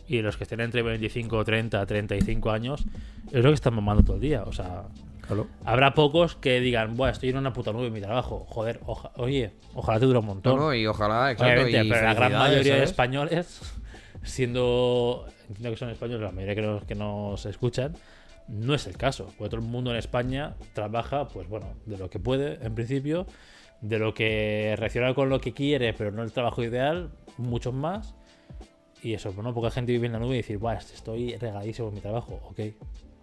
[0.07, 2.83] Y los que estén entre 25, 30, 35 años,
[3.31, 4.41] es lo que están mamando todo el día.
[4.47, 4.85] O sea,
[5.29, 5.47] Claro.
[5.63, 8.45] habrá pocos que digan, Buah, estoy en una puta nube en mi trabajo.
[8.49, 10.57] Joder, oja- oye, ojalá te dure un montón.
[10.57, 11.53] No, no, y ojalá, exacto.
[11.53, 12.89] Obviamente, y pero la gran mayoría de ¿sabes?
[12.89, 13.61] españoles,
[14.23, 15.25] siendo.
[15.47, 17.95] Entiendo que son españoles, la mayoría que nos, que nos escuchan,
[18.47, 22.09] No es el caso, porque todo el mundo en España trabaja, pues bueno, de lo
[22.09, 23.25] que puede, en principio,
[23.81, 28.15] de lo que reacciona con lo que quiere, pero no el trabajo ideal, muchos más.
[29.01, 31.95] Y eso, bueno, poca gente vive en la nube y decir, Buah, estoy regadísimo en
[31.95, 32.59] mi trabajo, ok.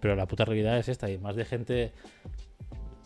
[0.01, 1.93] Pero la puta realidad es esta, y más de gente.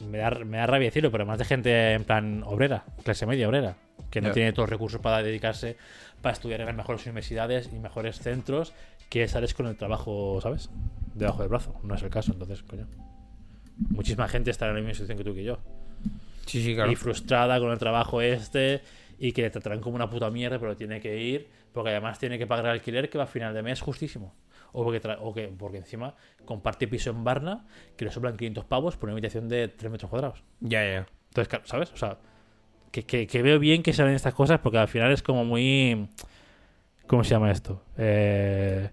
[0.09, 3.47] Me da, me da rabia decirlo, pero más de gente en plan obrera, clase media
[3.47, 3.77] obrera,
[4.11, 5.77] que no tiene todos los recursos para dedicarse,
[6.23, 8.73] para estudiar en las mejores universidades y mejores centros,
[9.11, 10.71] que sales con el trabajo, ¿sabes?
[11.15, 11.75] Debajo del brazo.
[11.83, 12.87] No es el caso, entonces, coño.
[13.91, 15.59] Muchísima gente está en la misma situación que tú que yo
[16.47, 16.91] Sí, sí, claro.
[16.91, 18.81] y frustrada con el trabajo este
[19.21, 22.39] y que le tratarán como una puta mierda, pero tiene que ir porque además tiene
[22.39, 24.35] que pagar el alquiler que va a final de mes justísimo.
[24.73, 26.15] O porque, o que, porque encima
[26.45, 27.67] comparte piso en Barna
[27.97, 30.43] que le sobran 500 pavos por una habitación de 3 metros cuadrados.
[30.61, 31.07] Ya, ya.
[31.29, 31.93] Entonces, ¿sabes?
[31.93, 32.19] O sea,
[32.91, 35.45] que, que- que veo bien que se ven estas cosas porque al final es como
[35.45, 36.09] muy...
[37.07, 37.83] ¿Cómo se llama esto?
[37.99, 38.91] Eh,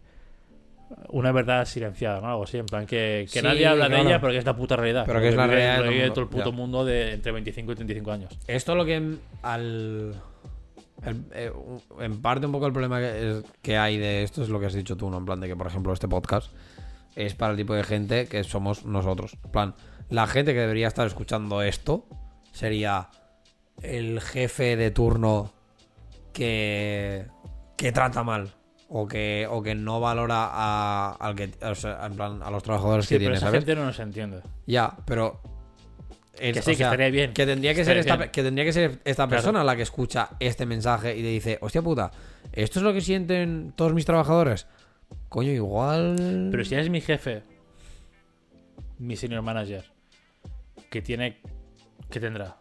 [1.10, 2.30] una verdad silenciada, ¿no?
[2.30, 4.56] Algo así, en plan que, que Sí, nadie habla de ella, pero que es la
[4.56, 5.04] puta realidad.
[5.06, 6.56] Pero que es la realidad de lo todo el vive mundo, todo el puto ya.
[6.56, 8.40] mundo de entre 25 y 35 años.
[8.48, 8.96] Esto lo que
[9.44, 10.16] al.
[11.04, 11.52] el- eh,
[12.00, 14.66] en parte un poco el problema que, es- que hay de esto es lo que
[14.68, 15.18] has dicho tú, ¿no?
[15.18, 16.52] En plan de que, por ejemplo, este podcast
[17.16, 19.38] es para el tipo de gente que somos nosotros.
[19.44, 19.76] En plan,
[20.10, 22.06] la gente que debería estar escuchando esto
[22.52, 23.10] sería
[23.82, 25.52] el jefe de turno
[26.34, 27.26] que,
[27.76, 28.52] que trata mal.
[28.90, 32.64] O que, o que no valora a, al que, o sea, en plan, a los
[32.64, 33.60] trabajadores Sí, que pero tiene, esa ¿sabes?
[33.66, 34.42] gente no nos entiende.
[34.66, 35.42] Ya, pero.
[36.40, 37.34] es- Que sí, o que sea, estaría bien.
[37.34, 38.32] Que tendría que, ser esta, bien.
[38.32, 39.30] que tendría que ser esta Claro.
[39.30, 42.12] persona la que escucha este mensaje y le dice: Hostia puta,
[42.54, 44.68] ¿esto es lo que sienten todos mis trabajadores?
[45.28, 46.48] Coño, igual.
[46.52, 47.44] Pero si eres mi jefe,
[49.00, 49.84] mi senior manager,
[50.90, 51.42] que tiene.
[52.10, 52.56] que tendrá?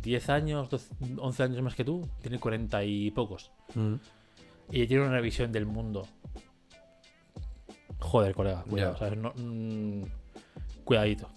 [0.00, 3.50] 10 años, 12, 11 años más que tú, tiene 40 y pocos.
[3.74, 3.94] Mm.
[4.72, 6.08] Y tiene una visión del mundo.
[8.00, 10.02] Joder, colega, mm,
[10.84, 11.28] cuidadito.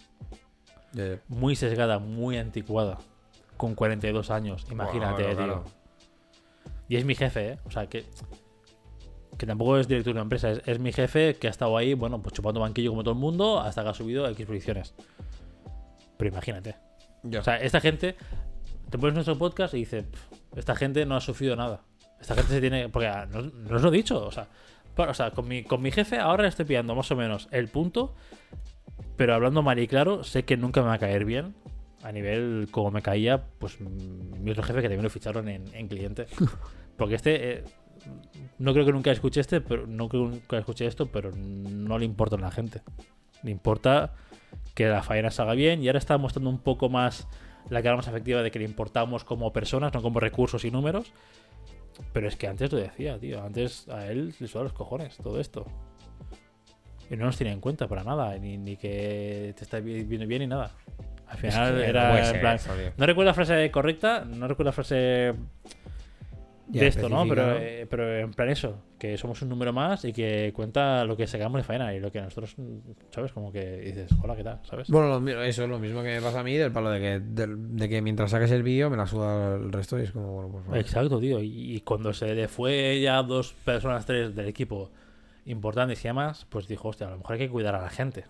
[1.27, 2.97] Muy sesgada, muy anticuada.
[3.57, 5.35] Con 42 años, imagínate, tío.
[5.35, 5.63] claro.
[6.89, 7.59] Y es mi jefe, ¿eh?
[7.65, 8.05] O sea, que.
[9.37, 11.93] Que tampoco es director de una empresa, es, es mi jefe que ha estado ahí,
[11.93, 14.95] bueno, pues chupando banquillo como todo el mundo hasta que ha subido a X posiciones.
[16.17, 16.75] Pero imagínate.
[17.37, 18.15] O sea, esta gente.
[18.89, 21.81] Te pones nuestro podcast y dices, "Pf, esta gente no ha sufrido nada.
[22.19, 22.89] Esta gente se tiene.
[22.89, 24.25] Porque ah, no, no os lo he dicho.
[24.25, 24.47] O sea,
[24.97, 27.67] o sea con, mi, con mi jefe ahora le estoy pillando más o menos el
[27.67, 28.15] punto.
[29.15, 31.55] Pero hablando mal y claro, sé que nunca me va a caer bien.
[32.03, 35.87] A nivel como me caía, pues mi otro jefe que también lo ficharon en, en
[35.87, 36.27] cliente.
[36.97, 37.51] Porque este.
[37.51, 37.63] eh,
[38.59, 41.97] no creo que nunca escuche este, pero no creo que nunca escuche esto, pero no
[41.97, 42.81] le importa a la gente.
[43.43, 44.13] Le importa
[44.73, 47.27] que la faena salga bien y ahora está mostrando un poco más
[47.69, 51.11] la cara más efectiva de que le importamos como personas, no como recursos y números.
[52.13, 53.41] Pero es que antes lo decía, tío.
[53.43, 55.65] Antes a él le suenan los cojones todo esto.
[57.09, 60.25] Y no nos tiene en cuenta para nada, ni, ni que te está vi- viendo
[60.27, 60.71] bien ni nada.
[61.27, 62.59] Al final que era en plan.
[62.97, 65.33] no recuerdo la frase correcta, no recuerdo la frase
[66.67, 67.27] Ya, de esto, ¿no?
[67.27, 71.15] Pero, eh, pero en plan eso, que somos un número más y que cuenta lo
[71.15, 72.55] que sacamos de faena y lo que nosotros,
[73.11, 73.31] ¿sabes?
[73.31, 74.59] Como que dices, hola, ¿qué tal?
[74.63, 74.89] ¿Sabes?
[74.89, 77.19] Bueno, lo eso es lo mismo que me pasa a mí del palo de que,
[77.19, 80.49] de que mientras saques el vídeo me la suda el resto y es como, bueno,
[80.49, 80.81] pues vale.
[80.81, 81.39] Exacto, tío.
[81.41, 84.89] Y, y cuando se le fue ya dos personas, tres del equipo
[85.45, 88.25] importantes y demás, pues dijo, hostia, a lo mejor hay que cuidar a la gente.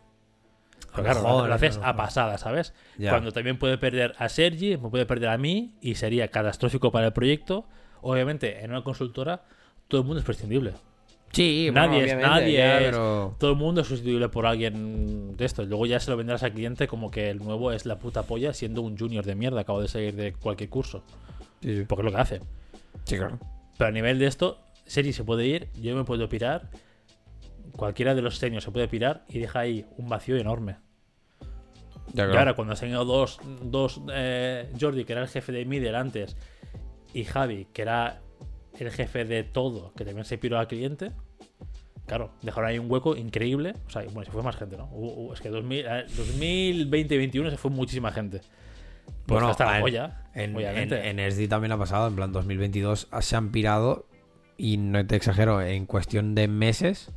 [0.92, 2.74] Pero claro, lo, mejor, lo haces a pasada, ¿sabes?
[2.98, 3.12] Ya.
[3.12, 7.08] Cuando también puede perder a Sergi, me puede perder a mí y sería catastrófico para
[7.08, 7.66] el proyecto.
[8.08, 9.44] Obviamente, en una consultora,
[9.88, 10.74] todo el mundo es prescindible.
[11.32, 15.36] Sí, Nadie bueno, es- nadie ya, es- pero- Todo el mundo es sustituible por alguien
[15.36, 15.64] de esto.
[15.64, 18.24] Y luego ya se lo vendrás al cliente como que el nuevo es la puta
[18.24, 21.04] polla siendo un junior de mierda, acabo de salir de cualquier curso.
[21.62, 21.86] Sí, sí.
[21.88, 22.40] Porque es lo que hace.
[23.06, 23.40] Sí, claro.
[23.78, 26.70] Pero a nivel de esto, Sergi se puede ir, yo me puedo pirar,
[27.74, 30.78] cualquiera de los seniors se puede pirar y deja ahí un vacío enorme.
[32.14, 32.40] Ya, Y claro.
[32.40, 35.98] ahora cuando se han ido dos, dos eh, Jordi, que era el jefe de Middle
[35.98, 36.38] antes,
[37.20, 38.22] y Javi, que era
[38.80, 41.12] el jefe de todo, que también se piró al cliente,
[42.06, 43.74] claro, dejaron ahí un hueco increíble.
[43.88, 44.86] O sea, bueno, se fue más gente, ¿no?
[44.92, 48.40] Hubo- hubo- es que 2000, eh, 2020-2021 se fue muchísima gente.
[48.40, 51.10] Pues Bueno, hasta la en- polla, En, obviamente.
[51.10, 54.08] en, en SD también ha pasado, en plan 2022 se han pirado
[54.58, 57.12] y no te exagero, en cuestión de meses.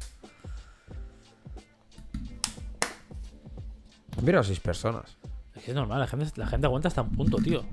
[4.16, 5.16] Han pirado seis personas.
[5.55, 7.65] Es que es normal, la gente, la gente aguanta hasta un punto, tío.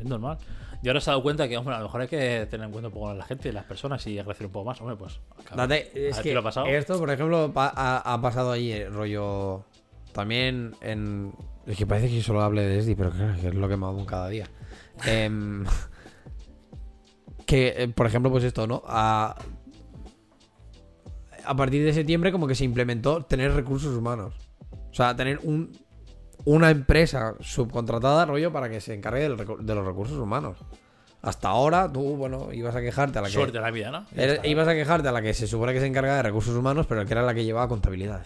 [0.00, 0.38] Es normal.
[0.82, 2.72] Y ahora se ha dado cuenta que, hombre, a lo mejor hay que tener en
[2.72, 4.80] cuenta un poco a la gente y las personas y agradecer un poco más.
[4.80, 5.20] Hombre, pues.
[5.54, 6.66] Date- es ¿A ti que lo ha pasado?
[6.66, 9.64] esto, por ejemplo, pa- ha, ha pasado allí, eh, rollo.
[10.12, 11.32] También en.
[11.66, 13.76] Es que parece que yo solo hable de SD, pero claro, que es lo que
[13.76, 14.46] me hago cada día.
[15.06, 15.64] Em,
[17.46, 18.82] que, eh, por ejemplo, pues esto, ¿no?
[18.86, 19.36] A-
[21.44, 24.34] a partir de septiembre como que se implementó tener recursos humanos.
[24.90, 25.72] O sea, tener un,
[26.44, 30.56] una empresa subcontratada, rollo, para que se encargue del de los recursos humanos.
[31.22, 33.34] Hasta ahora tú, bueno, ibas a quejarte a la que...
[33.34, 34.06] Suerte de la vida, ¿no?
[34.42, 37.04] Ibas a quejarte a la que se supone que se encarga de recursos humanos, pero
[37.04, 38.24] que era la que llevaba contabilidad.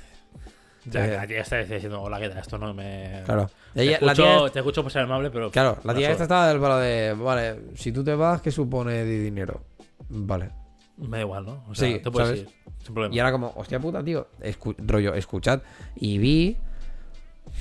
[0.86, 2.38] Ya, Eh, la tía está diciendo, hola, ¿qué tal?
[2.38, 3.22] Esto no me...
[3.24, 3.50] Claro.
[3.72, 5.50] Te, Ella- la escucho, tía- te escucho por ser amable, pero...
[5.50, 8.92] Claro, la tía esta estaba del palo de, vale, si tú te vas, ¿qué supone
[9.04, 9.62] de dinero?
[10.10, 10.50] Vale.
[10.98, 11.64] Me da igual, ¿no?
[11.68, 12.42] O sea, Sí, te puedes ¿sabes?
[12.42, 12.48] ir.
[12.84, 13.12] Sin problema.
[13.14, 15.62] Y ahora como, hostia puta, tío, escu- rollo, escuchad.
[15.96, 16.56] Y vi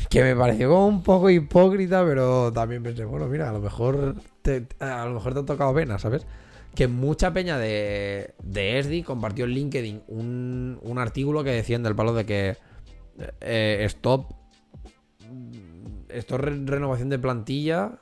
[0.10, 4.16] que me pareció como un poco hipócrita, pero también pensé, bueno, mira, a lo mejor
[4.42, 6.26] te, a lo mejor te ha tocado pena, ¿sabes?
[6.76, 11.96] Que mucha peña de, de ESDI compartió en LinkedIn un, un artículo que decían del
[11.96, 12.58] palo de que
[13.42, 14.34] eh, stop,
[16.10, 18.00] esto es re- renovación de plantilla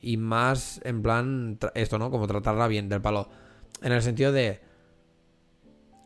[0.00, 2.10] y más en plan, esto, ¿no?
[2.10, 3.28] Como tratarla bien del palo.
[3.82, 4.60] En el sentido de,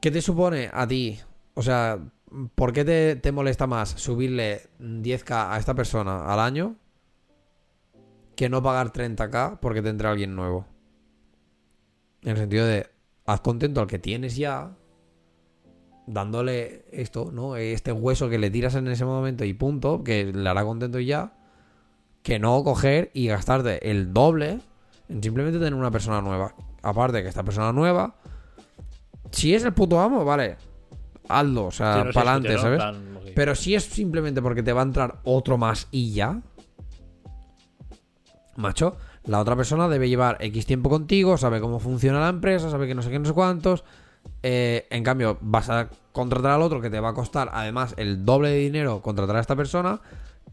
[0.00, 1.18] ¿Qué te supone a ti?
[1.54, 1.98] O sea,
[2.54, 6.76] ¿por qué te, te molesta más subirle 10k a esta persona al año
[8.36, 10.66] que no pagar 30k porque te entra alguien nuevo?
[12.22, 12.86] En el sentido de,
[13.26, 14.76] haz contento al que tienes ya,
[16.06, 17.56] dándole esto, ¿no?
[17.56, 21.06] Este hueso que le tiras en ese momento y punto, que le hará contento y
[21.06, 21.34] ya,
[22.22, 24.60] que no coger y gastarte el doble
[25.08, 26.54] en simplemente tener una persona nueva.
[26.82, 28.16] Aparte que esta persona nueva
[29.34, 30.56] si es el puto amo, vale.
[31.28, 32.58] Hazlo, o Sí, sea, no para adelante.
[32.58, 32.78] ¿sabes?
[32.78, 33.18] Plan.
[33.34, 36.40] Pero si es simplemente porque te va a entrar otro más y ya.
[38.56, 42.86] Macho, la otra persona debe llevar X tiempo contigo, sabe cómo funciona la empresa, sabe
[42.86, 43.84] que no sé qué, no sé cuántos.
[44.42, 48.24] Eh, en cambio, vas a contratar al otro que te va a costar además el
[48.24, 50.00] doble de dinero contratar a esta persona.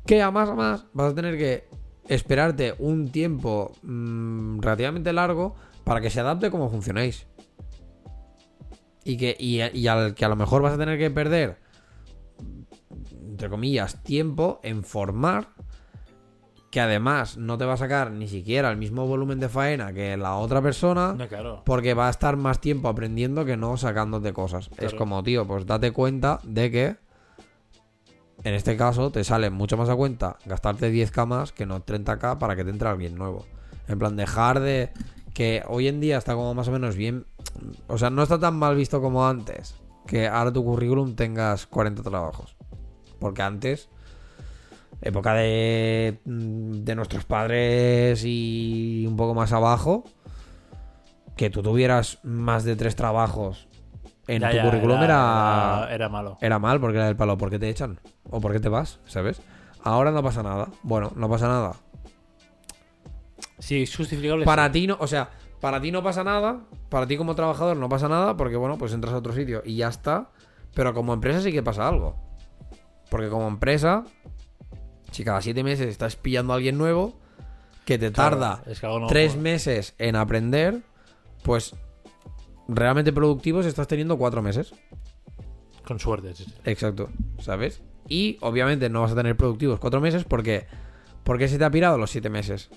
[0.05, 1.67] Que a más a más vas a tener que
[2.07, 7.27] esperarte un tiempo mm, relativamente largo para que se adapte como funcionéis.
[9.03, 11.57] Y que y, y al que a lo mejor vas a tener que perder,
[13.29, 15.49] entre comillas, tiempo en formar,
[16.69, 20.15] que además no te va a sacar ni siquiera el mismo volumen de faena que
[20.17, 21.63] la otra persona, No, claro.
[21.65, 24.69] porque va a estar más tiempo aprendiendo que no sacándote cosas.
[24.77, 26.95] Es como, tío, pues date cuenta de que
[28.43, 32.37] en este caso te sale mucho más a cuenta gastarte 10k más que no 30k
[32.37, 33.45] para que te entre alguien nuevo.
[33.87, 34.91] En plan, dejar de.
[35.33, 37.25] Que hoy en día está como más o menos bien.
[37.87, 39.75] O sea, no está tan mal visto como antes.
[40.07, 42.55] Que ahora tu currículum tengas 40 trabajos.
[43.19, 43.89] Porque antes,
[45.01, 50.03] época de, de nuestros padres y un poco más abajo,
[51.35, 53.67] que tú tuvieras más de tres trabajos
[54.27, 56.37] en Ya, tu ya, currículum era, era, era malo.
[56.41, 57.37] era mal porque era del palo.
[57.37, 57.99] ¿Por qué te echan?
[58.29, 58.99] ¿O por qué te vas?
[59.05, 59.41] ¿Sabes?
[59.83, 60.67] Ahora no pasa nada.
[60.83, 61.73] Bueno, no pasa nada.
[63.59, 64.45] Sí, es justificable.
[64.45, 64.71] Para sí.
[64.73, 65.29] ti no, o sea,
[65.61, 66.61] para ti no pasa nada.
[66.89, 69.77] Para ti como trabajador no pasa nada porque, bueno, pues entras a otro sitio y
[69.77, 70.29] ya está.
[70.73, 72.15] Pero como empresa sí que pasa algo.
[73.09, 74.03] Porque como empresa,
[75.11, 77.13] si cada siete meses estás pillando a alguien nuevo
[77.85, 80.81] que te Claro, tarda es que algo no- tres meses en aprender,
[81.43, 81.75] pues
[82.67, 84.73] realmente productivos estás teniendo cuatro meses.
[85.85, 86.53] Con suerte, sí, sí.
[86.63, 87.09] Exacto,
[87.39, 87.81] ¿sabes?
[88.07, 90.67] Y obviamente no vas a tener productivos cuatro meses porque.
[91.23, 92.69] ¿Por qué se te ha pirado los siete meses?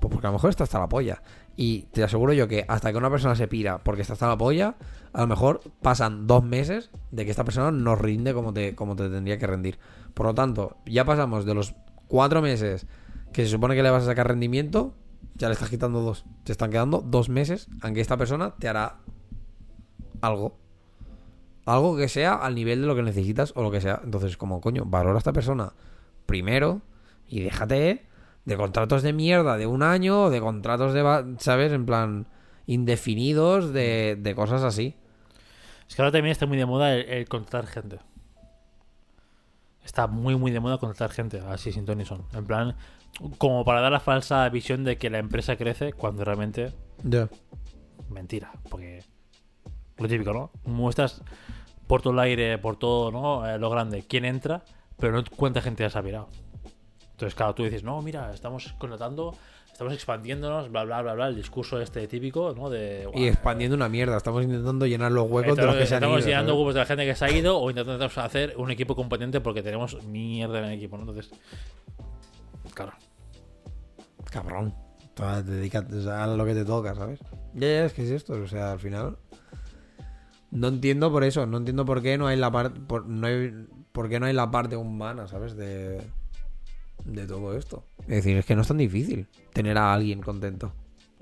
[0.00, 1.22] Pues porque a lo mejor está hasta la polla.
[1.56, 4.36] Y te aseguro yo que hasta que una persona se pira porque está hasta la
[4.36, 4.76] polla,
[5.12, 8.94] a lo mejor pasan dos meses de que esta persona no rinde como te, como
[8.94, 9.78] te tendría que rendir.
[10.12, 11.74] Por lo tanto, ya pasamos de los
[12.08, 12.86] cuatro meses
[13.32, 14.94] que se supone que le vas a sacar rendimiento,
[15.34, 16.26] ya le estás quitando dos.
[16.44, 18.98] Te están quedando dos meses, aunque esta persona te hará
[20.20, 20.58] algo.
[21.64, 24.00] Algo que sea al nivel de lo que necesitas o lo que sea.
[24.04, 25.72] Entonces, como coño, valora a esta persona
[26.26, 26.82] primero
[27.26, 28.06] y déjate
[28.46, 31.72] de contratos de mierda de un año o de contratos de, ¿sabes?
[31.72, 32.26] En plan,
[32.66, 34.96] indefinidos de, de cosas así.
[35.88, 37.98] Es que ahora también está muy de moda el, el contratar gente.
[39.84, 42.24] Está muy, muy de moda contratar gente, así sin ton ni son.
[42.32, 42.76] En plan,
[43.38, 46.72] como para dar la falsa visión de que la empresa crece cuando realmente
[48.08, 48.52] mentira.
[48.68, 49.02] Porque
[49.98, 50.50] lo típico, ¿no?
[50.64, 51.22] Muestras
[51.86, 53.48] por todo el aire, por todo, ¿no?
[53.48, 54.64] Eh, lo grande, quién entra,
[54.98, 56.28] pero no cuánta gente ya se ha virado.
[57.16, 59.34] Entonces, claro, tú dices, no, mira, estamos contratando,
[59.72, 62.68] estamos expandiéndonos, bla, bla, bla, bla, el discurso este típico, ¿no?
[62.68, 64.18] De, Y "Guau, expandiendo una mierda.
[64.18, 66.58] Estamos intentando llenar los huecos de los Estamos, que se han estamos ido, llenando ¿sabes?
[66.58, 69.62] huevos de la gente que se ha ido o intentando hacer un equipo competente porque
[69.62, 71.04] tenemos mierda en el equipo, ¿no?
[71.04, 71.30] Entonces,
[72.74, 72.92] claro.
[74.30, 74.74] Cabrón.
[75.46, 77.18] Dedícate a lo que te toca, ¿sabes?
[77.54, 78.34] Ya, ya, es que es esto.
[78.34, 79.16] O sea, al final.
[80.50, 81.46] No entiendo por eso.
[81.46, 82.78] No entiendo por qué no hay la parte.
[82.78, 83.50] Por, no hay,
[83.92, 85.56] por qué no hay la parte humana, ¿sabes?
[85.56, 86.02] De.
[87.06, 87.84] De todo esto.
[88.02, 90.72] Es decir, es que no es tan difícil tener a alguien contento.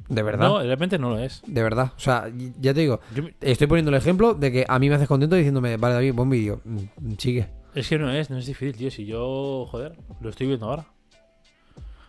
[0.09, 0.49] De verdad.
[0.49, 1.43] No, realmente no lo es.
[1.47, 1.93] De verdad.
[1.97, 2.31] O sea,
[2.61, 5.37] ya te digo, Yo estoy poniendo el ejemplo de que a mí me haces contento
[5.37, 6.61] diciéndome, vale, David, buen vídeo.
[6.65, 7.49] Mm, Sigue.
[7.75, 8.91] Es que no es, no es difícil, tío.
[8.91, 10.85] Si yo, joder, lo estoy viendo ahora.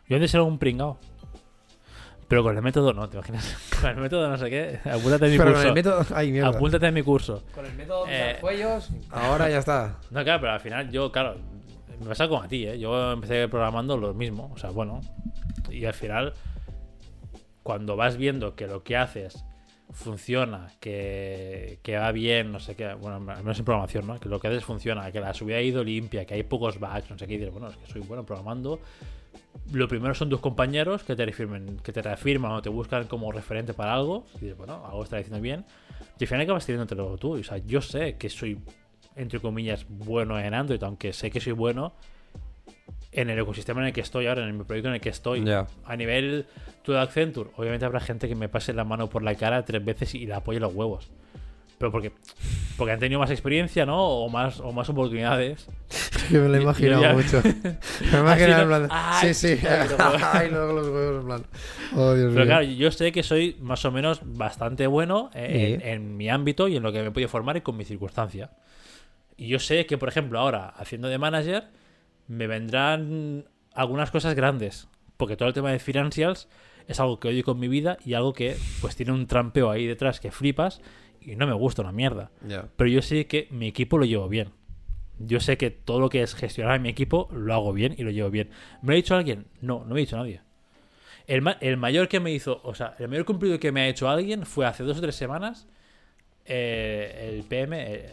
[0.08, 0.98] Yo antes era un pringao.
[2.28, 3.56] Pero con el método no, ¿te imaginas?
[3.82, 4.80] Con el método no sé qué.
[4.90, 5.68] Apúntate en mi Pero con curso.
[5.68, 6.06] el método.
[6.16, 6.50] Ay, mierda.
[6.50, 7.44] Apúntate en mi curso.
[7.54, 8.90] Con el método de Eh, cuellos.
[9.12, 10.00] Ahora ya está.
[10.10, 11.38] No, claro, pero al final yo, claro,
[12.00, 12.80] me pasa como a ti, ¿eh?
[12.80, 15.02] Yo empecé programando lo mismo, o sea, bueno.
[15.70, 16.34] Y al final,
[17.64, 19.44] cuando vas viendo que lo que haces
[19.92, 24.20] funciona, que, que va bien, no sé qué, bueno, al menos en programación, ¿no?
[24.20, 27.10] Que lo que haces funciona, que la subida ha ido limpia, que hay pocos bugs,
[27.10, 28.80] no sé qué, y dices, bueno, es que soy bueno programando.
[29.72, 33.32] Lo primero son tus compañeros que te reafirmen, que te reafirman o te buscan como
[33.32, 34.26] referente para algo.
[34.36, 35.66] Y dices, bueno, algo está diciendo bien.
[36.20, 37.34] Y al final acabas teniéndotelo tú.
[37.34, 38.60] O sea, yo sé que soy,
[39.16, 41.94] entre comillas, bueno en Android, aunque sé que soy bueno
[43.12, 45.44] en el ecosistema en el que estoy ahora, en el proyecto en el que estoy.
[45.44, 45.68] Ya.
[45.86, 46.46] A nivel
[46.84, 49.84] tú de Accenture, obviamente habrá gente que me pase la mano por la cara tres
[49.84, 51.10] veces y la apoye los huevos.
[51.78, 52.14] Pero porque,
[52.78, 54.02] porque han tenido más experiencia, ¿no?
[54.02, 55.68] O más, o más oportunidades.
[56.30, 57.42] Que me lo he Yo- imaginado yo ya- mucho.
[58.12, 58.90] Me Así en plan.
[59.22, 59.60] Sí, sí.
[60.34, 61.44] Ay, luego los huevos en plan.
[61.96, 62.46] Oh, Dios Pero mío.
[62.46, 65.88] claro, yo sé que soy más o menos bastante bueno en, Sí.
[65.88, 68.50] en mi ámbito y en lo que me he podido formar y con mi circunstancia.
[69.38, 71.66] Y yo sé que, por ejemplo, ahora, haciendo de manager,
[72.28, 74.88] me vendrán algunas cosas grandes.
[75.18, 76.48] Porque todo el tema de financials
[76.88, 79.86] es algo que odio con mi vida y algo que pues tiene un trampeo ahí
[79.88, 80.82] detrás que flipas
[81.22, 82.32] y no me gusta una mierda.
[82.76, 84.50] Pero yo sé que mi equipo lo llevo bien.
[85.18, 88.04] Yo sé que todo lo que es gestionar a mi equipo lo hago bien y
[88.04, 88.50] lo llevo bien.
[88.82, 89.46] ¿Me lo ha dicho alguien?
[89.62, 90.42] No, no me ha dicho nadie.
[91.28, 93.88] El, ma- el mayor que me hizo, o sea, el mayor cumplido que me ha
[93.88, 95.68] hecho alguien fue hace dos o tres semanas
[96.46, 98.06] eh, el PM,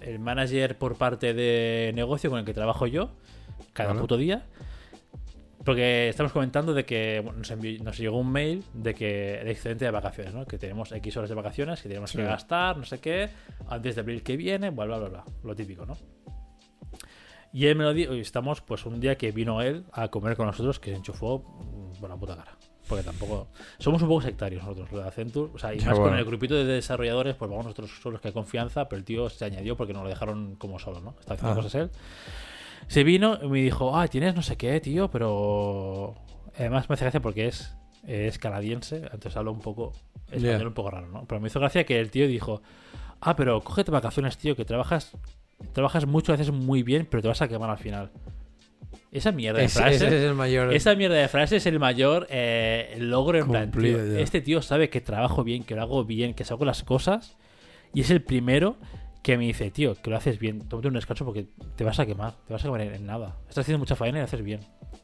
[0.00, 3.10] el, manager por parte de negocio con el que trabajo yo,
[3.72, 4.00] cada Vale.
[4.00, 4.46] puto día.
[5.64, 9.48] Porque estamos comentando de que bueno, nos, envió- nos llegó un mail de que el
[9.48, 10.44] excedente de vacaciones, ¿no?
[10.44, 13.28] Que tenemos X horas de vacaciones que tenemos que gastar, no sé qué,
[13.68, 15.24] antes de abril que viene, bla, bla, bla, bla.
[15.44, 15.96] Lo típico, ¿no?
[17.52, 20.36] Y él me lo dijo, y estamos pues un día que vino él a comer
[20.36, 21.38] con nosotros, que se enchufó
[21.94, 22.56] mm, por la puta cara.
[22.88, 23.48] Porque tampoco...
[23.78, 25.50] Somos un poco sectarios nosotros, lo de Accenture.
[25.54, 26.18] O sea, y Ya, más con bueno.
[26.18, 29.44] el grupito de desarrolladores, pues vamos nosotros solos que hay confianza, pero el tío se
[29.44, 31.14] añadió porque nos lo dejaron como solo, ¿no?
[31.20, 31.56] Está haciendo Ah.
[31.56, 31.90] cosas él.
[32.88, 36.14] Se vino y me dijo, ah, tienes no sé qué, tío, pero...
[36.58, 37.74] Además me hace gracia porque es,
[38.06, 39.92] es canadiense, entonces habla un poco
[40.30, 40.66] español Ya.
[40.66, 41.24] un poco raro, ¿no?
[41.26, 42.60] Pero me hizo gracia que el tío dijo,
[43.20, 45.12] ah, pero cógete vacaciones, tío, que trabajas
[45.72, 48.10] trabajas mucho, haces muy bien, pero te vas a quemar al final.
[49.10, 49.96] Esa mierda de frase...
[49.96, 50.72] ese es el mayor.
[50.72, 54.20] Esa mierda de frase es el mayor eh, logro en plan, Cumplido, tío, ya.
[54.20, 57.36] Este tío sabe que trabajo bien, que lo hago bien, que saco las cosas.
[57.94, 58.76] Y es el primero
[59.22, 60.66] que me dice, tío, que lo haces bien.
[60.68, 61.46] Tómate un descanso porque
[61.76, 62.34] te vas a quemar.
[62.46, 63.36] Te vas a quemar en, nada.
[63.48, 64.60] Estás haciendo mucha faena y lo haces bien.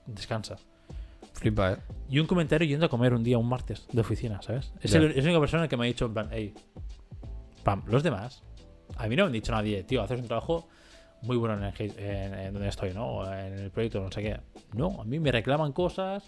[0.07, 0.57] Descansa.
[1.35, 1.77] Flipa, eh.
[2.11, 4.73] Y un comentario yendo a comer un día, un martes, de oficina, ¿sabes?
[4.81, 6.53] Es, el- es la única persona que me ha dicho, en plan, hey,
[7.63, 8.43] pam, los demás.
[8.97, 10.69] A mí no me han dicho nadie, tío, haces un trabajo
[11.23, 13.25] muy bueno en, el en- en donde estoy, ¿no?
[13.33, 14.41] En el proyecto, no sé qué.
[14.75, 16.25] No, a mí me reclaman cosas,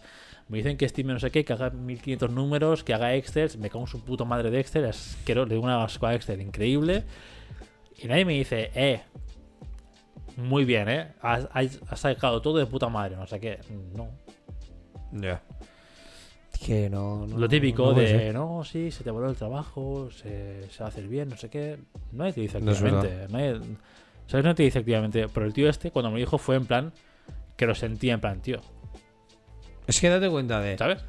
[0.49, 3.69] me dicen que estime no sé qué, que haga 1500 números, que haga Excel, me
[3.71, 6.41] cago en su puto madre de Excel, es que le doy una asco a Excel
[6.41, 7.05] increíble.
[8.03, 9.03] Y nadie me dice, eh,
[10.37, 11.13] muy bien, ¿eh?
[11.21, 13.59] Has, has- has sacado todo de puta madre, no sé qué.
[13.95, 14.09] No,
[15.13, 15.43] Ya.
[16.65, 17.27] Que no.
[17.27, 20.87] no- Lo típico no de, no, sí, se te voló el trabajo, se, se va
[20.87, 21.79] a hacer bien, no sé qué.
[22.13, 22.73] Nadie te dice No
[23.29, 23.59] nadie-
[24.31, 24.45] ¿Sabes?
[24.47, 25.27] No te dice activamente.
[25.33, 26.93] Pero el tío este, cuando me dijo, fue en plan
[27.57, 28.61] que lo sentía en plan, tío.
[29.87, 30.79] Es que date cuenta de.
[30.79, 31.05] ¿Sabes?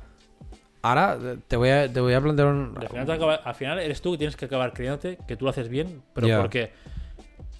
[0.81, 2.76] Ahora te voy a, te voy a plantear un.
[2.80, 5.45] Al final, te acaba- al final eres tú que tienes que acabar creyéndote que tú
[5.45, 6.72] lo haces bien, pero porque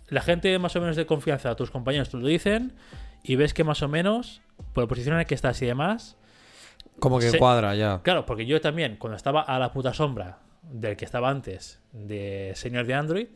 [0.10, 2.74] la gente más o menos de confianza, tus compañeros te lo dicen
[3.24, 4.42] y ves que más o menos,
[4.74, 6.18] por la posición en la que estás y demás,
[7.00, 8.02] Como que se- cuadra ya.
[8.02, 12.54] Claro, porque yo también, cuando estaba a la puta sombra del que estaba antes de
[12.56, 13.28] señor de Android,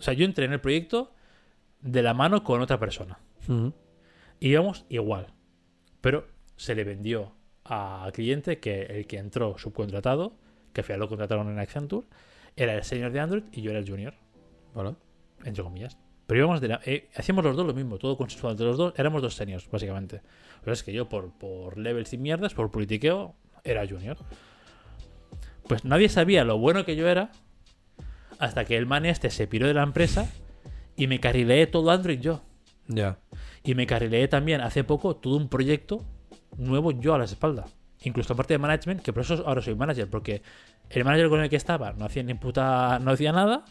[0.00, 1.14] o sea, yo entré en el proyecto
[1.82, 3.18] de la mano con otra persona.
[4.40, 5.26] Íbamos igual.
[6.00, 6.26] Pero
[6.56, 7.32] se le vendió
[7.64, 10.36] al cliente que el que entró subcontratado,
[10.72, 12.06] que al final lo contrataron en Accenture,
[12.56, 14.14] era el señor de Android y yo era el junior,
[15.44, 15.96] entre comillas.
[16.26, 18.94] Pero íbamos de la, eh, hacíamos los dos lo mismo, todo consensuado entre los dos.
[18.96, 20.22] Éramos dos seniors, básicamente.
[20.60, 23.34] Pero es que yo, por, por levels y mierdas, por politiqueo,
[23.64, 24.16] era junior.
[25.68, 27.32] Pues nadie sabía lo bueno que yo era
[28.38, 30.28] hasta que el man este se piró de la empresa
[31.02, 32.42] y me carrileé todo Android yo.
[32.88, 33.18] Ya.
[33.64, 36.04] Y me carrileé también hace poco todo un proyecto
[36.56, 37.74] nuevo yo a las espaldas.
[38.04, 40.42] Incluso parte de management, que por eso ahora soy manager, porque
[40.90, 43.64] el manager con el que estaba no hacía ni puta, no hacía nada,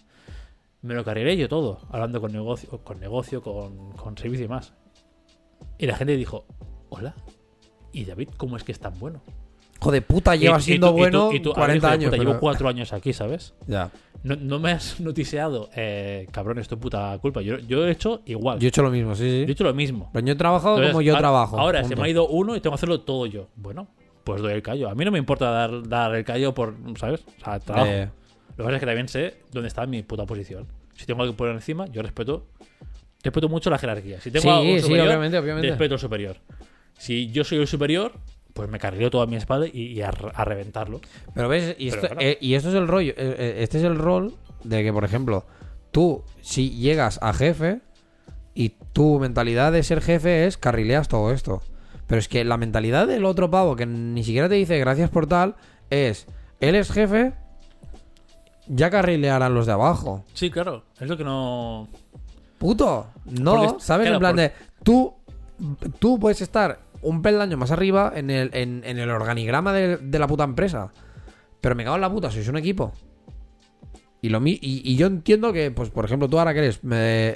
[0.81, 4.73] me lo carrilé yo todo, hablando con negocio, con negocio, con, con servicio y más.
[5.77, 6.45] Y la gente dijo,
[6.89, 7.13] hola,
[7.91, 9.21] ¿y David cómo es que es tan bueno?
[9.79, 12.05] Hijo de puta, lleva siendo bueno y tú, a ver, 40 hijo de años.
[12.05, 13.53] puta, pero- Llevo cuatro años aquí, ¿sabes?
[13.67, 13.91] Ya.
[14.23, 17.41] No, no me has noticiado, eh, cabrón, es tu puta culpa.
[17.41, 18.59] Yo, yo he hecho igual.
[18.59, 19.51] Yo he hecho lo mismo, sí, Yo he sí.
[19.53, 20.09] hecho lo mismo.
[20.13, 21.59] Pero yo he trabajado Entonces, como yo ahora- trabajo.
[21.59, 23.49] Ahora se me ha ido uno y tengo que hacerlo todo yo.
[23.55, 23.87] Bueno,
[24.23, 24.89] pues doy el callo.
[24.89, 27.21] A mí no me importa dar, dar el callo por, ¿sabes?
[27.41, 27.87] O sea, trabajo.
[27.89, 28.09] Eh,
[28.51, 30.67] Lo que pasa es que también sé dónde está mi puta posición.
[30.95, 32.45] Si tengo algo que poner encima, yo respeto.
[33.23, 34.19] Respeto mucho la jerarquía.
[34.21, 35.69] Si tengo Sí, algo sí, superior, obviamente, obviamente.
[35.69, 36.37] respeto al superior.
[36.97, 38.13] Si yo soy el superior,
[38.61, 41.01] pues me cargueo toda mi espalda y, y a, a reventarlo.
[41.33, 42.21] Pero ves, y Pero esto, claro.
[42.27, 43.11] eh, y esto es el rollo.
[43.11, 45.45] eh, eh, este es el rol de que, por ejemplo,
[45.91, 47.81] tú, si llegas a jefe
[48.53, 51.61] y tu mentalidad de ser jefe es carrileas todo esto.
[52.07, 55.25] Pero es que la mentalidad del otro pavo que ni siquiera te dice gracias por
[55.27, 55.55] tal
[55.89, 56.27] es
[56.59, 57.33] él es jefe,
[58.67, 60.23] ya carrilearán los de abajo.
[60.33, 60.83] Sí, claro.
[60.99, 61.87] Es lo que no.
[62.57, 64.05] Puto, no, Porque- ¿sabes?
[64.09, 64.51] claro, en plan de
[64.83, 65.13] tú,
[65.99, 70.19] tú puedes estar un peldaño más arriba en el, en, en el organigrama de, de
[70.19, 70.91] la puta empresa.
[71.59, 72.91] Pero me cago en la puta, sois un equipo.
[74.23, 76.79] Y, lo, y, y yo entiendo que, pues, por ejemplo, tú ahora que eres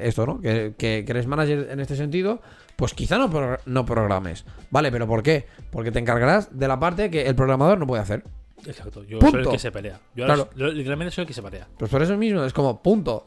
[0.04, 0.40] esto, ¿no?
[0.40, 2.42] Que, que- que eres manager en este sentido,
[2.76, 4.46] pues quizá no, pro- no programes.
[4.70, 5.48] Vale, pero ¿por qué?
[5.72, 8.24] Porque te encargarás de la parte que el programador no puede hacer.
[8.68, 9.04] Exacto.
[9.04, 9.52] Yo soy el Punto.
[9.52, 10.00] que se pelea.
[10.16, 10.50] Yo ahora Claro.
[10.56, 11.68] lo- literalmente soy el que se pelea.
[11.78, 13.26] Pues por eso mismo, es como, punto.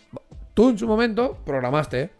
[0.54, 2.10] Tú en su momento programaste,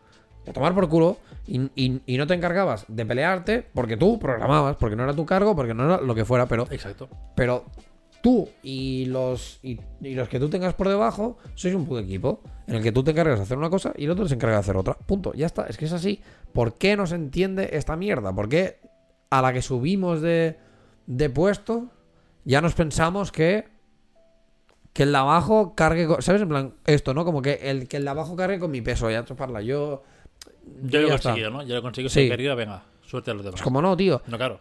[0.48, 1.18] a tomar por culo,
[1.48, 5.24] y, y- y no te encargabas de pelearte porque tú programabas, porque no era tu
[5.26, 7.08] cargo, porque no era lo que fuera, pero, Exacto.
[7.34, 7.64] pero
[8.20, 12.42] tú y los, y, y los que tú tengas por debajo sois un puto equipo
[12.66, 14.56] en el que tú te encargas de hacer una cosa y el otro se encarga
[14.56, 14.94] de hacer otra.
[14.94, 15.32] Punto.
[15.34, 15.66] Ya está.
[15.66, 16.20] Es que es así.
[16.52, 18.32] ¿Por qué no se entiende esta mierda?
[18.34, 18.80] ¿Por qué
[19.30, 20.58] a la que subimos de,
[21.06, 21.86] de puesto
[22.44, 23.66] ya nos pensamos que
[24.92, 26.42] que el de abajo cargue con, ¿sabes?
[26.42, 27.24] En plan, esto, ¿no?
[27.24, 29.62] Como que el que el de abajo cargue con mi peso, ya chuparla.
[29.62, 30.02] Yo
[30.82, 31.30] Yo lo he está.
[31.30, 31.62] conseguido, ¿no?
[31.62, 32.10] Yo lo he conseguido.
[32.10, 32.22] Sí.
[32.22, 33.60] Si querido, venga, suerte a los demás.
[33.60, 34.22] Es como no, tío.
[34.26, 34.60] No, claro.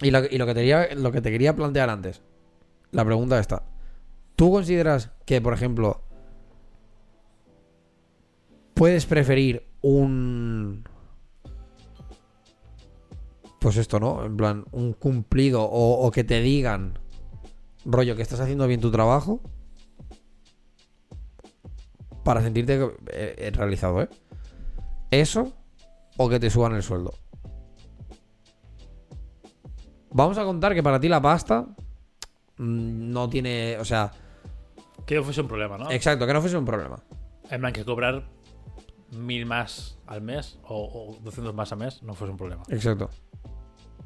[0.00, 2.22] Y lo, y lo que te quería, lo que te quería plantear antes.
[2.92, 3.62] La pregunta esta.
[4.36, 6.02] ¿Tú consideras que, por ejemplo,
[8.74, 10.84] puedes preferir un...
[13.58, 14.24] Pues esto, ¿no?
[14.24, 16.98] En plan, un cumplido o, o que te digan,
[17.84, 19.40] rollo, que estás haciendo bien tu trabajo
[22.22, 24.08] para sentirte eh, eh, realizado, ¿eh?
[25.20, 25.52] Eso
[26.18, 27.14] o que te suban el sueldo.
[30.10, 31.62] Vamos a contar que para ti la pasta
[32.58, 34.12] mm, no tiene, o sea,
[35.06, 35.90] Que no fuese un problema, ¿no?
[35.90, 37.02] exacto, que no fuese un problema.
[37.50, 38.24] En plan, que cobrar
[39.12, 42.62] mil más al mes o, o 200 más al mes no fuese un problema.
[42.68, 43.10] Exacto.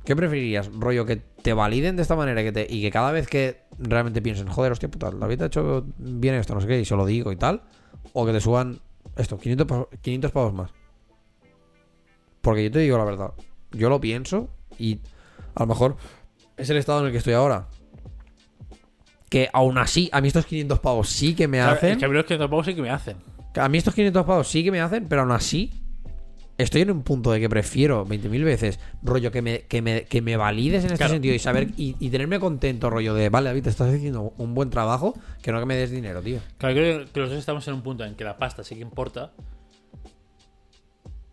[0.04, 0.70] ¿Qué preferirías?
[0.72, 4.20] Rollo que te validen de esta manera que te, y que cada vez que realmente
[4.22, 6.96] piensen, joder, hostia puta, la vida ha hecho bien esto, no sé qué, y se
[6.96, 7.62] lo digo y tal,
[8.12, 8.80] o que te suban
[9.16, 10.70] esto, 500, pa- 500 pavos más.
[12.40, 13.32] Porque yo te digo la verdad,
[13.72, 14.48] yo lo pienso
[14.78, 15.00] y
[15.54, 15.96] a lo mejor
[16.56, 17.66] es el estado en el que estoy ahora.
[19.28, 21.92] Que aún así, a mí estos 500 pavos sí que me hacen.
[21.92, 23.16] Es que a mí los que tampoco sí que me hacen.
[23.56, 25.70] A mí estos 500 pavos sí que me hacen, pero aún así
[26.58, 30.20] estoy en un punto de que prefiero 20.000 veces, rollo, que me, que me, que
[30.20, 31.12] me valides en este Claro.
[31.14, 34.54] sentido y saber y, y tenerme contento, rollo de, vale, David, te estás haciendo un
[34.54, 36.38] buen trabajo, que no que me des dinero, tío.
[36.58, 38.82] Claro, creo que los dos estamos en un punto en que la pasta sí que
[38.82, 39.32] importa,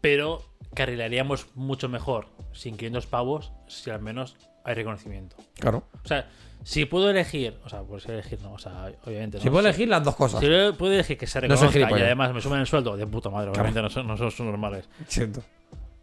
[0.02, 0.44] pero
[0.78, 5.36] carrilaríamos mucho mejor sin 500 pavos si al menos hay reconocimiento.
[5.60, 5.84] Claro.
[6.04, 6.30] O sea,
[6.64, 9.44] si puedo elegir, o sea, pues elegir no, o sea, obviamente no.
[9.44, 10.40] Si puedo elegir las dos cosas.
[10.40, 10.48] Si
[10.78, 13.50] puedo elegir que se No reconozca y además me sumen el sueldo, de puta madre,
[13.50, 14.88] obviamente no son, no son normales.
[15.08, 15.42] Siento.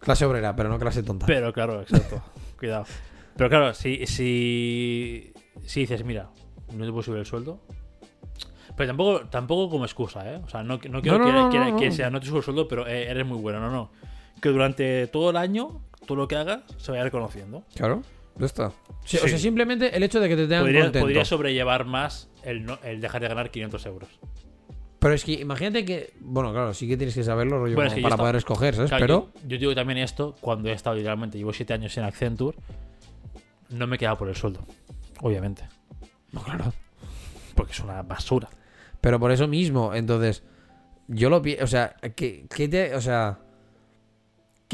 [0.01, 1.26] Clase obrera, pero no clase tonta.
[1.26, 2.22] Pero claro, exacto.
[2.59, 2.84] Cuidado.
[3.36, 5.32] Pero claro, si, si,
[5.64, 6.30] si dices, mira,
[6.72, 7.60] no te puedo subir el sueldo.
[8.76, 10.40] Pero tampoco, tampoco como excusa, ¿eh?
[10.44, 12.38] O sea, no, no quiero No, no, que, no, que- que sea, no te subo
[12.38, 13.60] el sueldo, pero eh, eres muy bueno.
[13.60, 13.90] No, no.
[14.40, 17.62] Que durante todo el año, todo lo que hagas se vaya reconociendo.
[17.74, 18.02] Claro.
[18.36, 18.73] Ya está.
[19.05, 21.05] Sí, O sea, simplemente el hecho de que te tengan Podría, contento.
[21.05, 24.09] podría sobrellevar más el, no- el dejar de ganar 500 euros.
[24.98, 26.15] Pero es que imagínate que.
[26.20, 28.74] Bueno, claro, sí que tienes que saberlo, rollo, Bueno, es que para estaba- poder escoger,
[28.74, 28.89] ¿sabes?
[28.90, 29.32] Claro, pero.
[29.43, 32.56] yo, yo digo también esto cuando he estado literalmente, llevo 7 años en Accenture,
[33.70, 34.65] no me he quedado por el sueldo,
[35.20, 35.62] obviamente.
[36.32, 36.73] No, claro.
[37.55, 38.48] Porque es una basura.
[39.01, 40.43] Pero por eso mismo, entonces,
[41.06, 43.39] yo lo pienso, o sea, ¿qué, qué te, o sea,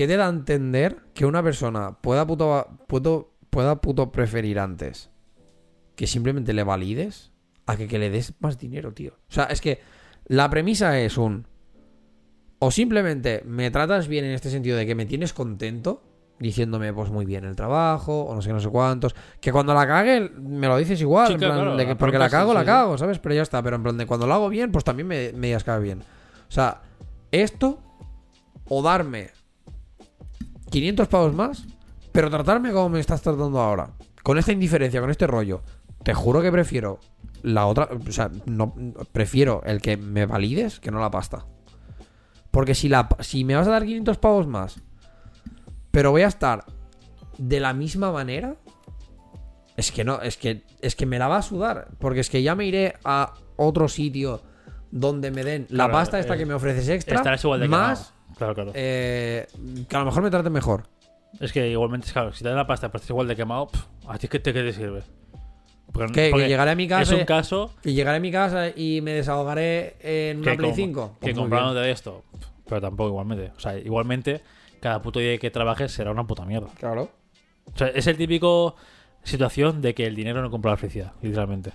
[0.00, 5.10] ¿qué te da a entender que una persona pueda puto, puto- pueda puto preferir antes
[5.94, 7.32] que simplemente le valides
[7.66, 9.12] a que, que le des más dinero, tío?
[9.28, 9.78] O sea, es que
[10.24, 11.46] la premisa es un,
[12.60, 16.02] o simplemente me tratas bien en este sentido de que me tienes contento,
[16.38, 19.86] diciéndome pues muy bien el trabajo, o no sé no sé cuántos, que cuando la
[19.86, 22.32] cague me lo dices igual, Sí, en plan claro, de que la porque la sí,
[22.32, 23.18] cago, la cago, ¿sabes?
[23.18, 25.48] Pero ya está, pero en plan de cuando lo hago bien, pues también me, me
[25.48, 26.00] digas que bien.
[26.00, 26.80] O sea,
[27.32, 27.78] esto
[28.66, 29.30] o darme
[30.70, 31.66] 500 pavos más,
[32.12, 33.90] pero tratarme como me estás tratando ahora.
[34.22, 35.62] con esta indiferencia, con este rollo,
[36.02, 37.00] te juro que prefiero
[37.42, 37.88] la otra.
[38.06, 38.74] O sea, no,
[39.12, 41.46] prefiero el que me valides que no la pasta.
[42.50, 44.80] Porque si, la, si me vas a dar 500 pavos más,
[45.90, 46.64] pero voy a estar
[47.38, 48.56] de la misma manera,
[49.76, 51.88] es que no, es que, es que me la va a sudar.
[51.98, 54.42] Porque es que ya me iré a otro sitio
[54.90, 57.68] donde me den la Claro, pasta esta eh, que me ofreces extra, Estarás igual de
[57.68, 58.12] más.
[58.40, 58.72] Claro, claro.
[58.74, 59.46] eh,
[59.86, 60.84] que a lo mejor me traten mejor.
[61.40, 63.84] Es que igualmente, claro, si te dan la pasta pero estás igual de quemado, pff,
[64.08, 65.02] ¿a ti qué te, qué te sirve?
[65.92, 66.28] Porque- ¿Qué?
[66.30, 67.02] porque Que llegaré a mi casa.
[67.02, 70.70] Es un caso Y llegaré a mi casa y me desahogaré en una que, Play
[70.70, 71.10] com- 5.
[71.12, 72.24] que Pues muy comprándote de esto,
[72.66, 73.52] pero tampoco igualmente.
[73.56, 74.40] O sea, igualmente,
[74.80, 76.68] cada puto día que trabajes será una puta mierda.
[76.78, 77.10] Claro.
[77.74, 78.74] O sea, es el típico
[79.22, 81.72] situación de que el dinero no compra la felicidad, literalmente.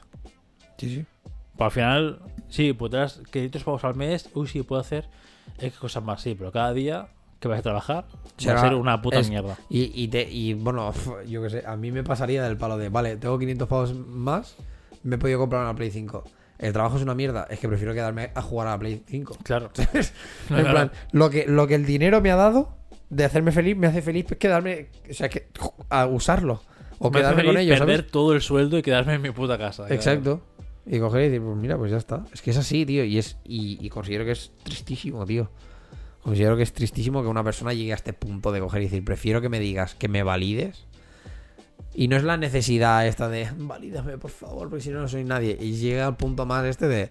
[0.80, 1.06] Sí, sí.
[1.54, 2.20] Pero al final,
[2.50, 5.08] sí, podrás 500 pavos al mes, uy, sí, puedo hacer
[5.60, 7.08] X cosas más, sí, pero cada día
[7.40, 8.06] que vas a trabajar
[8.38, 9.58] Será- va a ser una puta es- mierda.
[9.70, 10.92] Y, y, te, y bueno,
[11.28, 14.56] yo qué sé, a mí me pasaría del palo de, vale, tengo 500 pavos más,
[15.04, 16.24] me he podido comprar una Play 5.
[16.58, 19.38] El trabajo es una mierda, es que prefiero quedarme a jugar a la Play 5.
[19.44, 19.70] Claro.
[20.50, 22.70] en plan, lo que, lo que el dinero me ha dado
[23.10, 25.50] de hacerme feliz, me hace feliz pues, quedarme, o sea, que,
[25.90, 26.62] a usarlo.
[26.98, 28.12] O Me hace quedarme con ellos, perder ¿sabes?
[28.12, 29.86] todo el sueldo y quedarme en mi puta casa.
[29.90, 30.42] Exacto.
[30.86, 32.26] Y coger y decir, pues mira, pues ya está.
[32.32, 33.03] Es que es así, tío.
[33.03, 35.49] Y es y, considero que es tristísimo, tío.
[36.22, 39.03] Considero que es tristísimo que una persona llegue a este punto de coger y decir,
[39.03, 40.86] prefiero que me digas que me valides.
[41.94, 45.24] Y no es la necesidad esta de, valídame, por favor, porque si no, no soy
[45.24, 45.57] nadie.
[45.60, 47.10] Y llega al punto más este de,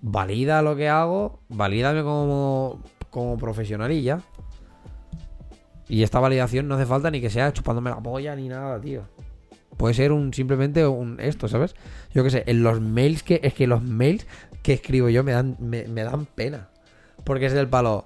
[0.00, 4.20] valida lo que hago, valídame como, como profesional y ya.
[5.88, 9.04] Y esta validación no hace falta ni que sea chupándome la polla ni nada, tío.
[9.78, 11.74] Puede ser un simplemente un esto, ¿sabes?
[12.12, 13.40] Yo qué sé, en los mails que.
[13.42, 14.26] Es que los mails
[14.62, 16.68] que escribo yo me dan, me, me dan pena.
[17.24, 18.04] Porque es del palo.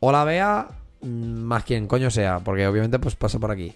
[0.00, 0.68] Hola Bea,
[1.02, 2.38] mm, más quien coño sea.
[2.40, 3.74] Porque obviamente pues pasa por aquí.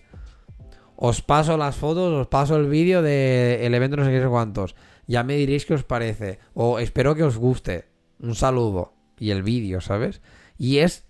[0.96, 4.74] Os paso las fotos, os paso el vídeo del evento no sé qué sé cuántos.
[5.06, 6.38] Ya me diréis qué os parece.
[6.54, 7.86] O espero que os guste.
[8.20, 8.94] Un saludo.
[9.18, 10.22] Y el vídeo, ¿sabes?
[10.56, 11.04] Y es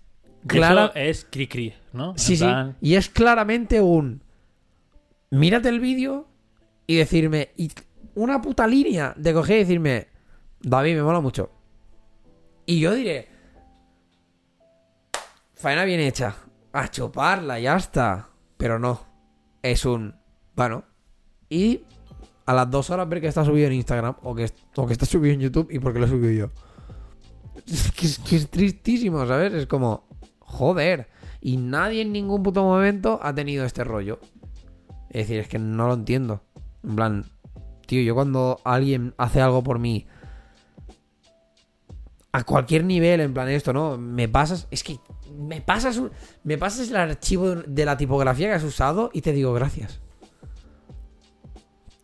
[0.45, 0.91] Claro.
[0.95, 2.13] es cri cri, ¿no?
[2.17, 2.45] Sí, sí.
[2.81, 4.23] Y es claramente un.
[5.31, 6.27] Mírate el vídeo
[6.85, 7.51] y decirme.
[8.15, 10.07] Una puta línea de coger y decirme.
[10.61, 11.51] David, me mola mucho.
[12.65, 13.27] Y yo diré.
[15.55, 16.35] Faena bien hecha.
[16.73, 18.29] A chuparla, ya está.
[18.57, 19.01] Pero no.
[19.61, 20.15] Es un.
[20.55, 20.83] Bueno.
[21.49, 21.83] Y
[22.45, 25.05] a las dos horas ver que está subido en Instagram o que, o que está
[25.05, 26.51] subido en YouTube y por qué lo he subido yo.
[27.95, 29.53] Que, es es tristísimo, ¿sabes?
[29.53, 30.07] Es como.
[30.39, 31.09] Joder.
[31.41, 34.19] Y nadie en ningún puto momento ha tenido este rollo.
[35.17, 36.43] Es decir, es que no lo entiendo.
[36.83, 37.25] En plan,
[37.87, 40.05] tío, yo cuando alguien hace algo por mí,
[42.31, 43.97] a cualquier nivel, en plan esto, ¿no?
[43.97, 44.99] Me pasas, es que
[45.35, 45.99] me pasas,
[46.43, 49.99] me pasas el archivo de la tipografía que has usado y te digo gracias.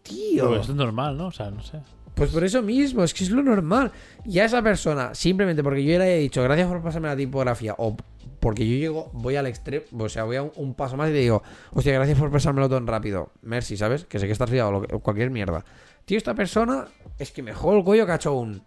[0.02, 0.48] Tío.
[0.48, 1.28] pues es normal, ¿no?
[1.28, 1.82] O sea, no sé.
[2.16, 3.92] Pues por eso mismo, es que es lo normal.
[4.26, 7.76] Y a esa persona, simplemente porque yo le he dicho gracias por pasarme la tipografía,
[7.78, 7.96] o
[8.44, 11.14] porque yo llego, voy al extremo, o sea, voy a un, un paso más y
[11.14, 11.42] te digo,
[11.72, 13.32] hostia, gracias por pasármelo tan rápido.
[13.42, 14.04] Merci, ¿sabes?
[14.06, 15.64] Que sé que estás liado, que- cualquier mierda.
[16.04, 16.88] Tío, esta persona
[17.18, 18.62] es que me juego el cuello que ha hecho un.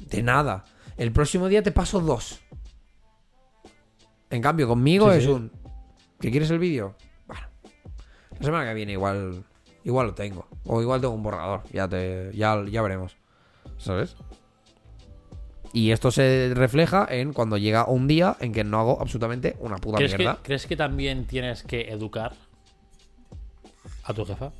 [0.00, 0.64] De nada.
[0.96, 2.40] El próximo día te paso dos.
[4.30, 5.30] En cambio, conmigo Sí, es sí.
[5.30, 5.52] un.
[6.18, 6.94] ¿Qué quieres el vídeo?
[7.26, 7.46] Bueno.
[8.38, 9.44] La semana que viene igual.
[9.84, 10.48] Igual lo tengo.
[10.64, 11.62] O igual tengo un borrador.
[11.72, 12.30] Ya te.
[12.34, 13.16] Ya, ya veremos.
[13.76, 14.16] ¿Sabes?
[15.76, 19.76] Y esto se refleja en cuando llega un día en que no hago absolutamente una
[19.76, 20.38] puta ¿Crees que, mierda.
[20.42, 22.32] ¿Crees que también tienes que educar
[24.04, 24.52] a tu jefa?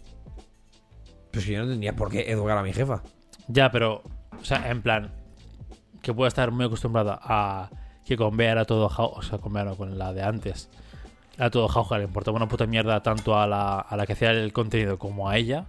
[1.32, 3.02] Pues yo no tendría por qué educar a mi jefa.
[3.48, 4.02] Ya, pero,
[4.38, 5.14] o sea, en plan,
[6.02, 7.70] que pueda estar muy acostumbrada a
[8.04, 10.68] que con Bea era todo o sea, con Bea no, con la de antes,
[11.38, 14.32] era todo jauja, le importaba una puta mierda tanto a la, a la que hacía
[14.32, 15.64] el contenido como a ella.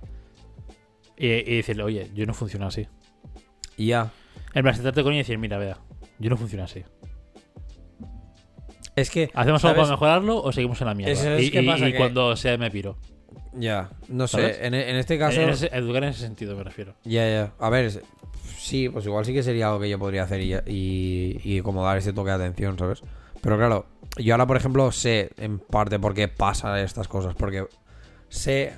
[1.15, 2.85] Y, y decirle, oye, yo no funciono así.
[3.77, 4.11] Ya.
[4.57, 5.77] En plan, sentarte con ella y decir, mira, Bea,
[6.17, 6.83] yo no funciono así.
[8.95, 9.29] Es que.
[9.35, 11.13] ¿Hacemos algo para mejorarlo o seguimos en la mierda?
[11.13, 12.97] Eso es y que y- pasa y que- cuando sea me piro.
[13.53, 13.89] Ya.
[14.07, 14.57] No ¿Sabes?
[14.57, 14.65] sé.
[14.65, 15.39] En, en este caso.
[15.41, 16.95] En ese- educar en ese sentido me refiero.
[17.03, 17.53] Ya, ya.
[17.59, 18.01] A ver, es-
[18.57, 21.83] sí, pues igual sí que sería algo que yo podría hacer y, y, y como
[21.85, 23.01] dar ese toque de atención, ¿sabes?
[23.41, 23.85] Pero claro,
[24.17, 27.35] yo ahora, por ejemplo, sé en parte por qué pasan estas cosas.
[27.35, 27.67] Porque
[28.29, 28.73] sé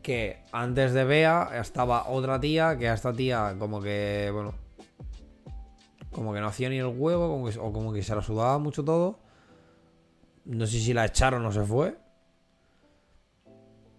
[0.00, 4.54] que antes de Bea estaba otra tía, que a esta tía como que, bueno,
[6.14, 8.58] como que no hacía ni el huevo, como que- o como que se la sudaba
[8.58, 9.18] mucho todo.
[10.46, 11.98] No sé si la echaron o se fue.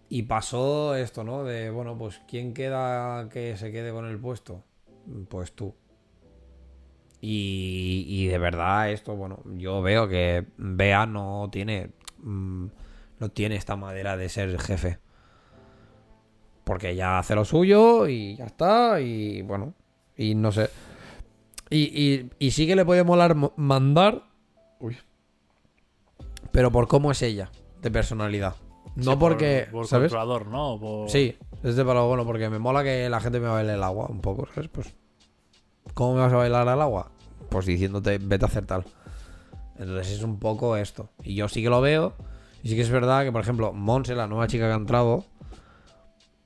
[0.10, 1.44] Y pasó esto, ¿no?
[1.44, 4.64] De, bueno, pues ¿quién queda que se quede con el puesto?
[5.30, 5.74] Pues tú.
[7.22, 11.92] Y, y de verdad esto, bueno, yo veo que Bea no tiene...
[12.20, 12.68] mm,
[13.20, 15.00] no tiene esta madera de ser jefe.
[16.64, 19.00] Porque ya hace lo suyo y ya está.
[19.02, 19.74] Y bueno,
[20.18, 20.70] y no sé.
[21.70, 24.24] Y, y, y sí que le puede molar mo- mandar.
[24.80, 24.98] Uy.
[26.52, 27.50] Pero por cómo es ella,
[27.82, 28.56] de personalidad.
[28.96, 29.68] No Sí, por- porque.
[29.72, 30.12] Por, ¿Sabes?
[30.12, 30.80] controlador, ¿no?
[30.80, 33.84] Por- Sí, es de palo bueno, porque me mola que la gente me baile el
[33.84, 34.70] agua un poco, ¿sabes?
[34.70, 34.94] Pues.
[35.94, 37.12] ¿Cómo me vas a bailar al agua?
[37.50, 38.86] Pues diciéndote, vete a hacer tal.
[39.78, 41.10] Entonces es un poco esto.
[41.24, 42.14] Y yo sí que lo veo.
[42.64, 45.26] Y sí que es verdad que, por ejemplo, Monse, la nueva chica que ha entrado,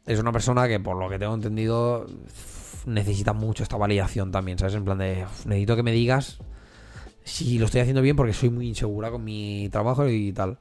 [0.05, 2.07] es una persona que, por lo que tengo entendido,
[2.89, 4.75] necesita mucho esta validación también, ¿sabes?
[4.75, 6.39] En plan de, necesito que me digas
[7.23, 10.57] si lo estoy haciendo bien porque soy muy insegura con mi trabajo y tal.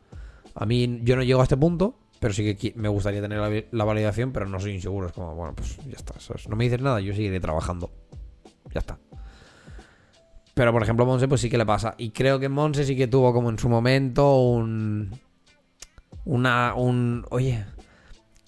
[0.55, 3.65] A mí, yo no llego a este punto, pero sí que me gustaría tener la,
[3.71, 5.07] la validación, pero no soy inseguro.
[5.07, 6.19] Es como, bueno, pues ya está.
[6.21, 6.49] ¿sabes?
[6.49, 7.91] No me dices nada, yo seguiré trabajando.
[8.73, 8.99] Ya está.
[10.55, 11.95] Pero por ejemplo, Monse, pues sí que le pasa.
[11.99, 15.17] Y creo que Monse sí que tuvo como en su momento un.
[16.25, 16.75] Una.
[16.75, 17.25] Un.
[17.31, 17.65] Oye,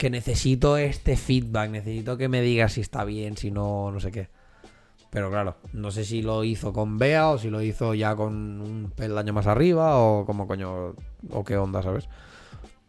[0.00, 1.68] que necesito este feedback.
[1.68, 4.30] Necesito que me digas si está bien, si no, no sé qué.
[5.10, 8.62] Pero claro, no sé si lo hizo con Bea o si lo hizo ya con
[8.62, 10.94] un peldaño más arriba o como coño.
[11.28, 12.08] O qué onda, ¿sabes?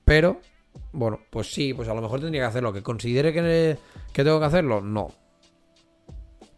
[0.05, 0.39] Pero.
[0.93, 2.71] Bueno, pues sí, pues a lo mejor tendría que hacerlo.
[2.71, 3.77] ¿Que considere que,
[4.13, 4.79] que tengo que hacerlo?
[4.79, 5.11] No.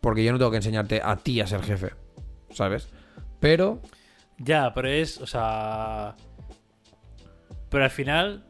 [0.01, 1.93] Porque yo no tengo que enseñarte a ti a ser jefe.
[2.51, 2.89] ¿Sabes?
[3.39, 3.81] Pero.
[4.37, 6.15] Ya, pero es, o sea.
[7.69, 8.45] Pero al final,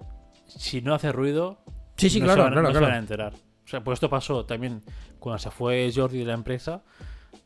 [0.47, 1.63] si no hace ruido,
[1.97, 2.85] Sí, sí, no, claro, se, van, claro, no se claro.
[2.87, 3.33] van a enterar.
[3.33, 4.81] O sea, pues esto pasó también
[5.19, 6.83] cuando se fue Jordi de la empresa.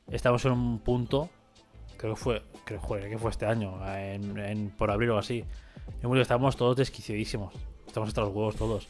[0.10, 1.30] Estamos en un punto,
[1.98, 5.44] creo que fue, creo joder, que fue este año, en, en- por abril o así.
[6.02, 7.53] En estábamos todos desquiciadísimos.
[7.86, 8.88] Estamos hasta los huevos todos.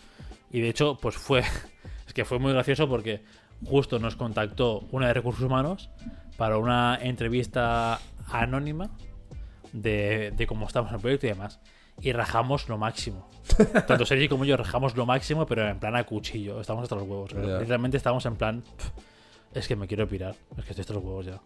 [0.51, 1.39] Y de hecho, pues fue,
[2.07, 3.23] es que fue muy gracioso porque
[3.65, 5.89] justo nos contactó una de recursos humanos
[6.37, 8.89] para una entrevista anónima
[9.73, 11.59] de, de cómo estamos en el proyecto y demás.
[12.01, 13.27] Y rajamos lo máximo.
[13.87, 16.61] Tanto Sergi como yo rajamos lo máximo, pero en plan a cuchillo.
[16.61, 17.31] Estamos hasta los huevos.
[17.31, 17.39] Ya.
[17.59, 18.61] Literalmente estamos en plan.
[18.61, 18.91] "Pff,
[19.53, 20.35] Es que me quiero pirar.
[20.57, 21.41] Es que estoy hasta los huevos ya.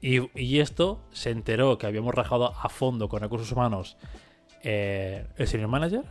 [0.00, 3.96] Y, y esto se enteró que habíamos rajado a fondo con recursos humanos
[4.62, 6.02] eh, el senior manager.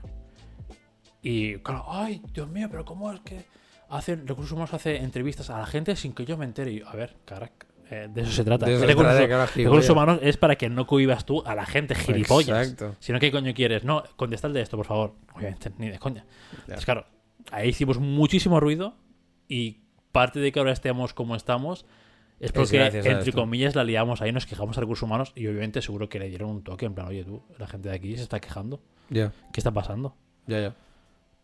[1.21, 3.45] Y claro, ay, Dios mío, pero ¿cómo es que
[3.89, 6.71] hacen recursos humanos hace entrevistas a la gente sin que yo me entere?
[6.71, 8.65] Y yo, a ver, carac, eh, de eso se trata.
[8.65, 11.43] De eso se recursos, trata, que ahora recursos humanos es para que no cohibas tú
[11.45, 12.69] a la gente gilipollas.
[12.69, 12.95] Exacto.
[12.99, 13.83] Si no, ¿qué coño quieres?
[13.83, 15.15] No, contestad de esto, por favor.
[15.35, 16.25] Obviamente, ni de coña.
[16.65, 17.05] Pues claro,
[17.51, 18.95] ahí hicimos muchísimo ruido
[19.47, 21.85] y parte de que ahora estemos como estamos
[22.39, 25.81] es porque, a entre comillas, la liamos ahí, nos quejamos a recursos humanos y obviamente
[25.81, 28.23] seguro que le dieron un toque en plan, oye tú, la gente de aquí se
[28.23, 28.81] está quejando.
[29.09, 30.15] Ya, ¿Qué está pasando?
[30.47, 30.75] ya, ya.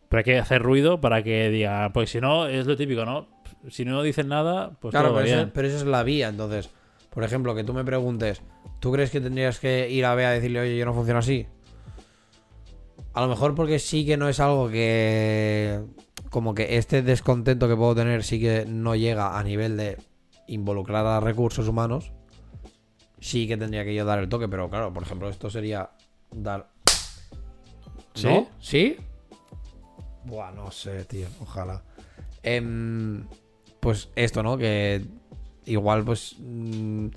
[0.10, 3.28] Pero hay que hacer ruido para que digan, pues si no, es lo típico, ¿no?
[3.70, 5.52] Si no dicen nada, pues claro, todo pero eso, bien.
[5.54, 6.30] pero eso es la vía.
[6.30, 6.72] Entonces,
[7.12, 8.42] por ejemplo, que tú me preguntes,
[8.80, 11.46] ¿tú crees que tendrías que ir a Bea a decirle, oye, yo no funciona así?
[13.14, 15.82] A lo mejor porque sí que no es algo que.
[16.30, 19.98] Como que este descontento que puedo tener sí que no llega a nivel de
[20.48, 22.14] involucrar a recursos humanos.
[23.20, 25.90] Sí que tendría que yo dar el toque, pero claro, por ejemplo, esto sería
[26.32, 26.70] dar.
[28.14, 28.28] ¿Sí?
[28.28, 28.48] ¿No?
[28.60, 28.98] ¿Sí?
[30.26, 31.28] Buah, no sé, tío.
[31.42, 31.84] Ojalá.
[32.44, 33.26] Em,
[33.80, 34.58] pues esto, ¿no?
[34.58, 35.06] Que
[35.66, 36.36] igual, pues.
[36.40, 37.08] mm,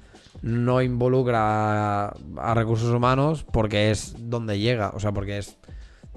[0.42, 4.90] no involucra a, a recursos humanos porque es donde llega.
[4.90, 5.56] O sea, porque es.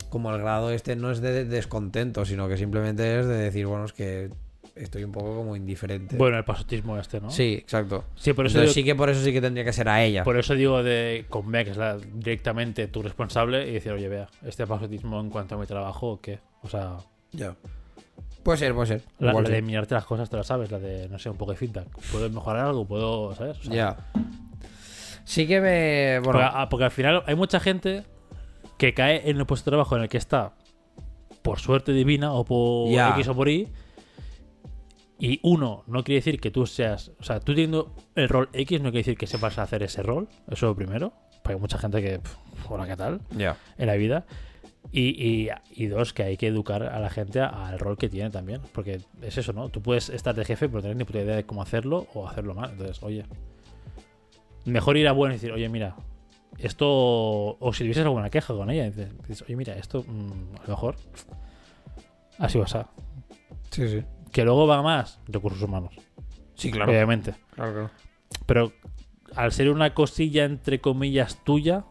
[0.10, 3.86] Como el grado este no es de descontento, sino que simplemente es de decir, bueno,
[3.86, 4.30] es que
[4.76, 6.16] estoy un poco como indiferente.
[6.18, 7.30] Bueno, el pasotismo este, ¿no?
[7.32, 8.06] Sí, exacto.
[8.16, 10.24] Sí, por eso, digo, sí que por eso sí que tendría que ser a ella.
[10.24, 14.68] por eso digo de con es la, directamente tu responsable, y decir, oye, vea, este
[14.68, 16.40] pasotismo en cuanto a mi trabajo, ¿qué?
[16.62, 16.98] O sea,
[17.32, 17.56] Ya.
[18.44, 19.02] Puede ser, puede ser.
[19.18, 21.58] la, de mirarte las cosas, te la sabes, la de, no sé, un poco de
[21.58, 21.88] feedback.
[22.12, 22.86] ¿Puedo mejorar algo?
[22.86, 23.58] ¿Puedo, sabes?
[23.60, 23.98] O sea, Ya.
[25.24, 26.20] Sí que me.
[26.20, 28.04] Bueno, porque, porque al final hay mucha gente
[28.78, 30.54] que cae en el puesto de trabajo en el que está
[31.42, 32.90] por suerte divina o por.
[32.90, 33.68] X o por Y.
[35.18, 37.12] Y uno, no quiere decir que tú seas.
[37.20, 40.28] O sea, tú teniendo el rol X no quiere decir que sepas hacer ese rol.
[40.48, 41.14] Eso es lo primero.
[41.42, 42.20] Porque hay mucha gente que.
[42.20, 42.36] pf,
[42.70, 43.22] Hola, ¿qué tal?
[43.32, 43.56] ya.
[43.78, 44.26] En la vida.
[44.92, 48.30] Y, y- y dos, que hay que educar a la gente al rol que tiene
[48.30, 48.62] también.
[48.74, 49.70] Porque es eso, ¿no?
[49.70, 52.28] Tú puedes estar de jefe, pero no tener ni puta idea de cómo hacerlo o
[52.28, 52.72] hacerlo mal.
[52.72, 53.26] Entonces, oye.
[54.66, 55.96] Mejor ir a bueno y decir, oye, mira,
[56.58, 56.88] esto.
[57.60, 60.96] O si tuvieses alguna queja con ella, dices, oye, mira, esto mm, a lo mejor.
[62.40, 62.86] Así va a ser.
[63.72, 64.04] Sí, sí.
[64.36, 65.96] Que luego va más recursos humanos,
[66.56, 66.92] Sí, claro.
[66.92, 67.36] obviamente.
[67.52, 67.90] Claro, claro.
[68.46, 68.74] Pero
[69.34, 71.86] al ser una cosilla entre comillas tuya,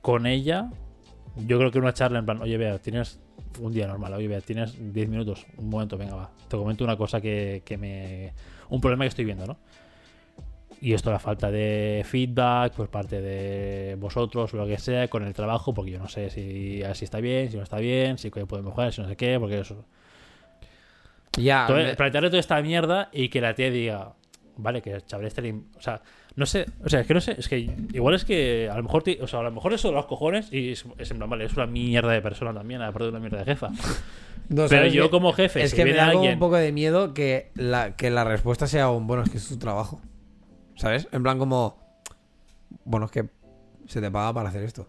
[0.00, 0.68] con ella,
[1.46, 3.20] yo creo que una charla en plan, oye, vea, tienes
[3.60, 6.96] un día normal, oye, vea, tienes 10 minutos, un momento, venga, va, te comento una
[6.96, 8.32] cosa que, que me.
[8.68, 9.58] un problema que estoy viendo, ¿no?
[10.80, 15.22] Y esto la falta de feedback por parte de vosotros o lo que sea con
[15.22, 18.28] el trabajo, porque yo no sé si así está bien, si no está bien, si
[18.30, 19.84] puede mejorar, si no sé qué, porque eso.
[21.38, 24.14] Ya, Entonces, me- plantearle toda esta mierda y que la tía diga,
[24.56, 26.02] vale, que el chaval este le im- O sea,
[26.36, 28.82] no sé, o sea, es que no sé, es que igual es que a lo
[28.82, 31.30] mejor, o sea, a lo mejor eso de los cojones y es, es en plan,
[31.30, 33.68] vale, es una mierda de persona también, aparte de una mierda de jefa.
[34.48, 36.70] no, Pero ¿sabes yo como jefe, Es si que me da alguien- un poco de
[36.72, 40.00] miedo que la, que la respuesta sea un bueno, es que es tu trabajo.
[40.74, 41.06] ¿Sabes?
[41.12, 41.78] En plan como.
[42.84, 43.26] Bueno, es que
[43.86, 44.88] se te paga para hacer esto.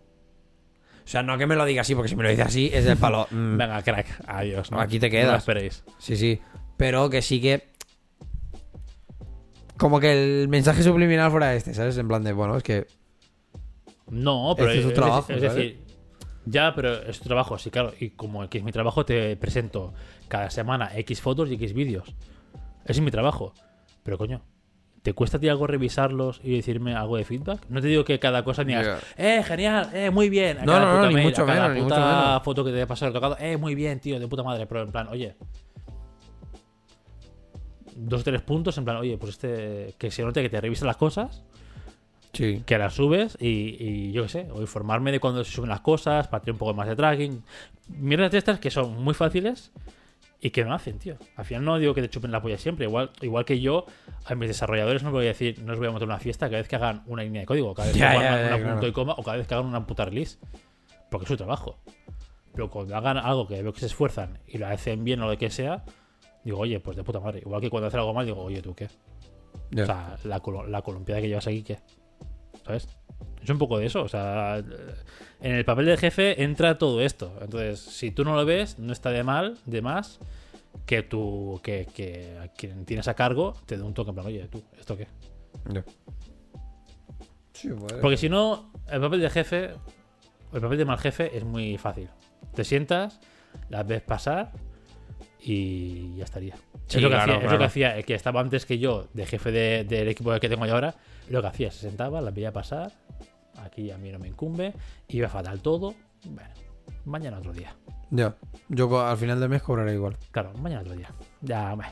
[1.04, 2.86] O sea, no que me lo diga así, porque si me lo dice así es
[2.86, 3.28] del palo.
[3.32, 4.72] mm, Venga, crack, adiós.
[4.72, 4.80] ¿no?
[4.80, 5.38] Aquí te No lo quedas.
[5.40, 5.84] esperéis.
[6.00, 6.40] Sí, sí.
[6.78, 7.72] Pero que sí que.
[9.78, 10.12] Como que
[10.42, 11.98] el mensaje subliminal fuera este, ¿sabes?
[11.98, 12.88] En plan de, bueno, es que.
[14.10, 15.80] No, pero Este es su trabajo, es, decir,
[16.46, 17.94] ya, pero es tu trabajo, sí, claro.
[18.00, 19.94] Y como que es mi trabajo, te presento
[20.28, 22.14] cada semana X fotos y X vídeos.
[22.84, 23.54] Ese es mi trabajo.
[24.04, 24.42] Pero coño,
[25.04, 27.66] ¿te cuesta a ti algo revisarlos y decirme algo de feedback?
[27.70, 30.58] No te digo que cada cosa ni digas, eh, genial, eh, muy bien.
[30.60, 32.08] a No, cada no, no, puta ni mail, mucho a cada menos, ni mucho puta
[32.26, 32.44] menos.
[32.44, 34.66] foto que te haya pasado tocado, eh, muy bien, tío, de puta madre.
[34.66, 35.36] Pero en plan, oye,
[37.96, 40.86] dos o tres puntos, en plan, oye, pues este, que se note que te revisa
[40.86, 41.44] las cosas
[42.34, 42.64] Sí.
[42.66, 45.82] que las subes y, y yo qué sé, o informarme de cuándo se suben las
[45.82, 47.44] cosas, para tener un poco más de tracking.
[47.90, 49.72] Mierdas de estas que son muy fáciles
[50.44, 51.16] y que no hacen, tío.
[51.38, 53.86] Al final no digo que te chupen la polla siempre, igual, igual que yo,
[54.26, 56.48] a mis desarrolladores no les voy a decir, no les voy a montar una fiesta
[56.48, 58.58] cada vez que hagan una línea de código, cada vez que hagan una, ya, una
[58.58, 58.72] claro.
[58.74, 60.40] punto y coma, o cada vez que hagan una puta release.
[61.10, 61.80] Porque es su trabajo.
[62.54, 65.38] Pero cuando hagan algo que veo que se esfuerzan y lo hacen bien o lo
[65.38, 65.86] que sea,
[66.44, 67.40] digo, oye, pues de puta madre.
[67.40, 68.90] Igual que cuando hacen algo mal, digo, oye, ¿tú qué?
[69.82, 71.80] O sea, la, la columpiada que llevas aquí, ¿qué?
[72.66, 72.90] ¿Sabes?
[73.44, 74.04] Es un poco de eso.
[74.04, 74.58] O sea,
[75.42, 77.38] en el papel del jefe entra todo esto.
[77.42, 80.20] Entonces, si tú no lo ves, no está de mal, de más,
[80.86, 84.28] que tú, que, que a quien tienes a cargo te dé un toque en plan,
[84.28, 85.08] oye, tú, ¿esto qué?
[87.54, 87.94] Sí, pues.
[87.94, 89.72] Porque si no, el papel de jefe,
[90.54, 92.10] el papel de mal jefe es muy fácil.
[92.56, 93.20] Te sientas,
[93.70, 94.52] las ves pasar
[95.40, 96.56] y ya estaría.
[96.88, 97.58] Sí, es lo que claro, hacía, es lo claro.
[97.60, 100.66] que hacía el que estaba antes que yo, de jefe de- del equipo que tengo
[100.66, 100.96] yo ahora,
[101.30, 102.92] lo que hacía, se sentaba, las veía pasar,
[103.64, 104.74] aquí a mí no me incumbe,
[105.08, 105.94] iba fatal todo,
[106.26, 106.50] bueno,
[107.06, 107.76] mañana otro día.
[108.10, 108.36] Ya.
[108.70, 110.18] Yo al final del mes cobraré igual.
[110.32, 111.10] Claro, mañana otro día.
[111.42, 111.92] Ya, bueno.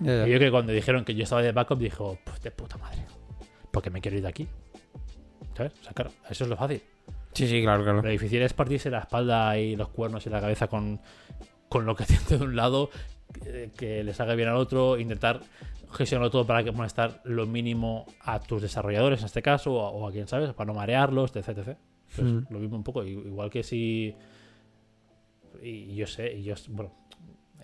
[0.00, 0.28] Ya, ya.
[0.28, 3.04] Y yo que cuando dijeron que yo estaba de backup, dijo, pues de puta madre,
[3.70, 4.48] porque me quiero ir de aquí.
[5.56, 5.72] ¿Sabes?
[5.80, 6.82] O sea, claro, eso es lo fácil.
[7.32, 8.02] Sí, sí, claro, claro.
[8.02, 11.00] Lo difícil es partirse la espalda y los cuernos y la cabeza con,
[11.68, 12.90] con lo que tiene de un lado,
[13.32, 15.40] que, que les haga bien al otro, intentar
[15.92, 19.90] gestionarlo todo para que molestar lo mínimo a tus desarrolladores en este caso, o a,
[19.90, 21.48] o a quien sabes, para no marearlos, etc.
[21.48, 21.78] etc.
[22.14, 22.46] Pues Mm.
[22.50, 24.14] Lo mismo un poco, igual que si.
[25.62, 26.54] Y yo sé, y yo.
[26.68, 26.92] Bueno,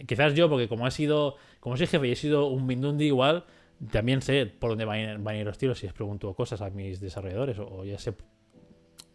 [0.07, 1.37] quizás yo, porque como he sido.
[1.61, 3.45] Como soy jefe y he sido un Mindundi igual,
[3.91, 6.33] también sé por dónde van a ir, van a ir los tiros si les pregunto
[6.35, 8.15] cosas a mis desarrolladores, o, o ya sé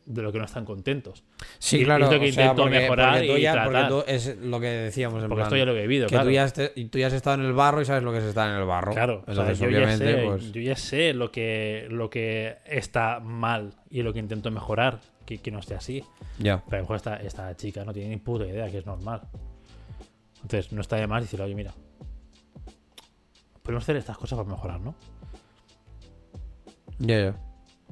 [0.06, 1.24] de lo que no están contentos.
[1.60, 2.06] Sí, Y- claro.
[2.06, 3.90] es lo que o sea, intento porque- mejorar porque tú y ya- tratar.
[3.90, 6.16] Porque tú es lo que decíamos en Porque plan, esto ya lo he vivido, que
[6.16, 6.26] claro.
[6.28, 8.24] tú, ya y tú ya has estado en el barro y sabes lo que es
[8.24, 8.92] estar en el barro.
[8.94, 10.52] Claro, o sea, Entonces, yo, ya obviamente, sé, pues.
[10.52, 15.38] yo ya sé lo que, lo que está mal y lo que intento mejorar, que,
[15.38, 16.04] que no esté así.
[16.40, 16.64] Ya.
[16.66, 19.22] Pero a lo mejor esta, esta chica no tiene ni puta idea que es normal.
[20.42, 21.74] Entonces no está de más decirle, oye, mira,
[23.62, 24.96] podemos hacer estas cosas para mejorar, ¿no?
[26.98, 27.36] Ya, ya.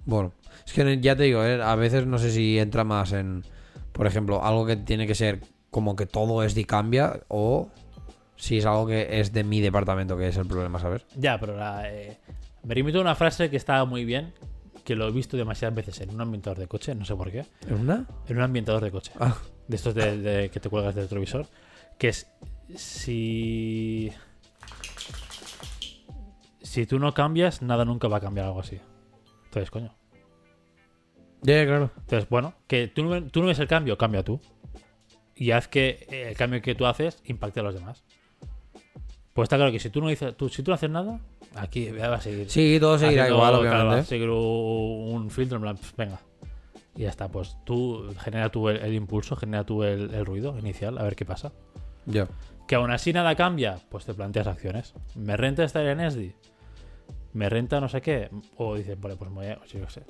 [0.10, 0.34] Bueno,
[0.66, 3.44] es que ya te digo, eh, a veces no sé si entra más en,
[3.92, 5.40] por ejemplo, algo que tiene que ser
[5.72, 7.70] como que todo es de cambia o
[8.36, 11.06] si es algo que es de mi departamento que es el problema, ¿sabes?
[11.16, 12.18] Ya, pero la, eh,
[12.64, 14.34] me remito a una frase que estaba muy bien,
[14.84, 17.40] que lo he visto demasiadas veces en un ambientador de coche, no sé por qué.
[17.42, 18.08] ¿Es una?
[18.28, 19.12] En un ambientador de coche.
[19.20, 19.38] Ah,
[19.68, 21.46] de estos de, de- que te cuelgas del retrovisor,
[22.00, 22.26] que es
[22.76, 24.12] si
[26.62, 28.80] si tú no cambias, nada nunca va a cambiar algo así.
[29.46, 29.94] Entonces, coño.
[31.42, 31.92] Ya, claro.
[31.98, 34.40] Entonces, bueno, que tú no, tú no ves el cambio, cambia tú.
[35.36, 38.04] Y haz que eh, el cambio que tú haces impacte a los demás.
[39.34, 41.20] Pues está claro que si tú no dices, tú, si tú no haces nada,
[41.56, 42.50] aquí va a seguir.
[42.50, 44.10] Sí, todo seguirá haciendo- igual, claro, va a obviamente.
[44.10, 46.20] seguir un, filtro en plan, pf, venga.
[46.96, 50.58] Y ya está, pues tú genera tú el, el impulso, genera tú el, el ruido
[50.60, 51.54] inicial, a ver qué pasa.
[52.06, 52.28] Ya.
[52.68, 54.94] Que aún así nada cambia, pues te planteas acciones.
[55.16, 56.34] ¿Me renta estar en ESDI?
[57.32, 58.30] ¿Me renta no sé qué?
[58.58, 60.04] O dices, vale, pues me voy a, yo qué sé.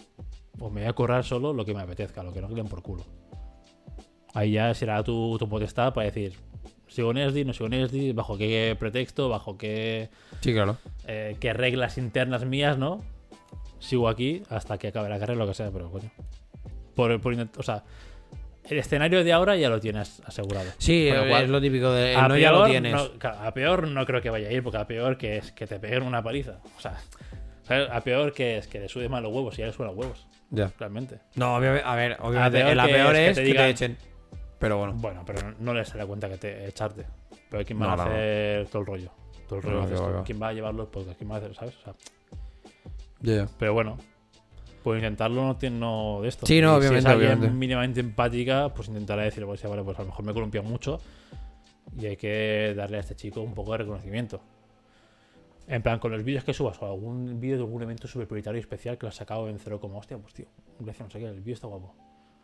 [0.59, 2.81] O me voy a currar solo lo que me apetezca, lo que no den por
[2.81, 3.05] culo.
[4.33, 6.33] Ahí ya será tu, tu potestad para decir,
[6.87, 10.09] sigo en ESDI, no sigo en ESDI, bajo qué pretexto, bajo qué,
[10.41, 10.77] Sí, claro.
[11.07, 13.01] eh, qué reglas internas mías, ¿no?
[13.79, 16.11] Sigo aquí hasta que acabe la carrera, lo que sea, pero coño.
[16.95, 17.83] Por, por o sea,
[18.65, 20.69] el escenario de ahora ya lo tienes asegurado.
[20.77, 22.93] Sí, lo es lo típico de a no ya lo peor, tienes.
[22.93, 25.65] no- a peor no creo que vaya a ir, porque a peor que es que
[25.65, 26.59] te peguen una paliza.
[26.77, 26.97] O sea.
[27.91, 29.95] A peor que es que le sube más los huevos y ya le suben los
[29.95, 30.71] huevos, Ya.
[30.79, 31.19] realmente.
[31.35, 33.97] No, obviamente, a ver, obviamente, peor la peor es que te que te, digan- echen.
[34.59, 34.93] Pero bueno.
[34.95, 37.05] Bueno, pero no- les sale cuenta que te echarte.
[37.49, 38.01] Pero ¿quién va No, a no.
[38.03, 39.11] hacer todo el rollo?
[39.47, 40.23] Todo el rollo No, va, va.
[40.23, 41.17] ¿Quién va a llevar los podcasts?
[41.17, 41.75] ¿Quién va a hacer, sabes?
[41.77, 41.93] O sea,
[43.21, 43.47] Ya, ya.
[43.57, 43.97] pero bueno,
[44.83, 46.45] pues intentarlo no tiene no de esto.
[46.45, 47.57] Sí, no, obviamente, Si es alguien obviamente.
[47.57, 50.99] mínimamente empática, pues intentará decir, pues, vale, pues a lo mejor me he columpiado mucho
[51.97, 54.41] y hay que darle a este chico un poco de reconocimiento.
[55.69, 58.57] En plan, con los vídeos que subas o algún vídeo de algún evento super prioritario
[58.57, 60.47] y especial que lo has sacado en cero como hostia, pues tío,
[60.79, 61.93] gracias, no sé qué, el vídeo está guapo.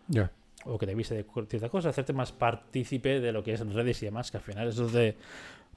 [0.07, 0.31] Ya.
[0.65, 4.01] O que te viste de cierta cosa, hacerte más partícipe de lo que es redes
[4.03, 5.17] y demás, que al final eso es de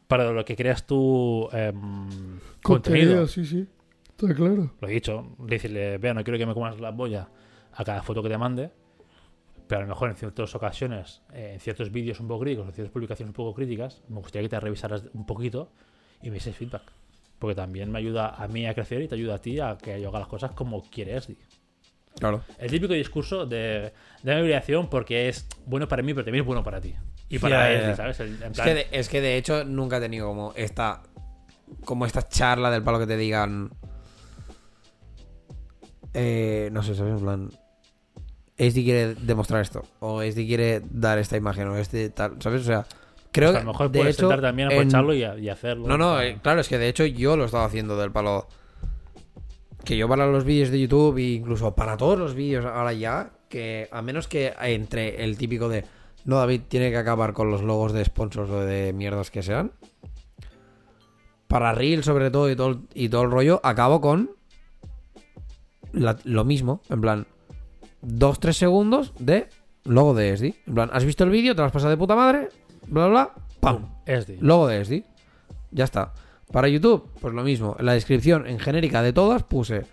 [0.06, 3.26] para lo que creas tu em, contenido.
[3.26, 3.66] sí, sí.
[4.10, 4.70] Está claro.
[4.78, 7.28] Lo he dicho, decirle, vea, no quiero que me comas la boya
[7.72, 8.70] a cada foto que te mande,
[9.66, 12.74] pero a lo mejor en ciertas ocasiones, eh, en ciertos vídeos un poco críticos, en
[12.74, 15.70] ciertas publicaciones un poco críticas, me gustaría que te revisaras un poquito
[16.20, 16.82] y me dieses feedback.
[17.38, 20.00] Porque también me ayuda a mí a crecer y te ayuda a ti a que
[20.00, 21.28] yo haga las cosas como quieres.
[22.18, 22.42] Claro.
[22.58, 23.92] El típico discurso de
[24.22, 26.94] de obligación porque es bueno para mí, pero también es bueno para ti.
[27.28, 27.96] Y para Ya, él.
[27.96, 28.18] ¿sabes?
[28.20, 31.02] El- en Es que, de, es que de hecho nunca he tenido como esta.
[31.84, 33.70] Como esta charla del palo que te digan.
[36.14, 37.14] Eh, no sé, ¿sabes?
[37.14, 37.50] En plan.
[38.56, 39.82] SD quiere demostrar esto.
[40.00, 41.68] O SD quiere dar esta imagen.
[41.68, 42.36] O este tal.
[42.40, 42.62] ¿Sabes?
[42.62, 42.86] O sea.
[43.38, 43.64] Creo pues a que.
[43.66, 45.86] lo mejor de puedes hecho, sentar también en- aprovecharlo y, a- y hacerlo.
[45.88, 48.46] No, no, eh, claro, es que de hecho yo lo estaba haciendo del palo.
[49.84, 53.30] Que yo para los vídeos de YouTube, e incluso para todos los vídeos ahora ya,
[53.48, 55.84] que a menos que entre el típico de.
[56.24, 59.72] No, David tiene que acabar con los logos de sponsors o de mierdas que sean.
[61.46, 64.30] Para Reel, sobre todo, y todo, el- y todo el rollo, acabo con.
[65.92, 66.82] la- lo mismo.
[66.90, 67.26] En plan,
[68.02, 69.48] 2-3 segundos de
[69.84, 70.54] logo de SD.
[70.66, 71.54] En plan, ¿has visto el vídeo?
[71.54, 72.50] ¿Te lo has pasado de puta madre?
[72.88, 73.30] Bla, bla.
[73.60, 73.88] ¡Pam!
[74.06, 74.38] SD.
[74.40, 75.04] Logo de SD.
[75.70, 76.12] Ya está.
[76.52, 77.76] Para YouTube, pues lo mismo.
[77.78, 79.84] En la descripción en genérica de todas puse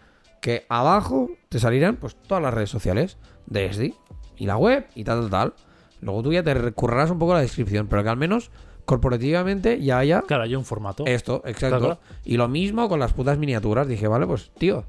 [0.41, 3.17] que abajo te salirán pues todas las redes sociales
[3.47, 3.93] de SD
[4.37, 5.53] y la web y tal, tal, tal.
[6.01, 8.51] Luego tú ya te recurrirás un poco a la descripción, pero que al menos
[8.85, 11.05] corporativamente ya haya Claro, hay un formato.
[11.07, 11.79] esto, exacto.
[11.79, 13.87] Claro, Y lo mismo con las putas miniaturas.
[13.87, 14.85] Dije, vale, pues tío,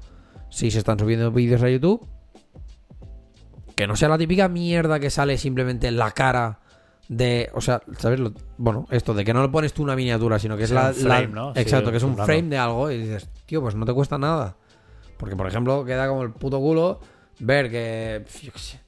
[0.49, 2.05] si se están subiendo vídeos a YouTube,
[3.75, 6.59] que no sea la típica mierda que sale simplemente la cara
[7.07, 7.49] de.
[7.53, 8.19] O sea, ¿sabes?
[8.19, 10.87] Lo- bueno, esto de que no le pones tú una miniatura, sino que es Sea
[10.89, 10.93] la.
[10.93, 11.53] frame, la- ¿no?
[11.53, 12.91] Sí, Exacto, que es un frame de algo.
[12.91, 14.55] Y dices, tío, pues no te cuesta nada.
[15.17, 16.99] Porque, por ejemplo, queda como el puto culo
[17.39, 18.23] ver que.
[18.43, 18.79] yo qué sé,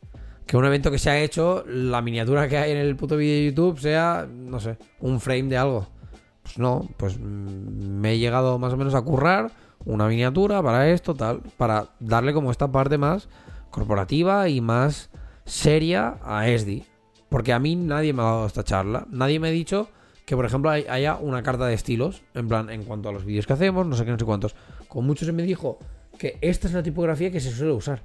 [0.45, 3.35] que un evento que se ha hecho, la miniatura que hay en el puto vídeo
[3.35, 5.87] de YouTube sea, no sé, un frame de algo.
[6.43, 7.21] Pues no, pues mm,
[7.99, 9.51] me he llegado más o menos a currar
[9.85, 13.29] una miniatura para esto, tal, para darle como esta parte más
[13.69, 15.09] corporativa y más
[15.45, 16.85] seria a ESDI.
[17.29, 19.89] Porque a mí nadie me ha dado esta charla, nadie me ha dicho
[20.25, 23.25] que, por ejemplo, hay- haya una carta de estilos, en plan, en cuanto a los
[23.25, 24.55] vídeos que hacemos, no sé qué, no sé cuántos.
[24.87, 25.79] Con muchos se me dijo
[26.17, 28.01] que esta es la tipografía que se suele usar.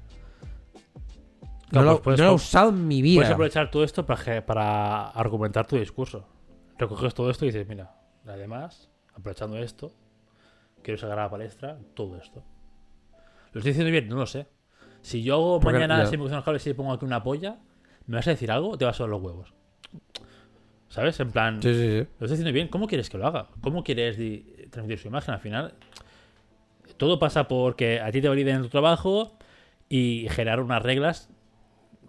[1.72, 3.18] No pues lo- no lo he usado en mi vida.
[3.20, 6.24] Puedes aprovechar todo esto para, que- para argumentar tu discurso.
[6.78, 7.94] Recoges todo esto y dices, mira,
[8.26, 9.92] además, aprovechando esto,
[10.82, 12.42] quiero sacar a la palestra todo esto.
[13.52, 14.08] ¿Lo estoy diciendo bien?
[14.08, 14.46] No lo sé.
[15.00, 16.06] Si yo hago Porque- mañana, ya.
[16.10, 17.58] si me gustan los cables y pongo aquí una polla,
[18.06, 19.52] ¿me vas a decir algo o te vas a ver los huevos?
[20.88, 21.18] ¿Sabes?
[21.20, 21.96] En plan, Sí, sí, sí.
[21.96, 22.68] lo estoy diciendo bien.
[22.68, 23.48] ¿Cómo quieres que lo haga?
[23.60, 24.16] ¿Cómo quieres
[24.70, 25.34] transmitir su imagen?
[25.34, 25.74] Al final,
[26.96, 29.36] todo pasa porque a ti te validen tu trabajo
[29.88, 31.28] y generar unas reglas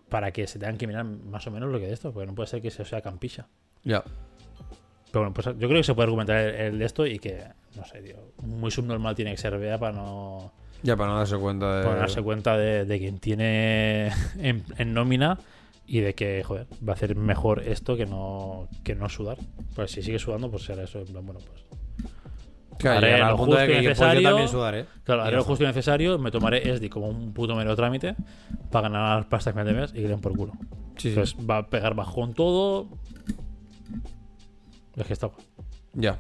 [0.10, 2.36] para que se tengan que mirar más o menos lo que de esto, porque no
[2.36, 3.48] puede ser que eso sea campilla.
[3.84, 4.04] Ya.
[5.12, 7.44] Pero bueno, pues yo creo que se puede argumentar el, de esto y que,
[7.76, 10.52] no sé, tío, muy subnormal tiene que ser Bea para no,
[10.84, 11.86] Ya, para no darse cuenta de.
[11.86, 15.40] para darse cuenta de, de quien tiene en, en nómina
[15.88, 19.38] y de que, joder, va a hacer mejor esto que no, que no sudar.
[19.76, 21.00] Pues si sigue sudando, pues será eso.
[21.00, 21.64] En plan, bueno, pues
[22.78, 24.30] Claro, haré lo justo y pues yo necesario.
[24.30, 24.86] también sudaré.
[25.04, 28.16] Claro, haré lo justo y necesario, me tomaré ESDI como un puto mero trámite
[28.70, 30.54] para ganar las pastas que me debes y que den por culo.
[30.98, 31.10] Sí, sí.
[31.10, 32.88] Entonces va a pegar bajón todo.
[34.96, 35.30] Es que está.
[35.94, 36.20] Ya.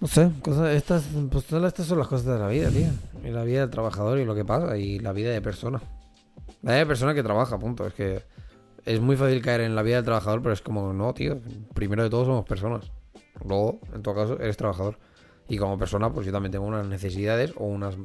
[0.00, 2.88] No sé, cosas, estas, pues todas estas son las cosas de la vida, tío.
[3.24, 5.80] Y la vida del trabajador y lo que pasa, y la vida de persona.
[6.62, 7.86] La vida de persona que trabaja, punto.
[7.86, 8.22] Es que
[8.84, 11.40] es muy fácil caer en la vida del trabajador, pero es como, no, tío.
[11.74, 12.90] Primero de todo somos personas.
[13.44, 14.98] Luego, en tu caso, eres trabajador.
[15.48, 17.96] Y como persona, pues yo también tengo unas necesidades o unas,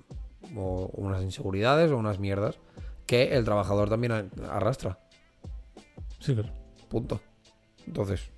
[0.56, 2.60] o unas inseguridades o unas mierdas
[3.06, 5.00] que el trabajador también arrastra.
[6.20, 6.52] Sí, claro.
[6.90, 7.22] Punto.
[7.86, 8.30] Entonces,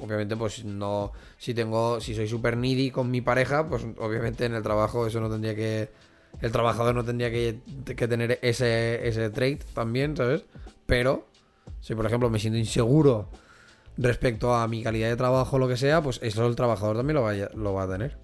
[0.00, 1.12] obviamente, pues no.
[1.38, 2.00] Si tengo.
[2.00, 5.54] Si soy super needy con mi pareja, pues obviamente en el trabajo eso no tendría
[5.54, 5.90] que.
[6.40, 7.60] El trabajador no tendría que,
[7.96, 10.44] que tener ese, ese trait también, ¿sabes?
[10.86, 11.26] Pero,
[11.80, 13.28] si por ejemplo me siento inseguro
[13.96, 17.16] respecto a mi calidad de trabajo o lo que sea, pues eso el trabajador también
[17.16, 18.16] lo va, a- lo va a tener.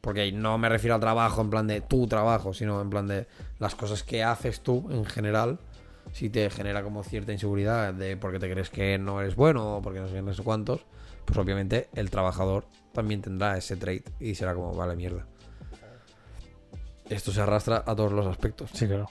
[0.00, 3.26] Porque no me refiero al trabajo en plan de tu trabajo, sino en plan de
[3.58, 5.58] las cosas que haces tú en general.
[6.12, 9.82] Si te genera como cierta inseguridad de porque te crees que no eres bueno o
[9.82, 10.86] porque no sé, no sé cuántos,
[11.24, 15.26] pues obviamente el trabajador también tendrá ese trait y será como, vale, mierda.
[17.08, 18.70] Esto se arrastra a todos los aspectos.
[18.72, 19.08] Sí, claro.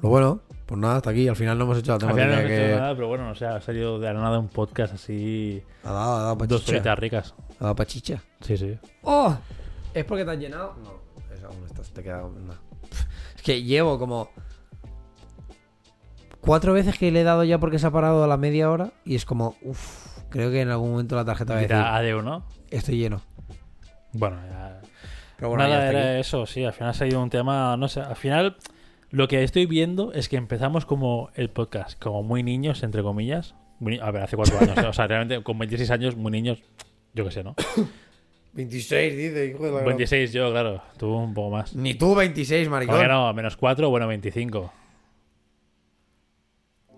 [0.00, 1.28] Lo bueno, pues nada, hasta aquí.
[1.28, 2.66] Al final no hemos hecho la Al temática final no que...
[2.68, 5.62] hecho nada, pero bueno, o sea, ha salido de la nada un podcast así.
[5.84, 7.34] Ha dado, ha dado pa' Dos horitas ricas.
[7.58, 8.22] Ha dado pa' chicha.
[8.40, 8.78] Sí, sí.
[9.02, 9.36] ¡Oh!
[9.92, 10.76] ¿Es porque te has llenado?
[10.82, 12.54] No, es aún estás, te queda una.
[13.36, 14.30] Es que llevo como.
[16.40, 18.92] Cuatro veces que le he dado ya porque se ha parado a la media hora
[19.04, 22.22] y es como, uff, creo que en algún momento la tarjeta va a decir, adeu,
[22.22, 22.46] ¿no?
[22.70, 23.20] estoy lleno.
[24.12, 24.79] Bueno, ya.
[25.40, 26.20] Pero bueno, Nada, era aquí.
[26.20, 26.64] eso, sí.
[26.64, 28.00] Al final ha salido un tema, no sé.
[28.00, 28.56] Al final,
[29.10, 33.54] lo que estoy viendo es que empezamos como el podcast, como muy niños, entre comillas.
[34.02, 34.76] A ver, hace cuatro años.
[34.76, 34.86] ¿eh?
[34.86, 36.62] O sea, realmente con 26 años, muy niños.
[37.14, 37.54] Yo qué sé, ¿no?
[38.52, 40.82] 26, dice, hijo de la gran- 26 yo, claro.
[40.98, 41.74] Tú un poco más.
[41.74, 42.96] Ni tú 26, maricón.
[42.96, 43.32] ¿Por qué no?
[43.32, 44.72] Menos 4, bueno, 25.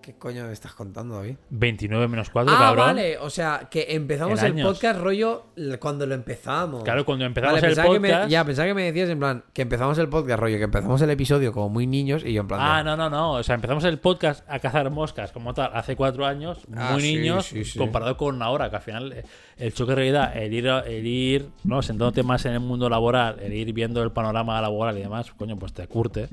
[0.03, 1.37] ¿Qué coño me estás contando, David?
[1.51, 2.87] 29 menos 4, ah, cabrón.
[2.87, 4.69] vale, o sea, que empezamos el años.
[4.69, 5.45] podcast rollo
[5.79, 6.83] cuando lo empezamos.
[6.83, 8.29] Claro, cuando empezamos Vale, el que me- podcast.
[8.31, 11.11] ya, pensaba que me decías en plan que empezamos el podcast, rollo, que empezamos el
[11.11, 12.61] episodio como muy niños y yo en plan.
[12.61, 13.33] Ah, de- no, no, no.
[13.35, 17.03] O sea, empezamos el podcast a cazar moscas como tal hace cuatro años, Ah, muy
[17.03, 17.79] sí, niños, sí, sí.
[17.79, 19.24] comparado con ahora, que al final eh,
[19.57, 21.81] el choque de realidad, el ir, el ir ¿no?
[21.81, 25.57] sentándote más en el mundo laboral, el ir viendo el panorama laboral y demás, coño,
[25.57, 26.29] pues te curte.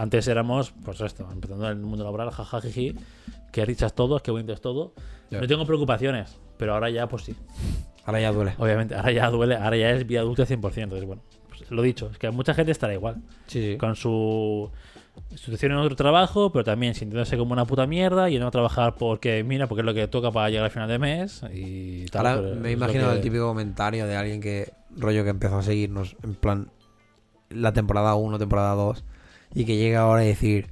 [0.00, 2.94] Antes éramos, pues esto, empezando en el mundo laboral, jajajiji,
[3.52, 4.92] que richas todos, que bonitos todo.
[5.30, 7.34] No tengo preocupaciones, pero ahora ya, pues sí.
[8.04, 8.54] Ahora ya duele.
[8.58, 10.82] Obviamente, ahora ya duele, ahora ya es vida adulta 100%.
[10.84, 13.16] Entonces, bueno, pues lo dicho, es que mucha gente estará igual
[13.48, 13.76] Sí, sí.
[13.76, 14.70] con su
[15.34, 18.94] situación en otro trabajo, pero también sintiéndose como una puta mierda y no a trabajar
[18.94, 22.24] porque, mira, porque es lo que toca para llegar al final de mes y tal.
[22.26, 26.16] Ahora me imagino que- el típico comentario de alguien que, rollo, que empezó a seguirnos
[26.22, 26.70] en plan
[27.50, 29.04] la temporada 1, temporada 2,
[29.54, 30.66] y que llega ahora y decir,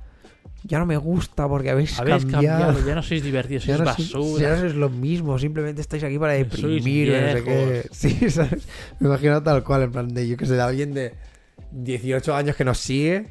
[0.64, 2.58] ya no me gusta porque habéis, Habéis cambiado.
[2.72, 4.42] cambiado, ya no sois divertidos, Ya sois no sois- basura.
[4.42, 7.88] ya no sois lo mismo, simplemente estáis aquí para deprimir, no sé qué.
[7.92, 8.66] Sí, ¿sabes?
[9.00, 11.14] Me imagino tal cual, en plan de, yo que sé, de alguien de
[11.72, 13.28] 18 años que nos sigue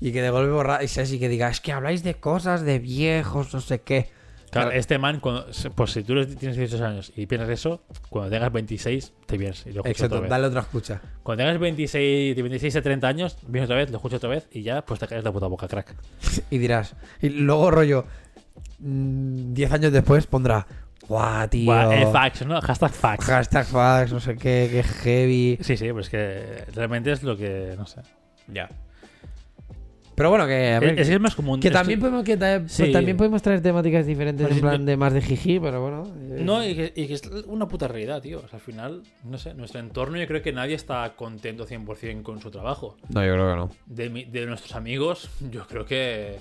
[0.00, 1.12] y que de golpe borra y ¿sabes?
[1.12, 4.10] y que diga, es que habláis de cosas de viejos, no sé qué.
[4.50, 4.80] Claro, Claro.
[4.80, 9.12] este man, cuando, pues si tú tienes 18 años y piensas eso, cuando tengas 26,
[9.26, 11.02] te vienes y lo Exacto, otra dale otra escucha.
[11.28, 14.48] Cuando tengas 26, de 26 a 30 años, vienes otra vez, lo escuchas otra vez
[14.50, 15.94] y ya, pues te caes la puta boca, crack.
[16.50, 18.06] Y dirás, y luego rollo,
[18.78, 20.66] mm, 10 años después pondrá,
[21.06, 21.66] guau, tío.
[21.66, 22.58] Buah, eh, facts, ¿no?
[22.62, 23.26] Hashtag facts.
[23.26, 25.58] Hashtag fax, no sé qué, qué heavy.
[25.60, 28.00] Sí, sí, pues que realmente es lo que, no sé.
[28.46, 28.70] Ya.
[30.18, 31.60] Pero bueno, que a ver, Es, es más común.
[31.60, 34.80] que esto- también podemos, que ta- pues también podemos traer temáticas diferentes Pues en plan
[34.80, 36.02] no- de más de jiji, pero bueno.
[36.36, 38.38] eh, No, y que, y que es una puta realidad, tío.
[38.44, 42.22] O sea, al final, no sé, nuestro entorno yo creo que nadie está contento 100%
[42.22, 42.96] con su trabajo.
[43.08, 43.70] No, yo creo que no.
[43.86, 46.40] De, mi- de nuestros amigos, yo creo que.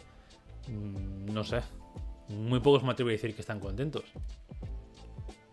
[0.67, 1.61] mm, No sé.
[2.29, 4.03] Muy pocos me atrevo a decir que están contentos.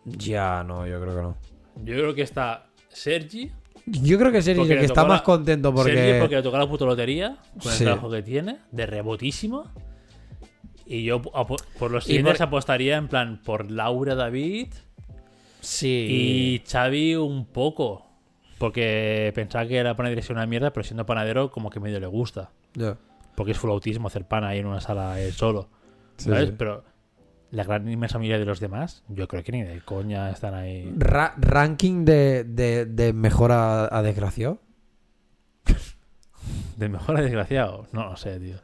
[0.04, 1.36] Ya, no, yo creo que no.
[1.84, 3.50] Yo creo que está Sergi.
[3.86, 5.92] Yo creo que Sergi es el que está más la- contento porque...
[5.94, 7.84] Sergi porque le toca la puta lotería con el Sí.
[7.84, 9.70] trabajo que tiene, de rebotísimo.
[10.86, 14.68] Y yo por los siguientes por- apostaría en plan por Laura David
[15.60, 16.62] Sí.
[16.64, 18.06] y Xavi un poco.
[18.58, 22.06] Porque pensaba que la panadería era una mierda, pero siendo panadero como que medio le
[22.06, 22.50] gusta.
[22.74, 22.96] Ya.
[23.34, 25.68] Porque es full autismo hacer pan ahí en una sala él solo.
[26.16, 26.48] Sí, ¿Sabes?
[26.50, 26.54] sí.
[26.56, 26.84] Pero
[27.54, 30.92] la gran inmensa mayoría de los demás, yo creo que ni de coña están ahí.
[30.96, 34.60] Ra- ranking de, de, de mejor a, a desgraciado.
[36.76, 37.86] De mejor a desgraciado.
[37.92, 38.56] No lo sé, tío.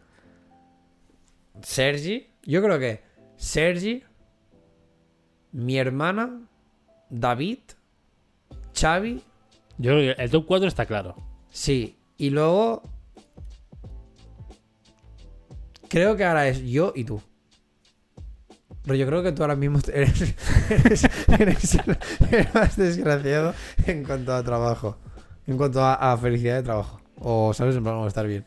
[1.63, 2.27] Sergi.
[2.43, 3.03] Yo creo que
[3.37, 4.03] Sergi,
[5.53, 6.41] mi hermana,
[7.09, 7.59] David,
[8.75, 9.23] Xavi,
[9.79, 11.15] Yo creo que el top 4 está claro.
[11.51, 11.97] sí.
[12.17, 12.83] Y luego...
[15.89, 17.21] Creo que ahora es yo y tú.
[18.85, 20.35] Pero yo creo que tú ahora mismo eres,
[20.71, 21.79] eres,
[22.55, 23.55] más desgraciado
[23.87, 24.97] en cuanto a trabajo.
[25.47, 27.01] En cuanto a, a felicidad de trabajo.
[27.19, 27.77] O, ¿sabes?
[27.77, 28.45] En plan, o estar bien.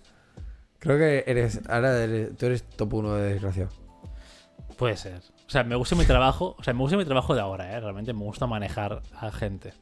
[0.80, 1.62] Creo que eres...
[1.70, 3.70] Ahora eres- tú eres top 1 de desgraciado.
[4.78, 5.22] Puede ser.
[5.46, 6.56] O sea, me gusta mi trabajo.
[6.58, 7.80] O sea, me gusta mi trabajo de ahora, ¿eh?
[7.80, 9.74] Realmente me gusta manejar a gente.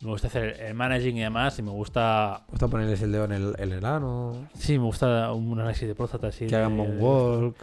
[0.00, 1.58] Me gusta hacer el managing y demás.
[1.58, 2.42] Y me gusta.
[2.48, 4.48] Me gusta ponerles el dedo en el, en el ano.
[4.54, 6.46] Sí, me gusta un análisis de próstata así.
[6.48, 7.56] Que hagan de- moonwalk.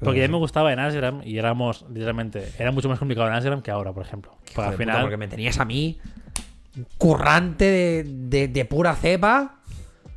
[0.00, 3.62] Porque ya me gustaba en Asgram y éramos, literalmente, era mucho más complicado en Asgram
[3.62, 4.32] que ahora, por ejemplo.
[4.54, 5.98] Porque al puta, final, porque me tenías a mí,
[6.98, 9.56] currante de, de- de pura cepa,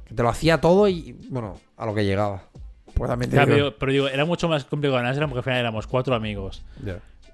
[0.06, 2.44] que te lo hacía todo y, bueno, a lo que llegaba.
[2.94, 5.40] Pues también te Ya, digo- pero, pero digo, era mucho más complicado en Asgram porque
[5.40, 6.64] al final éramos cuatro amigos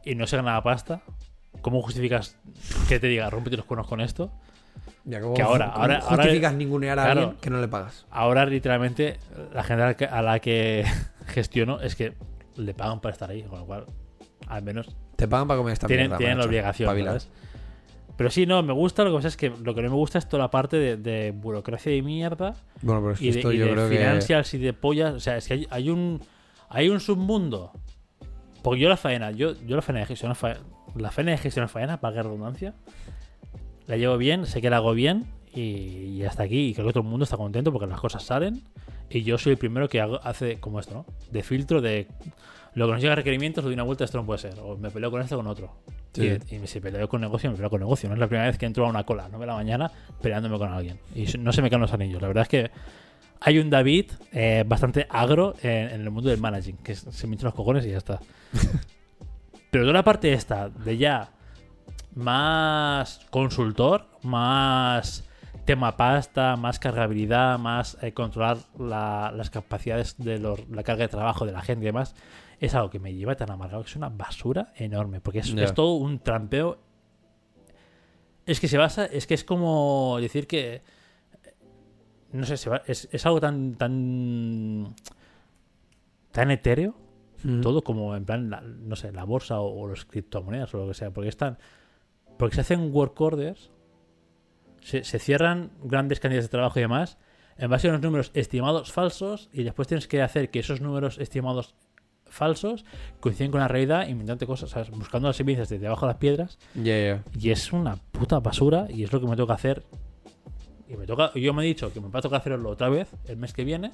[0.05, 1.01] y no se ganaba pasta.
[1.61, 2.35] ¿cómo justificas
[2.87, 4.31] que te diga, rómpete los cuernos con esto?
[5.05, 7.21] Ya, ¿cómo- Que ahora- ahora- ahora- justificas ningunear a claro.
[7.21, 8.05] alguien que no le pagas.
[8.11, 9.17] Ahora, literalmente,
[9.53, 10.85] la gente a a la que
[11.27, 12.13] gestiono es que
[12.57, 13.85] le pagan para estar ahí, con lo cual,
[14.47, 16.17] al menos Te pagan para comer esta tienen, mierda.
[16.17, 17.19] tienen la obligación.
[18.17, 19.03] Pero sí, no, me gusta.
[19.03, 20.97] Lo que pasa es que lo que no me gusta es toda la parte de,
[20.97, 23.89] de burocracia y mierda Bueno, pero es que y de, esto y yo de creo
[23.89, 24.57] que...
[24.57, 25.13] y de pollas.
[25.13, 26.19] O sea, es que hay, hay un
[26.69, 27.71] hay un submundo.
[28.63, 30.59] Porque yo la faena, yo, yo la faena de gestionar faena,
[30.95, 32.73] la faena de gestionar faena, para que redundancia,
[33.85, 36.69] la llevo bien, sé que la hago bien y, y hasta aquí.
[36.69, 38.63] Y creo que todo el mundo está contento porque las cosas salen.
[39.09, 41.05] Y yo soy el primero que hago, hace como esto, ¿no?
[41.31, 42.07] De filtro de
[42.73, 44.55] lo que nos llega a requerimientos, lo de una vuelta, esto no puede ser.
[44.61, 45.71] O me peleo con esto o con otro.
[46.13, 46.37] Sí.
[46.51, 48.09] Y, y si peleo con negocio, me peleo con negocio.
[48.09, 50.57] No es la primera vez que entro a una cola, no de la mañana, peleándome
[50.57, 50.99] con alguien.
[51.15, 52.21] Y no se me caen los anillos.
[52.21, 52.71] La verdad es que
[53.39, 57.35] hay un David eh, bastante agro en, en el mundo del managing, que se me
[57.37, 58.19] los cojones y ya está.
[59.71, 61.31] Pero toda la parte esta, de ya
[62.15, 65.26] más consultor, más
[65.67, 71.09] tema pasta, más cargabilidad, más eh, controlar la- las capacidades de los- la carga de
[71.09, 72.15] trabajo de la gente y demás,
[72.59, 75.93] es algo que me lleva tan amargado que es una basura enorme, porque es, todo
[75.93, 76.79] un trampeo.
[78.47, 80.81] Es que se basa, es que es como decir que
[82.31, 84.95] no sé, se va- es, es algo tan tan
[86.31, 86.95] tan etéreo
[87.43, 87.61] Mm.
[87.61, 90.87] todo como en plan, la- no sé, la bolsa o, o los criptomonedas o lo
[90.87, 91.57] que sea, porque están,
[92.37, 93.69] porque se hacen work orders,
[94.81, 97.17] se, se cierran grandes cantidades de trabajo y demás,
[97.57, 101.17] en base a unos números estimados falsos, y después tienes que hacer que esos números
[101.17, 101.75] estimados
[102.29, 102.85] falsos
[103.19, 104.89] coinciden con la realidad, inventando cosas, ¿sabes?
[104.91, 109.11] buscando las evidencias de debajo de las piedras, y es una puta basura, y es
[109.11, 109.83] lo que me toca hacer.
[110.89, 113.09] Y me toca, yo me he dicho que me va a tocar hacerlo otra vez
[113.25, 113.91] el mes que viene,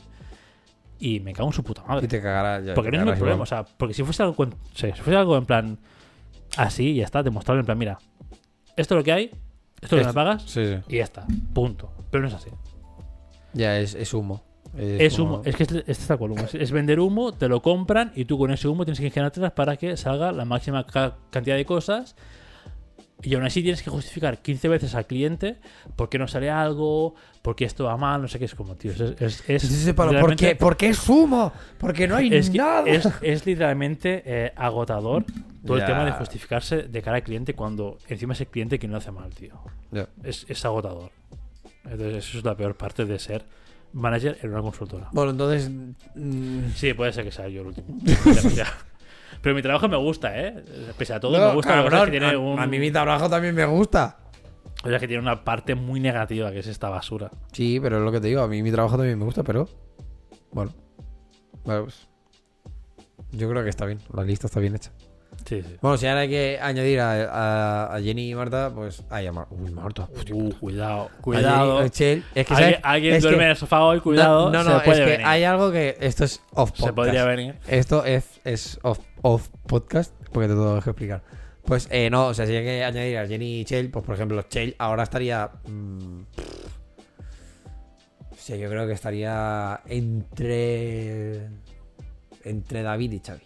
[0.99, 2.05] y me cago en su puta madre.
[2.05, 2.65] Y te cagarás.
[2.65, 3.41] ya, Porque no es mi problema, igual.
[3.41, 5.79] o sea, porque si fuese algo, sí, si fuese algo en plan
[6.57, 7.97] así ya está, demostrable en plan, mira,
[8.75, 9.31] esto es lo que hay,
[9.83, 10.75] esto es lo que me Esto- pagas Sí, sí.
[10.89, 11.91] y ya está, punto.
[12.11, 12.49] Pero no es así.
[13.53, 14.43] Ya, es, es humo.
[14.75, 16.43] Es humo, es que este este es tal cual humo.
[16.45, 19.51] Es, es vender humo, te lo compran y tú con ese humo tienes que ingeniártelas
[19.51, 22.15] para que salga la máxima ca- cantidad de cosas.
[23.21, 25.57] Y aún así tienes que justificar 15 veces al cliente
[25.95, 28.45] por qué no sale algo, por qué esto va mal, no sé qué.
[28.45, 28.99] Es como, tío, es.
[28.99, 30.55] es, es Sí, pero ¿por literalmente- qué.
[31.77, 32.83] Porque no hay es, que nada.
[32.89, 35.25] es, es literalmente eh, agotador
[35.65, 38.91] todo el tema de justificarse de cara al cliente cuando encima es el cliente quien
[38.91, 39.57] lo hace mal, tío.
[39.91, 40.07] Ya.
[40.23, 41.11] Es, es agotador.
[41.85, 43.45] Entonces, eso es la peor parte de ser
[43.93, 45.07] manager en una consultora.
[45.13, 45.69] Bueno, entonces.
[46.75, 47.97] Sí, puede ser que sea yo el último.
[49.43, 50.63] Pero mi trabajo me gusta, ¿eh?
[50.97, 51.69] Pese a todo, no, me gusta.
[51.73, 54.17] cabrón, es que tiene a, un- a mí mi trabajo también me gusta.
[54.83, 57.29] o sea, que tiene una parte muy negativa, que es esta basura.
[57.51, 58.41] Sí, pero es lo que te digo.
[58.41, 59.67] A mí mi trabajo también me gusta, pero.
[60.51, 60.71] Bueno.
[61.65, 62.07] Vale, pues.
[63.31, 63.99] Yo creo que está bien.
[64.13, 64.91] La lista está bien hecha.
[65.45, 65.75] Sí, sí.
[65.81, 67.11] Bueno, si ahora hay que añadir a,
[67.89, 69.03] a- a Jenny y Marta, pues.
[69.09, 70.07] Ay, a Mar- Uy, Marta.
[70.15, 70.33] hostia.
[70.35, 71.75] Uh, cuidado, A cuidado.
[71.77, 72.23] Jenny, a Chel.
[72.33, 72.79] Es que, alguien ¿sabes?
[72.83, 74.49] alguien Es duerme que- en el sofá hoy, cuidado.
[74.51, 75.27] No, no, se no, puede es que venir.
[75.27, 75.97] hay algo que.
[75.99, 76.85] Esto es off podcast.
[76.87, 77.55] Se podría venir.
[77.67, 81.23] Esto es, es off, off podcast, porque te tengo que explicar.
[81.65, 84.15] Pues eh, no, o sea, si hay que añadir a Jenny y Chell, pues por
[84.15, 85.49] ejemplo, Chell ahora estaría.
[85.65, 86.21] mm,
[88.31, 91.47] o sea, yo creo que estaría entre.
[92.45, 93.41] Entre David y Xavi.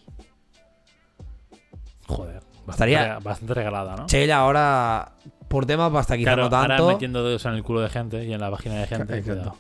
[2.08, 2.42] Joder.
[2.66, 4.06] Bastante, Estaría- bastante regalada, ¿no?
[4.08, 5.14] Chell ahora,
[5.48, 6.74] por temas pasta quizá Claro, no tanto.
[6.84, 9.18] ahora metiendo dedos en el culo de gente y en la vagina de gente.
[9.18, 9.56] Exacto.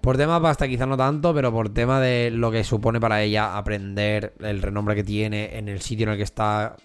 [0.00, 3.56] Por tema pasta quizá no tanto, pero por tema de lo que supone para ella
[3.56, 6.76] aprender, el renombre que tiene en el sitio en el que está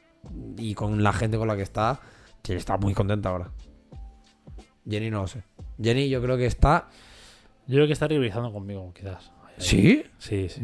[0.57, 1.99] y con la gente con la que está,
[2.43, 3.51] Chell está muy contenta ahora.
[4.87, 5.43] Jenny no lo sé.
[5.81, 6.89] Jenny yo creo que está...
[7.67, 9.31] Yo creo que está rivalizando conmigo, quizás.
[9.57, 10.03] ¿Sí?
[10.17, 10.59] Sí, sí.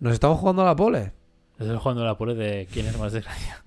[0.00, 1.12] Nos estamos jugando a la pole.
[1.60, 3.62] Estoy jugando la pole de quién es más desgracia.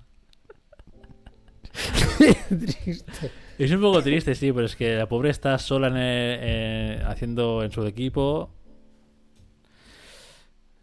[2.48, 3.30] Triste.
[3.58, 7.02] Es un poco triste, sí, pero es que la pobre está sola en el- eh,
[7.06, 8.50] haciendo en su equipo.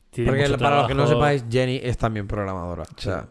[0.10, 2.84] Tiene Porque mucho para los que no sepáis, Jenny es también programadora.
[2.84, 3.28] O sea,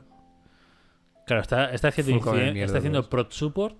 [1.27, 3.77] Claro, está, está haciendo, inciden- mierda, está haciendo prod support.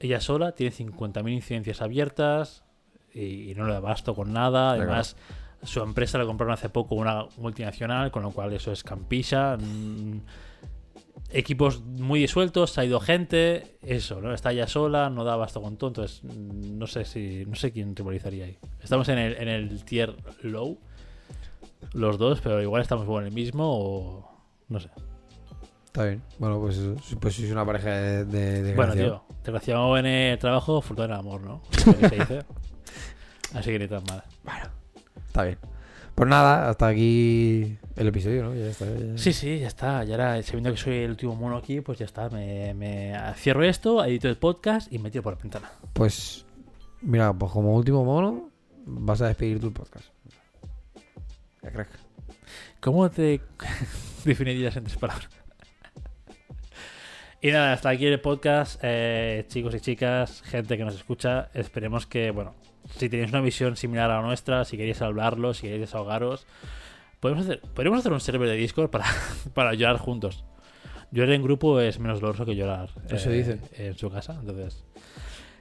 [0.00, 2.64] Ella sola tiene 50.000 incidencias abiertas
[3.14, 4.72] y, y no le da abasto con nada.
[4.72, 5.16] Además,
[5.62, 9.56] su empresa la compraron hace poco una multinacional, con lo cual eso es campilla.
[9.56, 10.20] mm,
[11.30, 14.34] equipos muy disueltos, ha ido gente, eso, ¿no?
[14.34, 17.72] Está ella sola, no da abasto con todo, entonces mm, no sé si no sé
[17.72, 18.58] quién rivalizaría ahí.
[18.82, 20.78] Estamos en el, en el tier low,
[21.92, 24.28] los dos, pero igual estamos en el mismo o
[24.68, 24.90] no sé.
[25.86, 26.22] está bien.
[26.38, 26.80] Bueno, pues,
[27.20, 28.24] pues sois una pareja de...
[28.24, 31.62] de, de Bueno, tío, desgraciado en el trabajo, fortuna en el amor, ¿no?
[33.54, 34.22] Así que ni tan mal.
[35.32, 35.58] Está bien.
[36.14, 38.54] Pues nada, hasta aquí el episodio, ¿no?
[38.54, 38.84] Ya está.
[38.84, 40.04] ya- Sí, sí, ya está.
[40.04, 42.28] Ya era, sabiendo que soy el último mono aquí, pues ya está.
[42.28, 45.70] Me, me cierro esto, edito el podcast y me tiro por la ventana.
[45.94, 46.44] Pues,
[47.00, 48.50] mira, pues como último mono,
[48.84, 50.04] vas a despedir tu podcast.
[51.62, 51.88] Ya, crack.
[52.80, 53.40] ¿Cómo te
[54.26, 55.30] definirías en tres palabras?
[57.40, 61.48] Y nada, hasta aquí el podcast, eh, chicos y chicas, gente que nos escucha.
[61.54, 62.54] Esperemos que, bueno,
[62.96, 66.46] si tenéis una visión similar a la nuestra, si queréis hablarlo, si queréis desahogaros,
[67.20, 69.04] podemos hacer, podemos hacer un server de Discord para,
[69.54, 70.44] para llorar juntos.
[71.10, 73.60] Llorar en grupo es menos doloroso que llorar eh, Eso dicen.
[73.76, 74.82] en su casa, entonces.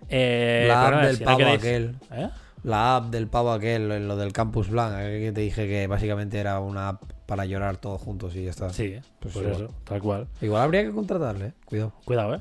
[0.10, 1.96] Eh, La app del si no pavo queréis- aquel.
[2.12, 2.30] ¿Eh?
[2.64, 5.88] La app del pavo aquel, en lo del Campus Blanc, aquel que te dije que
[5.88, 8.70] básicamente era una app para llorar todos juntos y ya está.
[8.72, 10.28] Sí, Pues pues, eso, tal cual.
[10.42, 11.54] Igual habría que contratarle, eh.
[11.66, 11.94] cuidado.
[12.06, 12.36] Cuidado,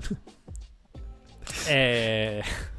[1.69, 2.43] ¿eh?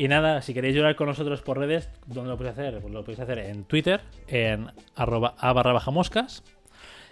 [0.00, 2.80] Y nada, si queréis llorar con nosotros por redes, ¿dónde lo podéis hacer?
[2.80, 6.42] Pues lo podéis hacer en Twitter, en arroba a barra baja moscas,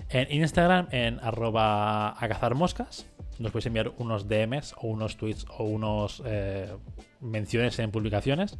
[0.08, 3.06] en Instagram, en arroba a cazar moscas.
[3.38, 6.74] Nos podéis enviar unos DMs o unos tweets o unos eh,
[7.20, 8.56] menciones en publicaciones.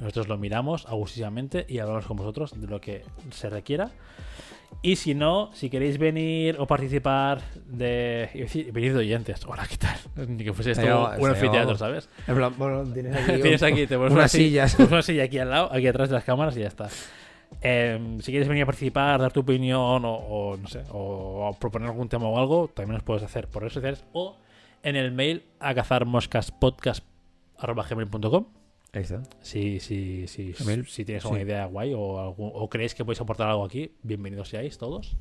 [0.00, 3.90] Nosotros lo miramos agustísimamente y hablamos con vosotros de lo que se requiera.
[4.82, 8.28] Y si no, si queréis venir o participar de.
[8.72, 9.44] venir de oyentes.
[9.46, 9.96] Hola, ¿qué tal?
[10.28, 10.82] Ni que fuese esto
[11.18, 11.76] un anfiteatro.
[11.76, 12.08] ¿sabes?
[12.26, 14.74] En plan, bueno, tienes aquí, Tienes aquí, te pones unas una silla- sillas.
[14.74, 16.88] pones una silla aquí al lado, aquí atrás de las cámaras y ya está.
[17.62, 21.52] Eh, si quieres venir a participar, dar tu opinión o, o, no sé, o, o
[21.58, 24.36] proponer algún tema o algo, también nos puedes hacer por redes sociales o
[24.82, 28.46] en el mail a cazarmoscaspodcast.com.
[29.42, 31.26] Si, si, si, si tienes sí.
[31.26, 35.16] alguna idea guay o, algún- o creéis que podéis aportar algo aquí, bienvenidos seáis todos.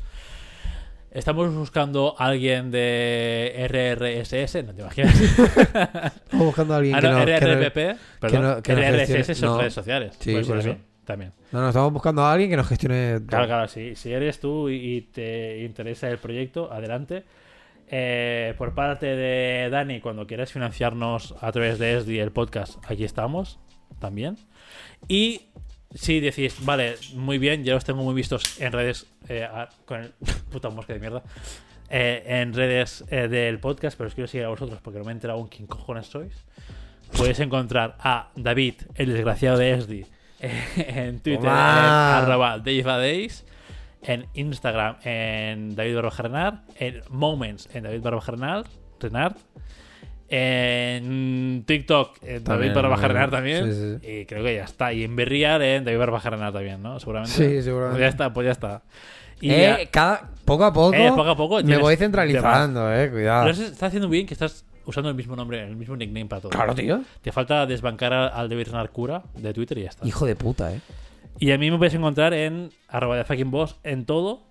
[1.10, 5.20] Estamos buscando a alguien de RRSS, no te imaginas.
[5.22, 8.42] Estamos buscando a alguien Ah, que no, que no- RRPP, perdón.
[8.44, 10.16] no- que RRSS son redes sociales.
[10.20, 10.76] Sí, por eso.
[11.06, 11.34] También.
[11.52, 13.20] No, no, estamos buscando a alguien que nos gestione.
[13.28, 13.96] Claro, claro, sí.
[13.96, 17.24] Si eres tú y y te interesa el proyecto, adelante.
[17.90, 23.04] Eh, por parte de Dani, cuando quieras financiarnos a través de ESDI el podcast, aquí
[23.04, 23.60] estamos
[24.00, 24.38] también.
[25.08, 25.42] Y
[25.94, 29.48] si decís, vale, muy bien, ya los tengo muy vistos en redes eh,
[29.86, 30.14] con el
[30.52, 31.24] puta mosca de mierda.
[31.90, 35.12] eh, en redes eh, del podcast, pero os quiero seguir a vosotros porque no me
[35.12, 36.34] he enterado aún quién cojones sois.
[37.16, 40.06] Podéis encontrar a David, el desgraciado de Esdi,
[40.78, 43.46] en Twitter, en arroba DaveAdays,
[44.02, 48.66] en Instagram, en David Barba Renard, en Moments, en David Barba Renard,
[49.00, 49.36] Renard,
[50.36, 53.12] en TikTok, en También, David Barba también.
[53.14, 56.20] Renard también, Sí, sí, y creo que ya está, y en Berriar, en David Barba
[56.20, 57.00] Renard también, ¿no?
[57.00, 57.34] Seguramente.
[57.36, 57.98] Sí, seguramente.
[57.98, 58.82] Pues ya está, pues ya está.
[59.42, 60.94] Y Eh, ya- cada, poco a poco.
[60.96, 63.10] Eh, poco a poco Me voy centralizando, eh.
[63.12, 63.46] Cuidado.
[63.46, 66.50] pero estás haciendo bien que estás usando el mismo nombre, el mismo nickname para todo.
[66.52, 67.02] Claro, tío.
[67.22, 70.08] Te falta desbancar al, David Renard Cura de Twitter y ya está.
[70.08, 70.80] Hijo de puta, eh.
[71.40, 74.42] Y a mí me puedes encontrar en arroba de fucking boss en todo.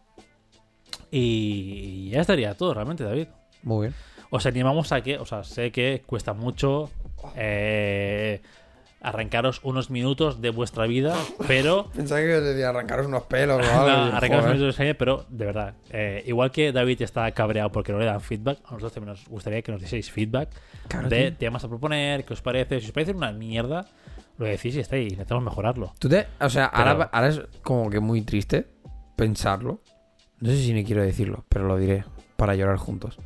[1.11, 3.27] Y ya estaría todo realmente, David.
[3.63, 3.95] Muy bien.
[4.35, 6.89] Os animamos a que, o sea, sé que cuesta mucho
[7.37, 8.41] eh,
[9.03, 11.15] arrancaros unos minutos de vuestra vida,
[11.47, 14.17] pero Pensaba que os decía arrancaros unos pelos o No, algo.
[14.17, 14.57] arrancaros Joder.
[14.57, 18.07] minutos de serie, pero de verdad, eh, igual que David está cabreado porque no le
[18.07, 20.49] dan feedback, a nosotros también nos gustaría que nos dieseis feedback
[20.89, 21.39] Claro, de tío.
[21.39, 22.81] temas a proponer, qué os parece.
[22.81, 23.85] Si os parece una mierda,
[24.39, 25.93] lo decís y está ahí, intentamos mejorarlo.
[25.99, 28.67] Tú te, o sea, Pero- ahora, ahora es como que muy triste
[29.17, 29.81] pensarlo.
[30.41, 32.05] No sé si ni quiero decirlo, pero lo diré
[32.37, 33.19] para llorar juntos.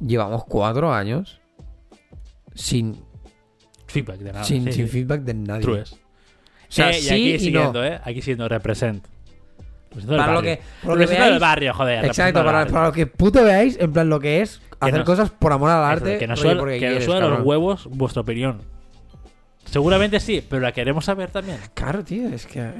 [0.00, 1.40] Llevamos cuatro años
[2.54, 2.96] sin,
[3.86, 4.44] Feedback de nada.
[4.44, 4.92] sin, sí, sin sí.
[4.92, 5.62] feedback de nadie.
[5.62, 5.92] True es.
[5.92, 5.96] O
[6.68, 7.84] sea, Eh, y aquí siguiendo, no.
[7.84, 8.00] ¿eh?
[8.04, 9.06] Aquí siguiendo represent.
[9.90, 10.56] Representando Para lo barrio.
[10.56, 12.04] que, lo que Representando el veáis- barrio, joder.
[12.04, 12.72] Exacto, para, barrio.
[12.72, 15.84] para lo que puto veáis, en plan lo que es hacer cosas por amor al
[15.84, 16.18] arte.
[16.18, 16.60] que nos suena,
[17.00, 18.60] suena los huevos vuestra opinión.
[19.64, 21.58] Seguramente sí, pero la queremos saber también.
[21.74, 22.70] Claro, tío, es que.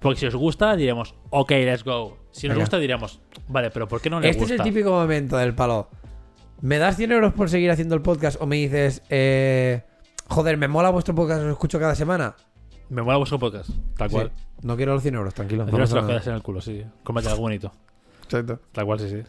[0.00, 2.18] Porque si os gusta, diremos, ok, let's go.
[2.32, 2.64] Si nos Venga.
[2.64, 4.54] gusta, diremos, vale, pero ¿por qué no le Este gusta?
[4.54, 5.88] es el típico momento del palo.
[6.64, 8.40] ¿Me das 100 euros por seguir haciendo el podcast?
[8.40, 9.82] O me dices, eh,
[10.28, 12.36] joder, me mola vuestro podcast, lo escucho cada semana.
[12.88, 13.68] Me mola vuestro podcast,
[13.98, 14.32] tal cual.
[14.34, 14.44] Sí.
[14.62, 15.66] No quiero los 100 euros, tranquilo.
[15.66, 16.00] no nada.
[16.00, 16.82] cosas en el culo, sí.
[17.02, 17.70] Cómete algo bonito.
[18.22, 18.60] Exacto.
[18.72, 19.22] Tal cual, sí, sí.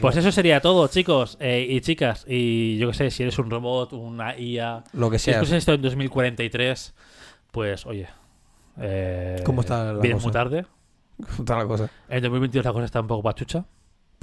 [0.00, 2.24] Pues eso sería todo, chicos eh, y chicas.
[2.26, 4.84] Y yo qué sé, si eres un robot, una IA.
[4.94, 5.34] Lo que Si sea.
[5.34, 6.94] escuchas esto en 2043,
[7.50, 8.08] pues oye.
[8.80, 10.16] eh, ¿Cómo está la cosa?
[10.16, 10.66] muy tarde.
[11.38, 11.90] Está la cosa.
[12.08, 13.66] En 2022 la cosa está un poco pachucha.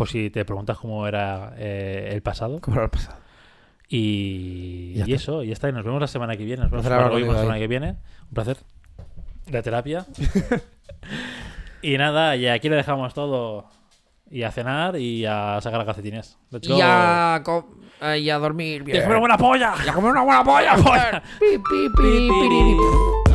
[0.01, 2.59] Por si te preguntas cómo era eh, el pasado.
[2.59, 3.19] ¿Cómo lo ha pasado?
[3.87, 5.69] Y, Ya y eso, y ya está.
[5.69, 6.63] Y nos vemos la semana que viene.
[6.63, 7.89] Nos vemos la semana que viene.
[8.29, 8.57] Un placer.
[9.51, 10.07] La terapia.
[11.83, 13.67] y nada, y aquí le dejamos todo.
[14.27, 16.39] Y a cenar y a sacar calcetines.
[16.63, 17.69] Y a, co-
[18.17, 18.97] y a dormir bien.
[18.97, 19.75] ¡Y a comer buena polla!
[19.85, 20.73] Y a comer una buena polla,
[21.39, 23.30] pi, pi, pi.